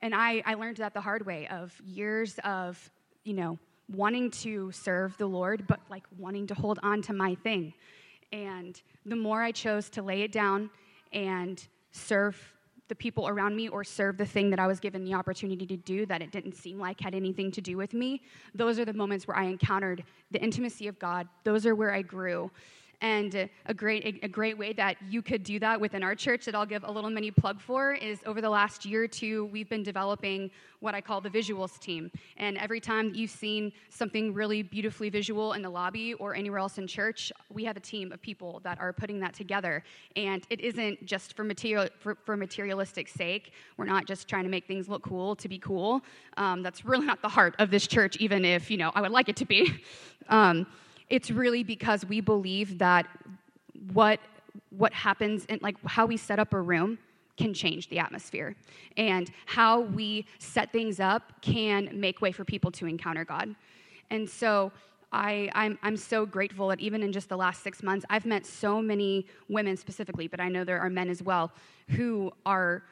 and 0.02 0.14
I, 0.14 0.44
I 0.46 0.54
learned 0.56 0.78
that 0.78 0.94
the 0.94 1.02
hard 1.02 1.26
way 1.26 1.48
of 1.48 1.74
years 1.84 2.40
of, 2.44 2.92
you 3.24 3.34
know, 3.34 3.58
wanting 3.92 4.32
to 4.32 4.72
serve 4.72 5.18
the 5.18 5.28
Lord, 5.28 5.66
but 5.68 5.80
like 5.90 6.04
wanting 6.18 6.48
to 6.48 6.54
hold 6.56 6.80
on 6.84 7.02
to 7.04 7.14
my 7.14 7.36
thing. 7.36 7.74
And 8.32 8.80
the 9.06 9.16
more 9.16 9.42
I 9.42 9.52
chose 9.52 9.90
to 9.92 10.02
lay 10.02 10.22
it 10.22 10.32
down 10.32 10.70
and 11.14 11.66
serve 11.92 12.54
the 12.88 12.96
people 12.96 13.28
around 13.28 13.56
me 13.56 13.68
or 13.68 13.84
serve 13.84 14.18
the 14.18 14.26
thing 14.26 14.50
that 14.52 14.60
I 14.60 14.68
was 14.68 14.80
given 14.80 15.04
the 15.04 15.14
opportunity 15.14 15.66
to 15.66 15.78
do 15.78 16.06
that 16.06 16.22
it 16.22 16.32
didn't 16.32 16.56
seem 16.56 16.78
like 16.80 17.00
had 17.00 17.16
anything 17.16 17.52
to 17.54 17.62
do 17.62 17.78
with 17.78 17.94
me, 17.94 18.22
those 18.54 18.78
are 18.78 18.86
the 18.86 18.94
moments 18.94 19.28
where 19.28 19.38
I 19.38 19.46
encountered 19.46 20.04
the 20.30 20.40
intimacy 20.40 20.88
of 20.88 21.00
God. 21.00 21.28
Those 21.44 21.66
are 21.66 21.74
where 21.74 21.94
I 21.94 22.04
grew. 22.04 22.52
And 23.06 23.48
a 23.68 23.74
great, 23.74 24.20
a 24.24 24.28
great 24.28 24.58
way 24.58 24.74
that 24.74 24.98
you 25.08 25.22
could 25.22 25.44
do 25.44 25.60
that 25.60 25.80
within 25.80 26.02
our 26.02 26.16
church 26.16 26.44
that 26.46 26.56
I'll 26.56 26.66
give 26.66 26.84
a 26.84 26.92
little 26.92 27.12
mini 27.12 27.30
plug 27.30 27.62
for 27.62 27.94
is 27.94 28.18
over 28.26 28.42
the 28.42 28.50
last 28.50 28.84
year 28.84 29.04
or 29.04 29.08
two, 29.08 29.46
we've 29.46 29.70
been 29.70 29.84
developing 29.84 30.50
what 30.80 30.96
I 30.96 31.02
call 31.02 31.22
the 31.22 31.30
visuals 31.30 31.78
team. 31.80 32.10
And 32.38 32.58
every 32.58 32.80
time 32.80 33.12
you've 33.14 33.30
seen 33.30 33.72
something 33.92 34.34
really 34.34 34.64
beautifully 34.64 35.12
visual 35.12 35.54
in 35.54 35.62
the 35.62 35.70
lobby 35.70 36.16
or 36.16 36.34
anywhere 36.34 36.58
else 36.58 36.80
in 36.80 36.88
church, 36.88 37.32
we 37.54 37.64
have 37.66 37.78
a 37.78 37.80
team 37.80 38.12
of 38.12 38.24
people 38.24 38.60
that 38.64 38.82
are 38.82 38.92
putting 38.92 39.20
that 39.20 39.36
together. 39.36 39.84
And 40.16 40.44
it 40.50 40.60
isn't 40.60 41.06
just 41.06 41.36
for, 41.36 41.44
material, 41.44 41.88
for, 42.00 42.16
for 42.26 42.36
materialistic 42.36 43.08
sake. 43.08 43.54
We're 43.78 43.86
not 43.86 44.08
just 44.08 44.28
trying 44.28 44.46
to 44.46 44.50
make 44.50 44.66
things 44.66 44.90
look 44.90 45.04
cool 45.04 45.36
to 45.36 45.48
be 45.48 45.60
cool. 45.60 46.02
Um, 46.38 46.64
that's 46.64 46.84
really 46.84 47.06
not 47.06 47.22
the 47.22 47.30
heart 47.30 47.54
of 47.60 47.70
this 47.70 47.86
church, 47.86 48.18
even 48.18 48.44
if, 48.44 48.72
you 48.72 48.78
know, 48.78 48.92
I 48.96 49.02
would 49.02 49.12
like 49.12 49.30
it 49.30 49.36
to 49.36 49.46
be. 49.46 49.72
Um, 50.28 50.66
it's 51.10 51.32
really 51.32 51.64
because 51.64 52.06
we 52.06 52.22
believe 52.22 52.78
that 52.80 53.08
what 53.94 54.20
what 54.70 54.94
happens 54.94 55.46
and 55.50 55.62
like 55.62 55.76
how 55.86 56.06
we 56.06 56.18
set 56.18 56.40
up 56.40 56.54
a 56.54 56.60
room 56.60 56.98
can 57.38 57.54
change 57.54 57.90
the 57.90 58.00
atmosphere. 58.00 58.56
And 58.98 59.30
how 59.46 59.82
we 59.82 60.26
set 60.40 60.72
things 60.72 61.00
up 61.00 61.34
can 61.42 61.90
make 61.94 62.22
way 62.22 62.32
for 62.32 62.46
people 62.46 62.72
to 62.72 62.86
encounter 62.86 63.26
god. 63.26 63.56
And 64.10 64.30
so 64.30 64.72
I, 65.12 65.50
I'm, 65.54 65.78
I'm 65.82 65.98
so 65.98 66.26
grateful 66.26 66.68
that 66.70 66.80
even 66.80 67.02
in 67.02 67.12
just 67.12 67.30
the 67.30 67.38
last 67.38 67.64
six 67.64 67.82
months, 67.82 68.06
I've 68.10 68.26
met 68.26 68.46
so 68.46 68.82
many 68.82 69.26
women 69.48 69.78
specifically, 69.78 70.28
but 70.28 70.40
I 70.40 70.50
know 70.50 70.64
there 70.64 70.80
are 70.80 70.90
men 70.90 71.10
as 71.10 71.24
well, 71.24 71.52
who 71.90 72.32
are 72.46 72.84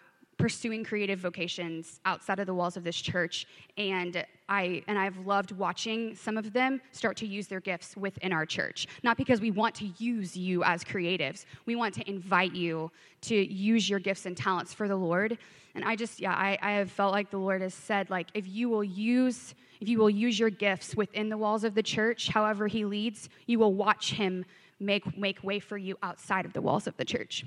pursuing 0.43 0.83
creative 0.83 1.19
vocations 1.19 2.01
outside 2.03 2.37
of 2.37 2.45
the 2.45 2.53
walls 2.53 2.75
of 2.75 2.83
this 2.83 2.97
church 2.97 3.47
and 3.77 4.25
I 4.49 4.83
and 4.89 4.99
I've 4.99 5.17
loved 5.25 5.53
watching 5.53 6.17
some 6.17 6.37
of 6.37 6.51
them 6.51 6.81
start 6.91 7.15
to 7.17 7.25
use 7.25 7.47
their 7.47 7.61
gifts 7.61 7.95
within 7.95 8.33
our 8.33 8.45
church. 8.45 8.87
Not 9.03 9.15
because 9.15 9.39
we 9.39 9.51
want 9.51 9.73
to 9.75 9.85
use 9.99 10.35
you 10.35 10.61
as 10.65 10.83
creatives. 10.83 11.45
We 11.65 11.77
want 11.77 11.93
to 11.93 12.09
invite 12.09 12.53
you 12.53 12.91
to 13.21 13.35
use 13.35 13.89
your 13.89 13.99
gifts 13.99 14.25
and 14.25 14.35
talents 14.35 14.73
for 14.73 14.89
the 14.89 14.97
Lord. 14.97 15.37
And 15.75 15.85
I 15.85 15.95
just 15.95 16.19
yeah, 16.19 16.33
I, 16.33 16.57
I 16.61 16.71
have 16.73 16.91
felt 16.91 17.13
like 17.13 17.31
the 17.31 17.37
Lord 17.37 17.61
has 17.61 17.73
said, 17.73 18.09
like, 18.09 18.27
if 18.33 18.45
you 18.45 18.67
will 18.67 18.83
use 18.83 19.55
if 19.79 19.87
you 19.87 19.97
will 19.97 20.09
use 20.09 20.37
your 20.37 20.49
gifts 20.49 20.93
within 20.93 21.29
the 21.29 21.37
walls 21.37 21.63
of 21.63 21.73
the 21.73 21.83
church, 21.83 22.27
however 22.27 22.67
He 22.67 22.83
leads, 22.83 23.29
you 23.47 23.59
will 23.59 23.73
watch 23.73 24.11
Him 24.11 24.43
make, 24.77 25.17
make 25.17 25.41
way 25.41 25.59
for 25.59 25.77
you 25.77 25.97
outside 26.03 26.43
of 26.43 26.51
the 26.51 26.61
walls 26.61 26.85
of 26.85 26.97
the 26.97 27.05
church. 27.05 27.45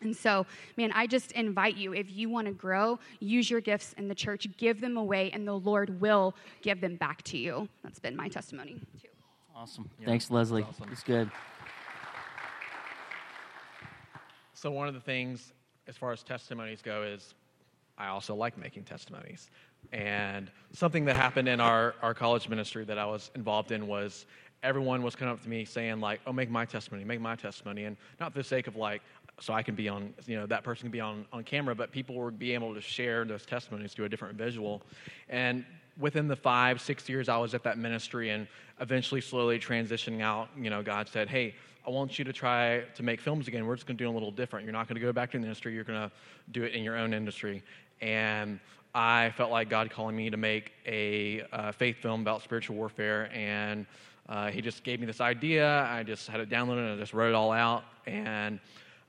And 0.00 0.16
so, 0.16 0.46
man, 0.76 0.92
I 0.92 1.06
just 1.06 1.32
invite 1.32 1.76
you 1.76 1.92
if 1.92 2.10
you 2.10 2.28
want 2.28 2.46
to 2.46 2.52
grow, 2.52 2.98
use 3.20 3.50
your 3.50 3.60
gifts 3.60 3.94
in 3.98 4.08
the 4.08 4.14
church, 4.14 4.46
give 4.56 4.80
them 4.80 4.96
away, 4.96 5.30
and 5.32 5.46
the 5.46 5.54
Lord 5.54 6.00
will 6.00 6.34
give 6.62 6.80
them 6.80 6.96
back 6.96 7.22
to 7.24 7.38
you. 7.38 7.68
That's 7.82 7.98
been 7.98 8.16
my 8.16 8.28
testimony, 8.28 8.80
too. 9.00 9.08
Awesome. 9.54 9.90
Thanks, 10.04 10.30
Leslie. 10.30 10.62
awesome. 10.62 10.88
It's 10.92 11.02
good. 11.02 11.30
So 14.54 14.70
one 14.70 14.88
of 14.88 14.94
the 14.94 15.00
things, 15.00 15.52
as 15.86 15.96
far 15.96 16.12
as 16.12 16.22
testimonies 16.22 16.80
go, 16.82 17.02
is 17.02 17.34
I 17.96 18.08
also 18.08 18.34
like 18.34 18.56
making 18.56 18.84
testimonies. 18.84 19.50
And 19.92 20.50
something 20.72 21.04
that 21.06 21.16
happened 21.16 21.48
in 21.48 21.60
our, 21.60 21.94
our 22.02 22.14
college 22.14 22.48
ministry 22.48 22.84
that 22.84 22.98
I 22.98 23.06
was 23.06 23.30
involved 23.34 23.72
in 23.72 23.86
was 23.86 24.26
everyone 24.62 25.02
was 25.02 25.14
coming 25.14 25.32
up 25.32 25.42
to 25.42 25.48
me 25.48 25.64
saying 25.64 26.00
like, 26.00 26.20
"Oh, 26.26 26.32
make 26.32 26.50
my 26.50 26.64
testimony, 26.64 27.04
make 27.04 27.20
my 27.20 27.36
testimony," 27.36 27.84
and 27.84 27.96
not 28.20 28.32
for 28.32 28.38
the 28.38 28.44
sake 28.44 28.66
of 28.66 28.76
like, 28.76 29.02
so 29.40 29.52
I 29.52 29.62
can 29.62 29.74
be 29.74 29.88
on, 29.88 30.12
you 30.26 30.36
know, 30.36 30.46
that 30.46 30.64
person 30.64 30.82
can 30.82 30.90
be 30.90 31.00
on 31.00 31.26
on 31.32 31.44
camera, 31.44 31.74
but 31.74 31.92
people 31.92 32.16
would 32.16 32.38
be 32.38 32.54
able 32.54 32.74
to 32.74 32.80
share 32.80 33.24
those 33.24 33.46
testimonies 33.46 33.92
through 33.92 34.06
a 34.06 34.08
different 34.08 34.36
visual. 34.36 34.82
And 35.28 35.64
within 35.98 36.28
the 36.28 36.36
five, 36.36 36.80
six 36.80 37.08
years 37.08 37.28
I 37.28 37.38
was 37.38 37.54
at 37.54 37.62
that 37.64 37.78
ministry, 37.78 38.30
and 38.30 38.46
eventually, 38.80 39.20
slowly 39.20 39.58
transitioning 39.58 40.20
out, 40.20 40.48
you 40.56 40.70
know, 40.70 40.82
God 40.82 41.08
said, 41.08 41.28
"Hey." 41.28 41.54
I 41.86 41.90
want 41.90 42.18
you 42.18 42.24
to 42.26 42.34
try 42.34 42.82
to 42.96 43.02
make 43.02 43.18
films 43.18 43.48
again. 43.48 43.66
We're 43.66 43.74
just 43.74 43.86
going 43.86 43.96
to 43.96 44.04
do 44.04 44.10
a 44.10 44.12
little 44.12 44.30
different. 44.30 44.66
You're 44.66 44.74
not 44.74 44.88
going 44.88 44.96
to 44.96 45.00
go 45.00 45.10
back 45.10 45.30
to 45.30 45.38
the 45.38 45.44
industry. 45.44 45.72
You're 45.72 45.84
going 45.84 46.10
to 46.10 46.14
do 46.52 46.62
it 46.62 46.74
in 46.74 46.82
your 46.82 46.98
own 46.98 47.14
industry. 47.14 47.62
And 48.02 48.60
I 48.94 49.32
felt 49.38 49.50
like 49.50 49.70
God 49.70 49.90
calling 49.90 50.14
me 50.14 50.28
to 50.28 50.36
make 50.36 50.72
a 50.84 51.42
uh, 51.50 51.72
faith 51.72 51.96
film 51.96 52.20
about 52.20 52.42
spiritual 52.42 52.76
warfare. 52.76 53.30
And 53.32 53.86
uh, 54.28 54.48
He 54.48 54.60
just 54.60 54.84
gave 54.84 55.00
me 55.00 55.06
this 55.06 55.22
idea. 55.22 55.84
I 55.84 56.02
just 56.02 56.28
had 56.28 56.40
it 56.40 56.50
downloaded 56.50 56.90
and 56.90 56.92
I 56.92 56.96
just 56.96 57.14
wrote 57.14 57.30
it 57.30 57.34
all 57.34 57.52
out. 57.52 57.84
And 58.06 58.60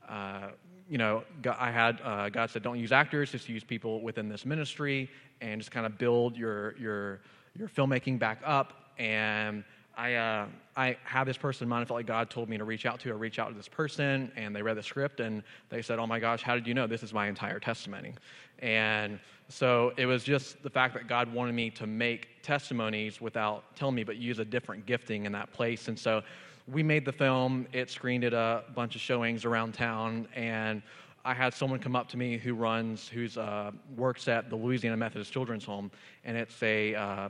uh, 0.09 0.49
you 0.89 0.97
know, 0.97 1.23
I 1.57 1.71
had 1.71 2.01
uh, 2.03 2.29
God 2.29 2.49
said, 2.49 2.63
don't 2.63 2.79
use 2.79 2.91
actors, 2.91 3.31
just 3.31 3.47
use 3.47 3.63
people 3.63 4.01
within 4.01 4.27
this 4.27 4.45
ministry, 4.45 5.09
and 5.39 5.61
just 5.61 5.71
kind 5.71 5.85
of 5.85 5.97
build 5.97 6.35
your 6.35 6.75
your 6.77 7.21
your 7.57 7.67
filmmaking 7.67 8.19
back 8.19 8.41
up. 8.43 8.73
And 8.97 9.63
I 9.95 10.15
uh, 10.15 10.47
I 10.75 10.97
had 11.03 11.25
this 11.25 11.37
person 11.37 11.65
in 11.65 11.69
mind. 11.69 11.83
I 11.83 11.85
felt 11.85 11.97
like 11.99 12.07
God 12.07 12.29
told 12.29 12.49
me 12.49 12.57
to 12.57 12.63
reach 12.63 12.85
out 12.85 12.99
to. 13.01 13.09
I 13.09 13.13
reach 13.13 13.37
out 13.37 13.49
to 13.49 13.53
this 13.53 13.67
person, 13.67 14.31
and 14.35 14.55
they 14.55 14.61
read 14.61 14.77
the 14.77 14.83
script, 14.83 15.19
and 15.19 15.43
they 15.69 15.81
said, 15.81 15.99
"Oh 15.99 16.07
my 16.07 16.19
gosh, 16.19 16.41
how 16.41 16.55
did 16.55 16.65
you 16.65 16.73
know? 16.73 16.87
This 16.87 17.03
is 17.03 17.13
my 17.13 17.27
entire 17.27 17.59
testimony." 17.59 18.13
And 18.59 19.19
so 19.47 19.93
it 19.97 20.05
was 20.05 20.23
just 20.23 20.61
the 20.63 20.69
fact 20.69 20.93
that 20.93 21.07
God 21.07 21.31
wanted 21.33 21.53
me 21.53 21.69
to 21.71 21.87
make 21.87 22.29
testimonies 22.43 23.19
without 23.19 23.75
telling 23.75 23.95
me, 23.95 24.03
but 24.03 24.17
use 24.17 24.39
a 24.39 24.45
different 24.45 24.85
gifting 24.85 25.25
in 25.25 25.31
that 25.31 25.51
place. 25.53 25.87
And 25.87 25.97
so 25.97 26.23
we 26.71 26.83
made 26.83 27.05
the 27.05 27.11
film. 27.11 27.67
It 27.73 27.89
screened 27.89 28.23
at 28.23 28.33
a 28.33 28.63
bunch 28.75 28.95
of 28.95 29.01
showings 29.01 29.45
around 29.45 29.73
town, 29.73 30.27
and 30.35 30.81
I 31.25 31.33
had 31.33 31.53
someone 31.53 31.79
come 31.79 31.95
up 31.95 32.07
to 32.09 32.17
me 32.17 32.37
who 32.37 32.53
runs, 32.53 33.07
who's 33.07 33.37
uh, 33.37 33.71
works 33.95 34.27
at 34.27 34.49
the 34.49 34.55
Louisiana 34.55 34.97
Methodist 34.97 35.31
Children's 35.31 35.65
Home, 35.65 35.91
and 36.23 36.37
it's 36.37 36.61
a 36.63 36.95
uh, 36.95 37.29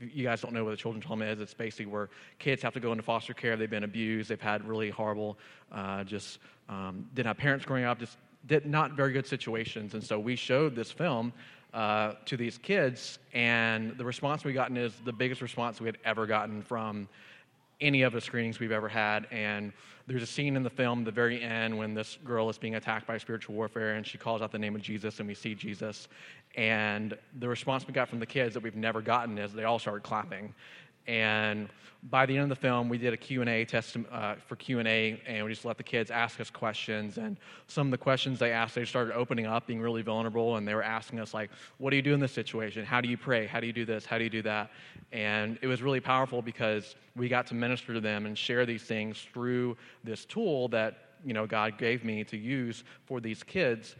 you 0.00 0.24
guys 0.24 0.40
don't 0.40 0.52
know 0.52 0.64
what 0.64 0.72
a 0.72 0.76
children's 0.76 1.04
home 1.04 1.22
is. 1.22 1.40
It's 1.40 1.54
basically 1.54 1.86
where 1.86 2.08
kids 2.38 2.62
have 2.62 2.74
to 2.74 2.80
go 2.80 2.90
into 2.92 3.02
foster 3.02 3.32
care. 3.32 3.56
They've 3.56 3.70
been 3.70 3.84
abused. 3.84 4.28
They've 4.28 4.40
had 4.40 4.66
really 4.66 4.90
horrible, 4.90 5.38
uh, 5.72 6.04
just 6.04 6.38
um, 6.68 7.08
didn't 7.14 7.28
have 7.28 7.36
parents 7.36 7.64
growing 7.64 7.84
up. 7.84 7.98
Just 7.98 8.18
did 8.46 8.66
not 8.66 8.92
very 8.92 9.12
good 9.12 9.26
situations. 9.26 9.94
And 9.94 10.02
so 10.02 10.18
we 10.18 10.36
showed 10.36 10.74
this 10.74 10.90
film 10.90 11.32
uh, 11.72 12.14
to 12.26 12.36
these 12.36 12.58
kids, 12.58 13.18
and 13.32 13.96
the 13.96 14.04
response 14.04 14.44
we 14.44 14.52
gotten 14.52 14.76
is 14.76 14.94
the 15.04 15.12
biggest 15.12 15.40
response 15.40 15.80
we 15.80 15.86
had 15.86 15.98
ever 16.04 16.26
gotten 16.26 16.62
from 16.62 17.08
any 17.84 18.02
of 18.02 18.12
the 18.12 18.20
screenings 18.20 18.58
we've 18.58 18.72
ever 18.72 18.88
had. 18.88 19.26
And 19.30 19.72
there's 20.06 20.22
a 20.22 20.26
scene 20.26 20.56
in 20.56 20.62
the 20.62 20.70
film, 20.70 21.04
the 21.04 21.10
very 21.10 21.42
end, 21.42 21.76
when 21.76 21.94
this 21.94 22.18
girl 22.24 22.48
is 22.48 22.58
being 22.58 22.74
attacked 22.74 23.06
by 23.06 23.18
spiritual 23.18 23.54
warfare 23.54 23.94
and 23.94 24.06
she 24.06 24.18
calls 24.18 24.42
out 24.42 24.50
the 24.50 24.58
name 24.58 24.74
of 24.74 24.82
Jesus 24.82 25.20
and 25.20 25.28
we 25.28 25.34
see 25.34 25.54
Jesus. 25.54 26.08
And 26.56 27.16
the 27.38 27.48
response 27.48 27.86
we 27.86 27.92
got 27.92 28.08
from 28.08 28.20
the 28.20 28.26
kids 28.26 28.54
that 28.54 28.62
we've 28.62 28.76
never 28.76 29.02
gotten 29.02 29.38
is 29.38 29.52
they 29.52 29.64
all 29.64 29.78
started 29.78 30.02
clapping. 30.02 30.54
And 31.06 31.68
by 32.10 32.26
the 32.26 32.34
end 32.34 32.44
of 32.44 32.48
the 32.50 32.60
film, 32.60 32.90
we 32.90 32.98
did 32.98 33.14
a 33.14 33.16
Q&A 33.16 33.64
test 33.64 33.96
uh, 34.12 34.34
for 34.34 34.56
Q&A, 34.56 35.20
and 35.26 35.44
we 35.44 35.50
just 35.50 35.64
let 35.64 35.78
the 35.78 35.82
kids 35.82 36.10
ask 36.10 36.38
us 36.38 36.50
questions. 36.50 37.16
And 37.16 37.38
some 37.66 37.86
of 37.86 37.90
the 37.90 37.98
questions 37.98 38.38
they 38.38 38.52
asked, 38.52 38.74
they 38.74 38.84
started 38.84 39.14
opening 39.14 39.46
up, 39.46 39.66
being 39.66 39.80
really 39.80 40.02
vulnerable, 40.02 40.56
and 40.56 40.68
they 40.68 40.74
were 40.74 40.82
asking 40.82 41.18
us 41.18 41.32
like, 41.32 41.50
"What 41.78 41.90
do 41.90 41.96
you 41.96 42.02
do 42.02 42.12
in 42.12 42.20
this 42.20 42.32
situation? 42.32 42.84
How 42.84 43.00
do 43.00 43.08
you 43.08 43.16
pray? 43.16 43.46
How 43.46 43.58
do 43.58 43.66
you 43.66 43.72
do 43.72 43.86
this? 43.86 44.04
How 44.04 44.18
do 44.18 44.24
you 44.24 44.30
do 44.30 44.42
that?" 44.42 44.70
And 45.12 45.58
it 45.62 45.66
was 45.66 45.80
really 45.80 46.00
powerful 46.00 46.42
because 46.42 46.94
we 47.16 47.28
got 47.28 47.46
to 47.48 47.54
minister 47.54 47.94
to 47.94 48.00
them 48.00 48.26
and 48.26 48.36
share 48.36 48.66
these 48.66 48.82
things 48.82 49.26
through 49.32 49.76
this 50.02 50.26
tool 50.26 50.68
that 50.68 51.08
you 51.24 51.32
know 51.32 51.46
God 51.46 51.78
gave 51.78 52.04
me 52.04 52.22
to 52.24 52.36
use 52.36 52.84
for 53.06 53.18
these 53.20 53.42
kids. 53.42 53.96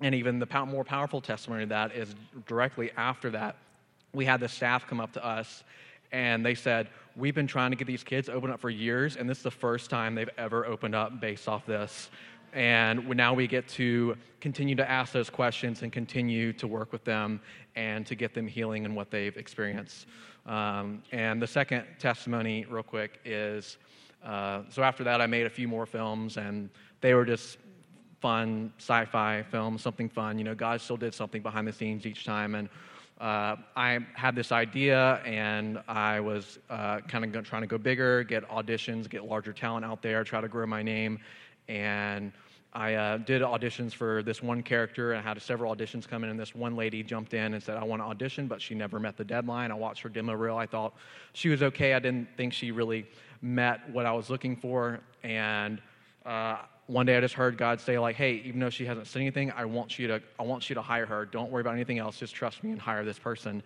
And 0.00 0.14
even 0.16 0.40
the 0.40 0.66
more 0.66 0.82
powerful 0.82 1.20
testimony 1.20 1.62
of 1.62 1.68
that 1.68 1.94
is 1.94 2.14
directly 2.46 2.90
after 2.96 3.30
that, 3.30 3.56
we 4.14 4.24
had 4.24 4.40
the 4.40 4.48
staff 4.48 4.86
come 4.86 4.98
up 4.98 5.12
to 5.12 5.24
us 5.24 5.62
and 6.12 6.44
they 6.44 6.54
said, 6.54 6.88
We've 7.16 7.34
been 7.34 7.46
trying 7.46 7.70
to 7.72 7.76
get 7.76 7.86
these 7.86 8.04
kids 8.04 8.28
open 8.28 8.50
up 8.50 8.60
for 8.60 8.70
years, 8.70 9.16
and 9.16 9.28
this 9.28 9.38
is 9.38 9.44
the 9.44 9.50
first 9.50 9.90
time 9.90 10.14
they've 10.14 10.30
ever 10.38 10.64
opened 10.64 10.94
up 10.94 11.20
based 11.20 11.48
off 11.48 11.66
this. 11.66 12.08
And 12.52 13.08
now 13.08 13.34
we 13.34 13.46
get 13.46 13.68
to 13.70 14.16
continue 14.40 14.74
to 14.76 14.88
ask 14.88 15.12
those 15.12 15.28
questions 15.28 15.82
and 15.82 15.92
continue 15.92 16.52
to 16.54 16.66
work 16.66 16.92
with 16.92 17.04
them 17.04 17.40
and 17.76 18.06
to 18.06 18.14
get 18.14 18.32
them 18.32 18.46
healing 18.46 18.84
in 18.84 18.94
what 18.94 19.10
they've 19.10 19.36
experienced. 19.36 20.06
Um, 20.46 21.02
and 21.12 21.42
the 21.42 21.46
second 21.46 21.84
testimony, 21.98 22.64
real 22.68 22.82
quick, 22.82 23.20
is 23.24 23.76
uh, 24.24 24.62
so 24.68 24.82
after 24.82 25.04
that, 25.04 25.20
I 25.20 25.26
made 25.26 25.46
a 25.46 25.50
few 25.50 25.68
more 25.68 25.86
films, 25.86 26.36
and 26.36 26.70
they 27.00 27.14
were 27.14 27.24
just 27.24 27.58
fun 28.20 28.72
sci 28.78 29.04
fi 29.06 29.42
films, 29.42 29.82
something 29.82 30.08
fun. 30.08 30.38
You 30.38 30.44
know, 30.44 30.54
God 30.54 30.80
still 30.80 30.96
did 30.96 31.14
something 31.14 31.42
behind 31.42 31.66
the 31.66 31.72
scenes 31.72 32.06
each 32.06 32.24
time. 32.24 32.54
And 32.54 32.68
uh, 33.20 33.56
I 33.76 33.98
had 34.14 34.34
this 34.34 34.50
idea 34.50 35.20
and 35.26 35.78
I 35.86 36.20
was 36.20 36.58
uh, 36.70 37.00
kind 37.00 37.36
of 37.36 37.44
trying 37.44 37.60
to 37.60 37.68
go 37.68 37.76
bigger, 37.76 38.24
get 38.24 38.48
auditions, 38.48 39.10
get 39.10 39.24
larger 39.24 39.52
talent 39.52 39.84
out 39.84 40.00
there, 40.00 40.24
try 40.24 40.40
to 40.40 40.48
grow 40.48 40.66
my 40.66 40.82
name. 40.82 41.18
And 41.68 42.32
I 42.72 42.94
uh, 42.94 43.18
did 43.18 43.42
auditions 43.42 43.92
for 43.92 44.22
this 44.22 44.42
one 44.42 44.62
character. 44.62 45.12
And 45.12 45.20
I 45.20 45.22
had 45.22 45.40
several 45.42 45.74
auditions 45.74 46.08
come 46.08 46.24
in, 46.24 46.30
and 46.30 46.40
this 46.40 46.54
one 46.54 46.76
lady 46.76 47.02
jumped 47.02 47.34
in 47.34 47.52
and 47.52 47.62
said, 47.62 47.76
I 47.76 47.84
want 47.84 48.00
to 48.00 48.06
audition, 48.06 48.46
but 48.46 48.62
she 48.62 48.74
never 48.74 48.98
met 48.98 49.18
the 49.18 49.24
deadline. 49.24 49.70
I 49.70 49.74
watched 49.74 50.02
her 50.02 50.08
demo 50.08 50.32
reel. 50.32 50.56
I 50.56 50.66
thought 50.66 50.94
she 51.34 51.50
was 51.50 51.62
okay. 51.62 51.92
I 51.92 51.98
didn't 51.98 52.28
think 52.38 52.54
she 52.54 52.70
really 52.70 53.06
met 53.42 53.88
what 53.90 54.06
I 54.06 54.12
was 54.12 54.30
looking 54.30 54.56
for. 54.56 55.00
And 55.22 55.82
uh, 56.24 56.58
one 56.90 57.06
day 57.06 57.16
I 57.16 57.20
just 57.20 57.34
heard 57.34 57.56
God 57.56 57.80
say, 57.80 57.98
like, 57.98 58.16
hey, 58.16 58.42
even 58.44 58.58
though 58.60 58.70
she 58.70 58.84
hasn't 58.84 59.06
said 59.06 59.20
anything, 59.20 59.52
I 59.52 59.64
want 59.64 59.98
you 59.98 60.08
to, 60.08 60.20
I 60.38 60.42
want 60.42 60.68
you 60.68 60.74
to 60.74 60.82
hire 60.82 61.06
her. 61.06 61.24
Don't 61.24 61.50
worry 61.50 61.60
about 61.60 61.74
anything 61.74 61.98
else. 61.98 62.18
Just 62.18 62.34
trust 62.34 62.64
me 62.64 62.72
and 62.72 62.80
hire 62.80 63.04
this 63.04 63.18
person. 63.18 63.62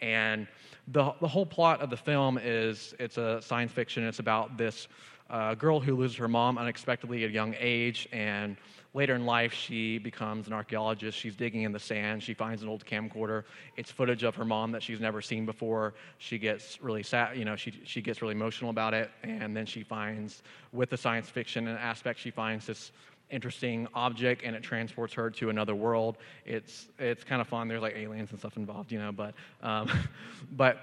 And 0.00 0.46
the, 0.88 1.12
the 1.20 1.28
whole 1.28 1.46
plot 1.46 1.80
of 1.80 1.90
the 1.90 1.96
film 1.96 2.38
is 2.42 2.94
it's 2.98 3.16
a 3.16 3.40
science 3.42 3.72
fiction. 3.72 4.04
It's 4.04 4.18
about 4.18 4.56
this 4.56 4.88
uh, 5.30 5.54
girl 5.54 5.80
who 5.80 5.96
loses 5.96 6.16
her 6.18 6.28
mom 6.28 6.58
unexpectedly 6.58 7.24
at 7.24 7.30
a 7.30 7.32
young 7.32 7.54
age. 7.58 8.08
And 8.12 8.56
later 8.92 9.14
in 9.14 9.24
life, 9.24 9.52
she 9.52 9.98
becomes 9.98 10.46
an 10.46 10.52
archaeologist. 10.52 11.18
She's 11.18 11.34
digging 11.34 11.62
in 11.62 11.72
the 11.72 11.78
sand. 11.78 12.22
She 12.22 12.34
finds 12.34 12.62
an 12.62 12.68
old 12.68 12.84
camcorder. 12.84 13.44
It's 13.76 13.90
footage 13.90 14.22
of 14.22 14.34
her 14.36 14.44
mom 14.44 14.72
that 14.72 14.82
she's 14.82 15.00
never 15.00 15.22
seen 15.22 15.46
before. 15.46 15.94
She 16.18 16.38
gets 16.38 16.80
really 16.82 17.02
sad, 17.02 17.36
you 17.36 17.44
know, 17.44 17.56
she, 17.56 17.72
she 17.84 18.02
gets 18.02 18.20
really 18.20 18.34
emotional 18.34 18.70
about 18.70 18.94
it. 18.94 19.10
And 19.22 19.56
then 19.56 19.66
she 19.66 19.82
finds, 19.82 20.42
with 20.72 20.90
the 20.90 20.96
science 20.96 21.28
fiction 21.28 21.66
aspect, 21.68 22.20
she 22.20 22.30
finds 22.30 22.66
this 22.66 22.92
interesting 23.30 23.88
object 23.94 24.42
and 24.44 24.54
it 24.54 24.62
transports 24.62 25.14
her 25.14 25.30
to 25.30 25.50
another 25.50 25.74
world. 25.74 26.16
It's, 26.44 26.88
it's 26.98 27.24
kind 27.24 27.40
of 27.40 27.48
fun. 27.48 27.68
There's 27.68 27.82
like 27.82 27.96
aliens 27.96 28.30
and 28.30 28.38
stuff 28.38 28.56
involved, 28.56 28.92
you 28.92 28.98
know, 28.98 29.12
but, 29.12 29.34
um, 29.62 29.90
but 30.52 30.78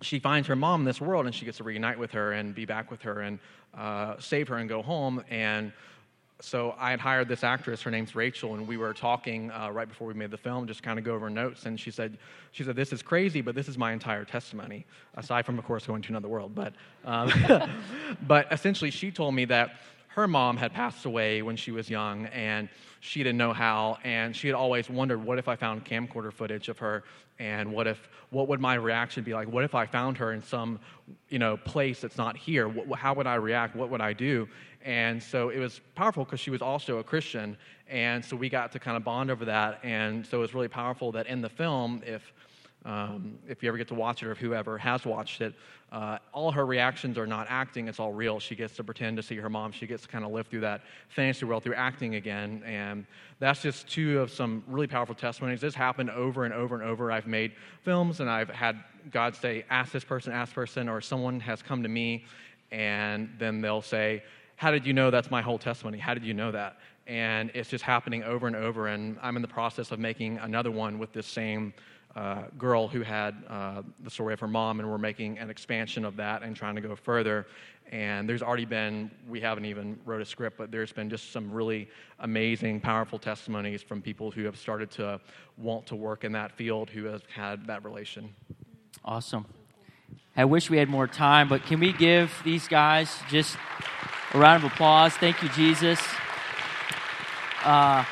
she 0.00 0.18
finds 0.18 0.48
her 0.48 0.56
mom 0.56 0.82
in 0.82 0.84
this 0.84 1.00
world 1.00 1.26
and 1.26 1.34
she 1.34 1.44
gets 1.44 1.58
to 1.58 1.64
reunite 1.64 1.98
with 1.98 2.10
her 2.12 2.32
and 2.32 2.54
be 2.54 2.64
back 2.64 2.90
with 2.90 3.02
her 3.02 3.20
and 3.20 3.38
uh, 3.76 4.14
save 4.18 4.48
her 4.48 4.56
and 4.56 4.68
go 4.68 4.82
home. 4.82 5.22
And 5.30 5.72
so 6.40 6.74
I 6.78 6.90
had 6.90 7.00
hired 7.00 7.28
this 7.28 7.44
actress. 7.44 7.80
Her 7.82 7.90
name's 7.90 8.14
Rachel, 8.14 8.54
and 8.54 8.66
we 8.66 8.76
were 8.76 8.92
talking 8.92 9.50
uh, 9.50 9.70
right 9.70 9.88
before 9.88 10.06
we 10.06 10.14
made 10.14 10.30
the 10.30 10.36
film, 10.36 10.66
just 10.66 10.82
kind 10.82 10.98
of 10.98 11.04
go 11.04 11.14
over 11.14 11.30
notes. 11.30 11.64
And 11.64 11.78
she 11.78 11.90
said, 11.90 12.18
"She 12.50 12.64
said 12.64 12.74
this 12.76 12.92
is 12.92 13.02
crazy, 13.02 13.40
but 13.40 13.54
this 13.54 13.68
is 13.68 13.78
my 13.78 13.92
entire 13.92 14.24
testimony, 14.24 14.84
aside 15.14 15.46
from, 15.46 15.58
of 15.58 15.64
course, 15.64 15.86
going 15.86 16.02
to 16.02 16.08
another 16.10 16.28
world. 16.28 16.54
But, 16.54 16.74
um, 17.04 17.32
but 18.26 18.52
essentially, 18.52 18.90
she 18.90 19.10
told 19.10 19.34
me 19.34 19.44
that 19.46 19.76
her 20.14 20.28
mom 20.28 20.56
had 20.56 20.72
passed 20.72 21.06
away 21.06 21.42
when 21.42 21.56
she 21.56 21.72
was 21.72 21.90
young, 21.90 22.26
and 22.26 22.68
she 23.00 23.24
didn't 23.24 23.38
know 23.38 23.52
how. 23.52 23.98
And 24.04 24.34
she 24.34 24.46
had 24.46 24.54
always 24.54 24.88
wondered, 24.88 25.24
what 25.24 25.38
if 25.38 25.48
I 25.48 25.56
found 25.56 25.84
camcorder 25.84 26.32
footage 26.32 26.68
of 26.68 26.78
her, 26.78 27.02
and 27.40 27.72
what 27.72 27.88
if, 27.88 28.08
what 28.30 28.46
would 28.46 28.60
my 28.60 28.74
reaction 28.74 29.24
be 29.24 29.34
like? 29.34 29.48
What 29.48 29.64
if 29.64 29.74
I 29.74 29.86
found 29.86 30.16
her 30.18 30.32
in 30.32 30.40
some, 30.40 30.78
you 31.28 31.40
know, 31.40 31.56
place 31.56 32.00
that's 32.00 32.16
not 32.16 32.36
here? 32.36 32.68
What, 32.68 32.96
how 32.96 33.12
would 33.14 33.26
I 33.26 33.34
react? 33.34 33.74
What 33.74 33.90
would 33.90 34.00
I 34.00 34.12
do? 34.12 34.48
And 34.84 35.20
so 35.20 35.48
it 35.48 35.58
was 35.58 35.80
powerful 35.96 36.24
because 36.24 36.38
she 36.38 36.50
was 36.50 36.62
also 36.62 36.98
a 36.98 37.02
Christian. 37.02 37.56
And 37.88 38.24
so 38.24 38.36
we 38.36 38.48
got 38.48 38.70
to 38.72 38.78
kind 38.78 38.96
of 38.96 39.02
bond 39.02 39.32
over 39.32 39.46
that. 39.46 39.80
And 39.82 40.24
so 40.24 40.38
it 40.38 40.40
was 40.42 40.54
really 40.54 40.68
powerful 40.68 41.10
that 41.12 41.26
in 41.26 41.40
the 41.40 41.48
film, 41.48 42.02
if 42.06 42.32
Um, 42.84 43.38
if 43.48 43.62
you 43.62 43.68
ever 43.68 43.78
get 43.78 43.88
to 43.88 43.94
watch 43.94 44.22
it, 44.22 44.26
or 44.26 44.32
if 44.32 44.38
whoever 44.38 44.76
has 44.76 45.06
watched 45.06 45.40
it, 45.40 45.54
uh, 45.90 46.18
all 46.32 46.52
her 46.52 46.66
reactions 46.66 47.16
are 47.16 47.26
not 47.26 47.46
acting, 47.48 47.88
it's 47.88 47.98
all 47.98 48.12
real. 48.12 48.38
She 48.40 48.54
gets 48.54 48.76
to 48.76 48.84
pretend 48.84 49.16
to 49.16 49.22
see 49.22 49.36
her 49.36 49.48
mom. 49.48 49.72
She 49.72 49.86
gets 49.86 50.02
to 50.02 50.08
kind 50.08 50.24
of 50.24 50.32
live 50.32 50.48
through 50.48 50.60
that 50.60 50.82
fantasy 51.08 51.46
world 51.46 51.62
through 51.62 51.74
acting 51.74 52.16
again. 52.16 52.62
And 52.66 53.06
that's 53.38 53.62
just 53.62 53.88
two 53.88 54.20
of 54.20 54.30
some 54.30 54.62
really 54.66 54.86
powerful 54.86 55.14
testimonies. 55.14 55.60
This 55.60 55.74
happened 55.74 56.10
over 56.10 56.44
and 56.44 56.52
over 56.52 56.74
and 56.74 56.84
over. 56.84 57.10
I've 57.10 57.26
made 57.26 57.52
films 57.82 58.20
and 58.20 58.28
I've 58.28 58.50
had 58.50 58.82
God 59.10 59.34
say, 59.34 59.64
ask 59.70 59.92
this 59.92 60.04
person, 60.04 60.32
ask 60.32 60.50
this 60.50 60.54
person, 60.54 60.88
or 60.88 61.00
someone 61.00 61.40
has 61.40 61.62
come 61.62 61.82
to 61.82 61.88
me 61.88 62.24
and 62.74 63.30
then 63.38 63.60
they'll 63.60 63.82
say, 63.82 64.22
How 64.56 64.70
did 64.70 64.84
you 64.84 64.92
know 64.92 65.10
that's 65.10 65.30
my 65.30 65.42
whole 65.42 65.58
testimony? 65.58 65.98
How 65.98 66.12
did 66.12 66.24
you 66.24 66.34
know 66.34 66.50
that? 66.52 66.78
And 67.06 67.50
it's 67.54 67.68
just 67.68 67.84
happening 67.84 68.24
over 68.24 68.46
and 68.46 68.56
over. 68.56 68.88
And 68.88 69.16
I'm 69.22 69.36
in 69.36 69.42
the 69.42 69.48
process 69.48 69.92
of 69.92 69.98
making 69.98 70.38
another 70.38 70.70
one 70.70 70.98
with 70.98 71.12
this 71.12 71.26
same 71.26 71.72
uh, 72.16 72.42
girl 72.56 72.86
who 72.86 73.02
had 73.02 73.34
uh, 73.48 73.82
the 74.02 74.10
story 74.10 74.32
of 74.32 74.40
her 74.40 74.48
mom, 74.48 74.80
and 74.80 74.88
we're 74.88 74.98
making 74.98 75.38
an 75.38 75.50
expansion 75.50 76.04
of 76.04 76.16
that 76.16 76.42
and 76.42 76.54
trying 76.54 76.76
to 76.76 76.80
go 76.80 76.94
further. 76.94 77.46
And 77.90 78.28
there's 78.28 78.42
already 78.42 78.64
been, 78.64 79.10
we 79.28 79.40
haven't 79.40 79.66
even 79.66 79.98
wrote 80.04 80.22
a 80.22 80.24
script, 80.24 80.56
but 80.56 80.70
there's 80.70 80.92
been 80.92 81.10
just 81.10 81.32
some 81.32 81.52
really 81.52 81.88
amazing, 82.20 82.80
powerful 82.80 83.18
testimonies 83.18 83.82
from 83.82 84.00
people 84.00 84.30
who 84.30 84.44
have 84.44 84.56
started 84.56 84.90
to 84.92 85.20
want 85.58 85.86
to 85.86 85.96
work 85.96 86.24
in 86.24 86.32
that 86.32 86.52
field, 86.52 86.88
who 86.88 87.04
have 87.04 87.22
had 87.26 87.66
that 87.66 87.84
relation. 87.84 88.34
Awesome. 89.04 89.44
I 90.36 90.44
wish 90.44 90.70
we 90.70 90.78
had 90.78 90.88
more 90.88 91.06
time, 91.06 91.48
but 91.48 91.64
can 91.64 91.78
we 91.78 91.92
give 91.92 92.32
these 92.44 92.66
guys 92.68 93.14
just 93.28 93.56
a 94.32 94.38
round 94.38 94.64
of 94.64 94.72
applause? 94.72 95.14
Thank 95.14 95.42
you, 95.42 95.48
Jesus. 95.50 96.00
Uh, 97.62 98.04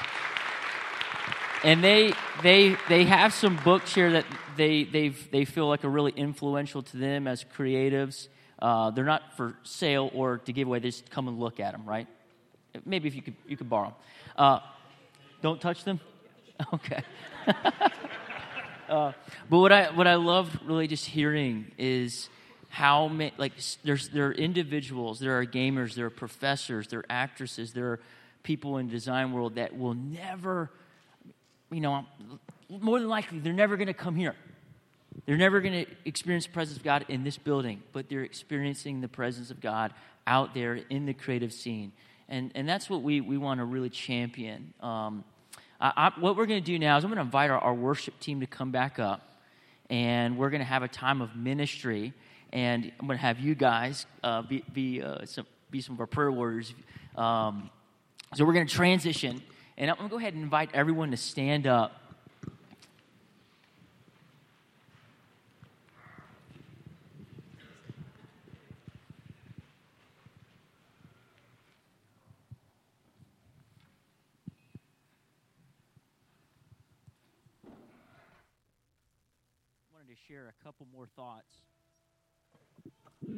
and 1.65 1.83
they 1.83 2.13
they 2.43 2.77
they 2.89 3.05
have 3.05 3.35
some 3.35 3.57
books 3.65 3.95
here 3.95 4.13
that 4.13 4.25
they 4.57 4.85
they 4.85 5.09
they 5.11 5.45
feel 5.45 5.69
like 5.69 5.85
are 5.85 5.91
really 5.91 6.13
influential 6.13 6.83
to 6.83 6.97
them 6.97 7.27
as 7.27 7.45
creatives. 7.45 8.29
Uh, 8.59 8.91
they're 8.91 9.05
not 9.05 9.37
for 9.37 9.57
sale 9.65 10.11
or 10.15 10.39
to 10.39 10.53
give 10.53 10.69
away. 10.69 10.79
They 10.79 10.89
just 10.89 11.11
come 11.11 11.29
and 11.29 11.39
look 11.39 11.61
at 11.61 11.73
them, 11.73 11.85
right? 11.85 12.07
Maybe 12.87 13.09
if 13.09 13.15
you 13.15 13.23
could 13.23 13.37
you 13.47 13.57
could 13.57 13.69
borrow 13.69 13.89
them. 13.89 13.95
Uh, 14.37 14.59
don't 15.43 15.61
touch 15.61 15.85
them. 15.85 16.01
Okay. 16.73 17.03
uh, 18.89 19.13
but 19.51 19.59
what 19.59 19.73
I 19.73 19.91
what 19.91 20.07
I 20.07 20.15
love 20.15 20.57
really 20.65 20.87
just 20.87 21.07
hearing 21.07 21.73
is 21.77 22.29
how 22.69 23.09
many 23.09 23.33
like 23.37 23.53
there's 23.83 24.11
there 24.11 24.29
are 24.29 24.33
individuals, 24.33 25.19
there 25.19 25.37
are 25.39 25.45
gamers, 25.45 25.95
there 25.95 26.07
are 26.07 26.11
professors, 26.11 26.87
there 26.87 27.01
are 27.01 27.07
actresses, 27.11 27.73
there 27.73 27.87
are 27.87 28.01
people 28.45 28.79
in 28.79 28.89
design 28.89 29.33
world 29.33 29.57
that 29.57 29.77
will 29.77 29.95
never 29.95 30.71
you 31.73 31.81
know, 31.81 32.05
more 32.69 32.99
than 32.99 33.09
likely, 33.09 33.39
they're 33.39 33.53
never 33.53 33.77
going 33.77 33.89
to 33.89 33.95
come 33.95 34.15
here. 34.15 34.35
They're 35.27 35.37
never 35.37 35.61
going 35.61 35.85
to 35.85 35.91
experience 36.05 36.47
the 36.47 36.53
presence 36.53 36.79
of 36.79 36.85
God 36.85 37.05
in 37.09 37.25
this 37.25 37.39
building, 37.39 37.83
but 37.93 38.09
they're 38.09 38.23
experiencing 38.23 39.01
the 39.01 39.09
presence 39.09 39.51
of 39.51 39.61
God 39.61 39.93
out 40.27 40.55
there 40.55 40.81
in 40.91 41.07
the 41.07 41.15
creative 41.15 41.53
scene. 41.53 41.93
And, 42.29 42.51
and 42.55 42.69
that's 42.69 42.89
what 42.89 43.03
we, 43.03 43.21
we 43.21 43.37
want 43.37 43.61
to 43.61 43.65
really 43.65 43.91
champion. 43.91 44.73
Um, 44.81 45.25
I, 45.81 45.93
I, 45.97 46.21
what 46.21 46.37
we're 46.37 46.47
going 46.47 46.63
to 46.63 46.67
do 46.67 46.79
now 46.79 46.97
is 46.97 47.05
I'm 47.05 47.11
going 47.11 47.19
to 47.19 47.25
invite 47.25 47.51
our, 47.51 47.59
our, 47.59 47.75
worship 47.75 48.19
team 48.21 48.41
to 48.41 48.47
come 48.47 48.71
back 48.71 48.99
up, 48.99 49.37
and 49.91 50.39
we're 50.39 50.51
going 50.51 50.61
to 50.61 50.67
have 50.67 50.83
a 50.83 50.89
time 50.89 51.21
of 51.21 51.37
ministry. 51.37 52.15
And 52.53 52.91
I'm 53.01 53.07
going 53.07 53.19
to 53.19 53.23
have 53.23 53.39
you 53.39 53.55
guys 53.55 54.07
uh, 54.23 54.43
be, 54.43 54.65
be, 54.73 55.03
uh, 55.03 55.25
some, 55.25 55.47
be 55.71 55.81
some 55.81 55.95
of 55.95 56.01
our 56.01 56.07
prayer 56.07 56.33
warriors. 56.33 56.75
Um, 57.17 57.71
so 58.35 58.45
we're 58.45 58.53
going 58.55 58.67
to 58.67 58.75
transition 58.75 59.43
and 59.77 59.91
I'm 59.91 59.97
going 59.97 60.09
to 60.09 60.13
go 60.13 60.19
ahead 60.19 60.35
and 60.35 60.43
invite 60.43 60.71
everyone 60.75 61.11
to 61.11 61.17
stand 61.17 61.67
up. 61.67 61.99
wanted 79.93 80.09
to 80.09 80.21
share 80.29 80.53
a 80.61 80.65
couple 80.65 80.87
more 80.93 81.07
thoughts 81.17 81.57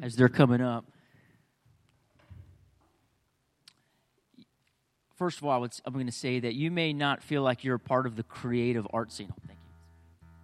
as 0.02 0.16
they're 0.16 0.28
coming 0.28 0.60
up. 0.60 0.84
First 5.16 5.38
of 5.38 5.44
all, 5.44 5.66
I'm 5.84 5.92
going 5.92 6.06
to 6.06 6.12
say 6.12 6.40
that 6.40 6.54
you 6.54 6.70
may 6.70 6.92
not 6.92 7.22
feel 7.22 7.42
like 7.42 7.64
you're 7.64 7.76
a 7.76 7.80
part 7.80 8.06
of 8.06 8.16
the 8.16 8.22
creative 8.22 8.86
art 8.92 9.12
scene. 9.12 9.28
Oh, 9.30 9.36
thank 9.46 9.58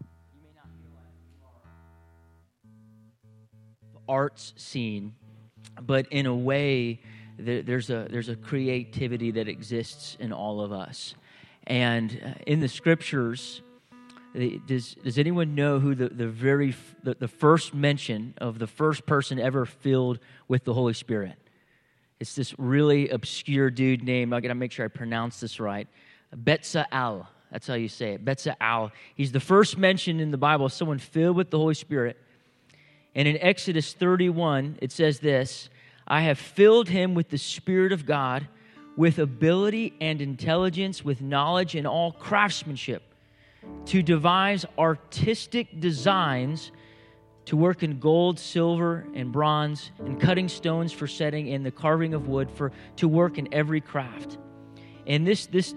you. 0.00 0.06
You 0.34 0.40
may 0.42 0.50
not 0.56 0.66
feel 0.80 0.90
like 0.94 1.04
the 3.94 4.00
arts 4.08 4.54
scene, 4.56 5.14
but 5.80 6.06
in 6.10 6.26
a 6.26 6.34
way, 6.34 7.00
there's 7.38 7.90
a 7.90 8.08
there's 8.10 8.28
a 8.28 8.36
creativity 8.36 9.30
that 9.32 9.48
exists 9.48 10.16
in 10.20 10.32
all 10.32 10.60
of 10.60 10.72
us, 10.72 11.14
and 11.66 12.20
uh, 12.24 12.34
in 12.46 12.60
the 12.60 12.68
scriptures. 12.68 13.62
Does, 14.68 14.94
does 14.94 15.18
anyone 15.18 15.56
know 15.56 15.80
who 15.80 15.96
the, 15.96 16.08
the 16.08 16.28
very 16.28 16.76
the, 17.02 17.16
the 17.18 17.26
first 17.26 17.74
mention 17.74 18.34
of 18.38 18.60
the 18.60 18.68
first 18.68 19.04
person 19.04 19.40
ever 19.40 19.66
filled 19.66 20.20
with 20.46 20.62
the 20.62 20.72
Holy 20.72 20.92
Spirit? 20.92 21.36
It's 22.20 22.34
this 22.34 22.54
really 22.58 23.08
obscure 23.08 23.70
dude 23.70 24.04
named, 24.04 24.34
I 24.34 24.40
gotta 24.40 24.54
make 24.54 24.72
sure 24.72 24.84
I 24.84 24.88
pronounce 24.88 25.40
this 25.40 25.58
right, 25.58 25.88
Betzalel. 26.36 27.26
That's 27.50 27.66
how 27.66 27.74
you 27.74 27.88
say 27.88 28.12
it, 28.12 28.24
Betzalel. 28.24 28.92
He's 29.14 29.32
the 29.32 29.40
first 29.40 29.78
mentioned 29.78 30.20
in 30.20 30.30
the 30.30 30.38
Bible 30.38 30.68
someone 30.68 30.98
filled 30.98 31.36
with 31.36 31.50
the 31.50 31.58
Holy 31.58 31.74
Spirit. 31.74 32.18
And 33.14 33.26
in 33.26 33.38
Exodus 33.38 33.94
31, 33.94 34.78
it 34.82 34.92
says 34.92 35.18
this 35.18 35.70
I 36.06 36.20
have 36.22 36.38
filled 36.38 36.88
him 36.88 37.14
with 37.14 37.30
the 37.30 37.38
Spirit 37.38 37.92
of 37.92 38.04
God, 38.04 38.46
with 38.96 39.18
ability 39.18 39.94
and 40.00 40.20
intelligence, 40.20 41.02
with 41.02 41.22
knowledge 41.22 41.74
and 41.74 41.86
all 41.86 42.12
craftsmanship, 42.12 43.02
to 43.86 44.02
devise 44.02 44.66
artistic 44.78 45.80
designs 45.80 46.70
to 47.50 47.56
work 47.56 47.82
in 47.82 47.98
gold, 47.98 48.38
silver, 48.38 49.04
and 49.12 49.32
bronze, 49.32 49.90
and 49.98 50.20
cutting 50.20 50.48
stones 50.48 50.92
for 50.92 51.08
setting, 51.08 51.52
and 51.52 51.66
the 51.66 51.70
carving 51.72 52.14
of 52.14 52.28
wood 52.28 52.48
for 52.48 52.70
to 52.94 53.08
work 53.08 53.38
in 53.38 53.52
every 53.52 53.80
craft. 53.80 54.38
And 55.04 55.26
this 55.26 55.46
this 55.46 55.74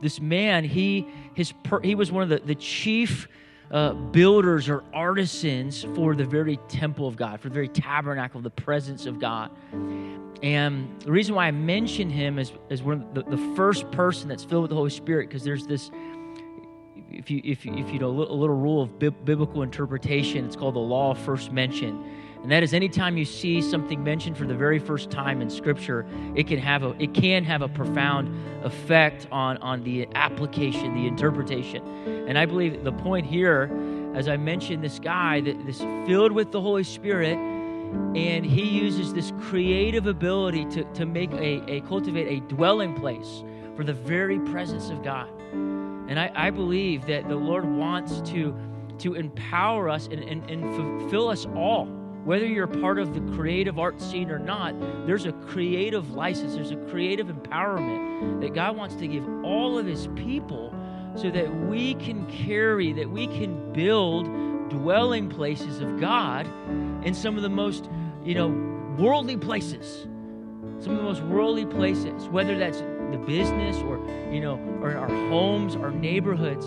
this 0.00 0.18
man, 0.18 0.64
he 0.64 1.06
his 1.34 1.52
he 1.82 1.94
was 1.94 2.10
one 2.10 2.22
of 2.22 2.30
the, 2.30 2.38
the 2.38 2.54
chief 2.54 3.28
uh, 3.70 3.92
builders 3.92 4.70
or 4.70 4.82
artisans 4.94 5.84
for 5.94 6.14
the 6.14 6.24
very 6.24 6.56
temple 6.68 7.06
of 7.06 7.16
God, 7.16 7.38
for 7.38 7.50
the 7.50 7.54
very 7.54 7.68
tabernacle, 7.68 8.40
the 8.40 8.48
presence 8.48 9.04
of 9.04 9.18
God. 9.18 9.50
And 10.42 10.88
the 11.02 11.12
reason 11.12 11.34
why 11.34 11.48
I 11.48 11.50
mention 11.50 12.08
him 12.08 12.38
as, 12.38 12.50
as 12.70 12.82
one 12.82 13.02
of 13.02 13.14
the, 13.14 13.36
the 13.36 13.54
first 13.56 13.90
person 13.90 14.26
that's 14.28 14.44
filled 14.44 14.62
with 14.62 14.70
the 14.70 14.76
Holy 14.76 14.90
Spirit, 14.90 15.28
because 15.28 15.44
there's 15.44 15.66
this 15.66 15.90
if 17.16 17.30
you 17.30 17.40
if 17.44 17.66
if 17.66 17.90
you 17.90 17.98
know 17.98 18.08
a 18.08 18.10
little 18.10 18.56
rule 18.56 18.82
of 18.82 18.98
biblical 18.98 19.62
interpretation, 19.62 20.44
it's 20.44 20.56
called 20.56 20.74
the 20.74 20.80
law 20.80 21.12
of 21.12 21.18
first 21.18 21.52
mention. 21.52 22.04
And 22.42 22.52
that 22.52 22.62
is 22.62 22.74
anytime 22.74 23.16
you 23.16 23.24
see 23.24 23.62
something 23.62 24.04
mentioned 24.04 24.36
for 24.36 24.44
the 24.44 24.54
very 24.54 24.78
first 24.78 25.10
time 25.10 25.40
in 25.40 25.48
Scripture, 25.48 26.04
it 26.34 26.46
can 26.46 26.58
have 26.58 26.82
a 26.82 26.94
it 27.02 27.14
can 27.14 27.42
have 27.44 27.62
a 27.62 27.68
profound 27.68 28.28
effect 28.64 29.26
on 29.32 29.56
on 29.58 29.82
the 29.82 30.06
application, 30.14 30.94
the 30.94 31.06
interpretation. 31.06 31.82
And 32.28 32.36
I 32.36 32.44
believe 32.44 32.84
the 32.84 32.92
point 32.92 33.26
here, 33.26 33.70
as 34.14 34.28
I 34.28 34.36
mentioned, 34.36 34.84
this 34.84 34.98
guy 34.98 35.40
that 35.40 35.64
this 35.64 35.78
filled 36.06 36.32
with 36.32 36.52
the 36.52 36.60
Holy 36.60 36.84
Spirit, 36.84 37.38
and 38.14 38.44
he 38.44 38.68
uses 38.68 39.14
this 39.14 39.32
creative 39.40 40.06
ability 40.06 40.66
to, 40.66 40.84
to 40.84 41.06
make 41.06 41.32
a, 41.32 41.62
a 41.70 41.80
cultivate 41.82 42.28
a 42.28 42.40
dwelling 42.46 42.94
place 42.94 43.42
for 43.74 43.84
the 43.84 43.94
very 43.94 44.38
presence 44.40 44.90
of 44.90 45.02
God. 45.02 45.30
And 46.08 46.18
I, 46.18 46.30
I 46.34 46.50
believe 46.50 47.06
that 47.06 47.28
the 47.28 47.36
Lord 47.36 47.64
wants 47.64 48.20
to, 48.30 48.54
to 48.98 49.14
empower 49.14 49.88
us 49.88 50.06
and, 50.06 50.22
and, 50.22 50.48
and 50.50 50.74
fulfill 50.76 51.28
us 51.28 51.46
all. 51.54 51.86
Whether 52.24 52.46
you're 52.46 52.66
part 52.66 52.98
of 52.98 53.12
the 53.12 53.20
creative 53.34 53.78
art 53.78 54.00
scene 54.00 54.30
or 54.30 54.38
not, 54.38 54.74
there's 55.06 55.26
a 55.26 55.32
creative 55.32 56.12
license, 56.12 56.54
there's 56.54 56.70
a 56.70 56.76
creative 56.76 57.26
empowerment 57.26 58.40
that 58.40 58.54
God 58.54 58.76
wants 58.76 58.94
to 58.96 59.06
give 59.06 59.26
all 59.44 59.78
of 59.78 59.86
His 59.86 60.08
people 60.14 60.74
so 61.16 61.30
that 61.30 61.54
we 61.66 61.94
can 61.94 62.26
carry, 62.26 62.92
that 62.94 63.10
we 63.10 63.26
can 63.26 63.72
build 63.72 64.26
dwelling 64.70 65.28
places 65.28 65.80
of 65.80 66.00
God 66.00 66.46
in 67.04 67.14
some 67.14 67.36
of 67.36 67.42
the 67.42 67.50
most, 67.50 67.90
you 68.24 68.34
know, 68.34 68.48
worldly 68.98 69.36
places. 69.36 70.06
Some 70.80 70.92
of 70.92 70.96
the 70.98 71.04
most 71.04 71.22
worldly 71.22 71.66
places, 71.66 72.28
whether 72.28 72.58
that's 72.58 72.82
the 73.16 73.26
business 73.26 73.76
or 73.82 73.98
you 74.32 74.40
know 74.40 74.58
or 74.82 74.96
our 74.96 75.08
homes 75.28 75.76
our 75.76 75.90
neighborhoods 75.90 76.66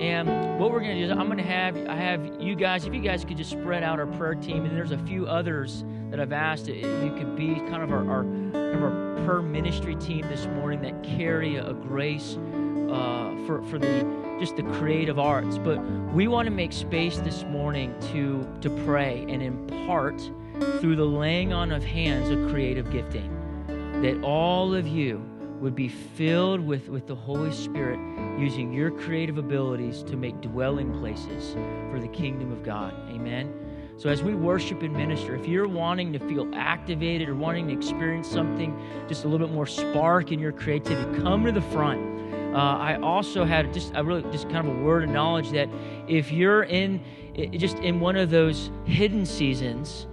and 0.00 0.28
what 0.58 0.70
we're 0.70 0.80
going 0.80 0.94
to 0.94 1.06
do 1.06 1.10
is 1.10 1.10
i'm 1.10 1.26
going 1.26 1.38
to 1.38 1.44
have 1.44 1.76
i 1.88 1.94
have 1.94 2.24
you 2.40 2.54
guys 2.54 2.84
if 2.86 2.94
you 2.94 3.00
guys 3.00 3.24
could 3.24 3.36
just 3.36 3.50
spread 3.50 3.82
out 3.82 3.98
our 3.98 4.06
prayer 4.06 4.34
team 4.34 4.64
and 4.64 4.76
there's 4.76 4.92
a 4.92 4.98
few 4.98 5.26
others 5.26 5.84
that 6.10 6.20
i've 6.20 6.32
asked 6.32 6.68
if 6.68 6.76
you 6.76 7.14
could 7.18 7.36
be 7.36 7.54
kind 7.70 7.82
of 7.82 7.90
our, 7.90 8.08
our, 8.10 8.22
kind 8.24 8.74
of 8.74 8.82
our 8.82 9.24
prayer 9.26 9.42
ministry 9.42 9.94
team 9.96 10.22
this 10.28 10.46
morning 10.46 10.80
that 10.80 11.02
carry 11.02 11.56
a, 11.56 11.72
grace 11.72 12.38
uh, 12.90 13.34
for, 13.46 13.62
for 13.62 13.78
the 13.78 14.04
just 14.38 14.56
the 14.56 14.62
creative 14.62 15.18
arts, 15.18 15.58
but 15.58 15.78
we 16.12 16.28
want 16.28 16.46
to 16.46 16.50
make 16.50 16.72
space 16.72 17.18
this 17.18 17.42
morning 17.44 17.94
to, 18.12 18.46
to 18.60 18.70
pray 18.84 19.24
and 19.28 19.42
impart 19.42 20.20
through 20.80 20.96
the 20.96 21.04
laying 21.04 21.52
on 21.52 21.72
of 21.72 21.82
hands 21.82 22.28
a 22.28 22.50
creative 22.50 22.90
gifting. 22.90 23.32
That 24.02 24.22
all 24.22 24.74
of 24.74 24.86
you 24.86 25.24
would 25.60 25.74
be 25.74 25.88
filled 25.88 26.60
with, 26.60 26.88
with 26.88 27.06
the 27.06 27.14
Holy 27.14 27.52
Spirit 27.52 27.98
using 28.38 28.72
your 28.72 28.90
creative 28.90 29.38
abilities 29.38 30.02
to 30.04 30.16
make 30.16 30.40
dwelling 30.40 30.92
places 30.98 31.54
for 31.90 31.98
the 32.00 32.08
kingdom 32.08 32.52
of 32.52 32.62
God. 32.62 32.94
Amen. 33.10 33.52
So, 33.98 34.10
as 34.10 34.22
we 34.22 34.34
worship 34.34 34.82
and 34.82 34.92
minister, 34.92 35.34
if 35.34 35.48
you're 35.48 35.68
wanting 35.68 36.12
to 36.12 36.18
feel 36.18 36.50
activated 36.54 37.30
or 37.30 37.34
wanting 37.34 37.68
to 37.68 37.72
experience 37.72 38.28
something, 38.28 38.78
just 39.08 39.24
a 39.24 39.28
little 39.28 39.46
bit 39.46 39.54
more 39.54 39.66
spark 39.66 40.32
in 40.32 40.38
your 40.38 40.52
creativity, 40.52 41.22
come 41.22 41.46
to 41.46 41.52
the 41.52 41.62
front. 41.62 42.16
Uh, 42.54 42.58
I 42.58 42.98
also 43.00 43.44
had 43.44 43.72
just 43.72 43.92
a 43.94 44.04
really 44.04 44.22
just 44.32 44.50
kind 44.50 44.68
of 44.68 44.76
a 44.76 44.82
word 44.82 45.04
of 45.04 45.10
knowledge 45.10 45.50
that 45.50 45.70
if 46.08 46.30
you're 46.30 46.64
in 46.64 47.02
just 47.52 47.76
in 47.78 48.00
one 48.00 48.16
of 48.16 48.30
those 48.30 48.70
hidden 48.84 49.26
seasons 49.26 50.06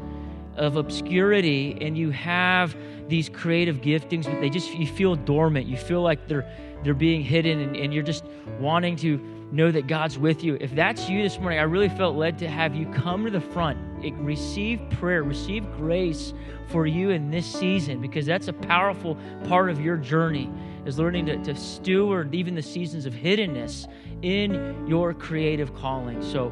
of 0.57 0.75
obscurity 0.75 1.77
and 1.81 1.97
you 1.97 2.11
have 2.11 2.75
these 3.07 3.29
creative 3.29 3.81
giftings, 3.81 4.25
but 4.25 4.39
they 4.39 4.49
just 4.49 4.73
you 4.73 4.87
feel 4.87 5.15
dormant. 5.15 5.67
You 5.67 5.77
feel 5.77 6.01
like 6.01 6.27
they're 6.27 6.49
they're 6.83 6.93
being 6.93 7.21
hidden 7.21 7.59
and, 7.59 7.75
and 7.75 7.93
you're 7.93 8.03
just 8.03 8.25
wanting 8.59 8.95
to 8.97 9.17
know 9.51 9.71
that 9.71 9.87
God's 9.87 10.17
with 10.17 10.43
you. 10.43 10.57
If 10.59 10.73
that's 10.73 11.07
you 11.09 11.21
this 11.21 11.39
morning, 11.39 11.59
I 11.59 11.63
really 11.63 11.89
felt 11.89 12.15
led 12.15 12.39
to 12.39 12.47
have 12.47 12.75
you 12.75 12.87
come 12.87 13.23
to 13.25 13.29
the 13.29 13.39
front, 13.39 13.77
receive 14.19 14.81
prayer, 14.89 15.23
receive 15.23 15.63
grace 15.73 16.33
for 16.69 16.87
you 16.87 17.11
in 17.11 17.29
this 17.29 17.45
season, 17.45 18.01
because 18.01 18.25
that's 18.25 18.47
a 18.47 18.53
powerful 18.53 19.17
part 19.47 19.69
of 19.69 19.79
your 19.79 19.95
journey 19.95 20.49
is 20.85 20.97
learning 20.97 21.27
to, 21.27 21.37
to 21.43 21.55
steward 21.55 22.33
even 22.33 22.55
the 22.55 22.61
seasons 22.61 23.05
of 23.05 23.13
hiddenness 23.13 23.87
in 24.23 24.87
your 24.87 25.13
creative 25.13 25.73
calling. 25.75 26.21
So 26.21 26.51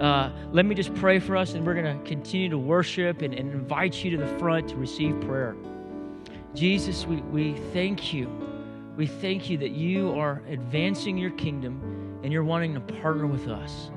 uh, 0.00 0.30
let 0.52 0.66
me 0.66 0.74
just 0.74 0.94
pray 0.94 1.18
for 1.18 1.36
us, 1.36 1.54
and 1.54 1.66
we're 1.66 1.74
going 1.74 1.98
to 1.98 2.04
continue 2.04 2.48
to 2.50 2.58
worship 2.58 3.22
and, 3.22 3.32
and 3.32 3.50
invite 3.52 4.04
you 4.04 4.10
to 4.10 4.18
the 4.18 4.38
front 4.38 4.68
to 4.68 4.76
receive 4.76 5.18
prayer. 5.22 5.56
Jesus, 6.54 7.06
we, 7.06 7.16
we 7.16 7.54
thank 7.72 8.12
you. 8.12 8.30
We 8.96 9.06
thank 9.06 9.48
you 9.48 9.58
that 9.58 9.70
you 9.70 10.18
are 10.18 10.42
advancing 10.48 11.18
your 11.18 11.30
kingdom 11.30 12.20
and 12.22 12.32
you're 12.32 12.44
wanting 12.44 12.74
to 12.74 12.80
partner 12.80 13.26
with 13.26 13.48
us. 13.48 13.90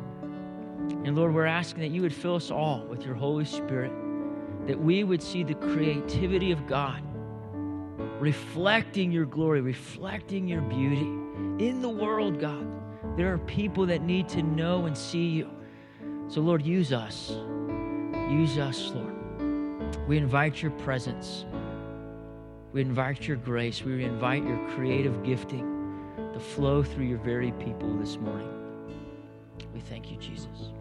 And 1.05 1.15
Lord, 1.15 1.33
we're 1.33 1.45
asking 1.45 1.81
that 1.81 1.89
you 1.89 2.01
would 2.01 2.13
fill 2.13 2.35
us 2.35 2.51
all 2.51 2.85
with 2.89 3.05
your 3.05 3.15
Holy 3.15 3.45
Spirit, 3.45 3.91
that 4.67 4.79
we 4.79 5.03
would 5.03 5.23
see 5.23 5.43
the 5.43 5.55
creativity 5.55 6.51
of 6.51 6.67
God, 6.67 7.01
reflecting 8.19 9.11
your 9.11 9.25
glory, 9.25 9.61
reflecting 9.61 10.47
your 10.47 10.61
beauty 10.61 11.07
in 11.65 11.81
the 11.81 11.89
world, 11.89 12.39
God. 12.39 12.65
There 13.17 13.33
are 13.33 13.37
people 13.37 13.85
that 13.85 14.01
need 14.01 14.27
to 14.29 14.43
know 14.43 14.85
and 14.85 14.97
see 14.97 15.27
you. 15.27 15.49
So, 16.30 16.41
Lord, 16.41 16.63
use 16.63 16.93
us. 16.93 17.32
Use 18.30 18.59
us, 18.59 18.91
Lord. 18.93 20.07
We 20.07 20.17
invite 20.17 20.61
your 20.61 20.71
presence. 20.71 21.45
We 22.71 22.82
invite 22.82 23.27
your 23.27 23.38
grace. 23.38 23.84
We 23.84 24.03
invite 24.03 24.43
your 24.43 24.59
creative 24.75 25.23
gifting 25.23 25.65
to 26.32 26.39
flow 26.39 26.84
through 26.84 27.05
your 27.05 27.17
very 27.17 27.51
people 27.53 27.97
this 27.97 28.17
morning. 28.17 28.47
We 29.73 29.80
thank 29.80 30.11
you, 30.11 30.17
Jesus. 30.17 30.71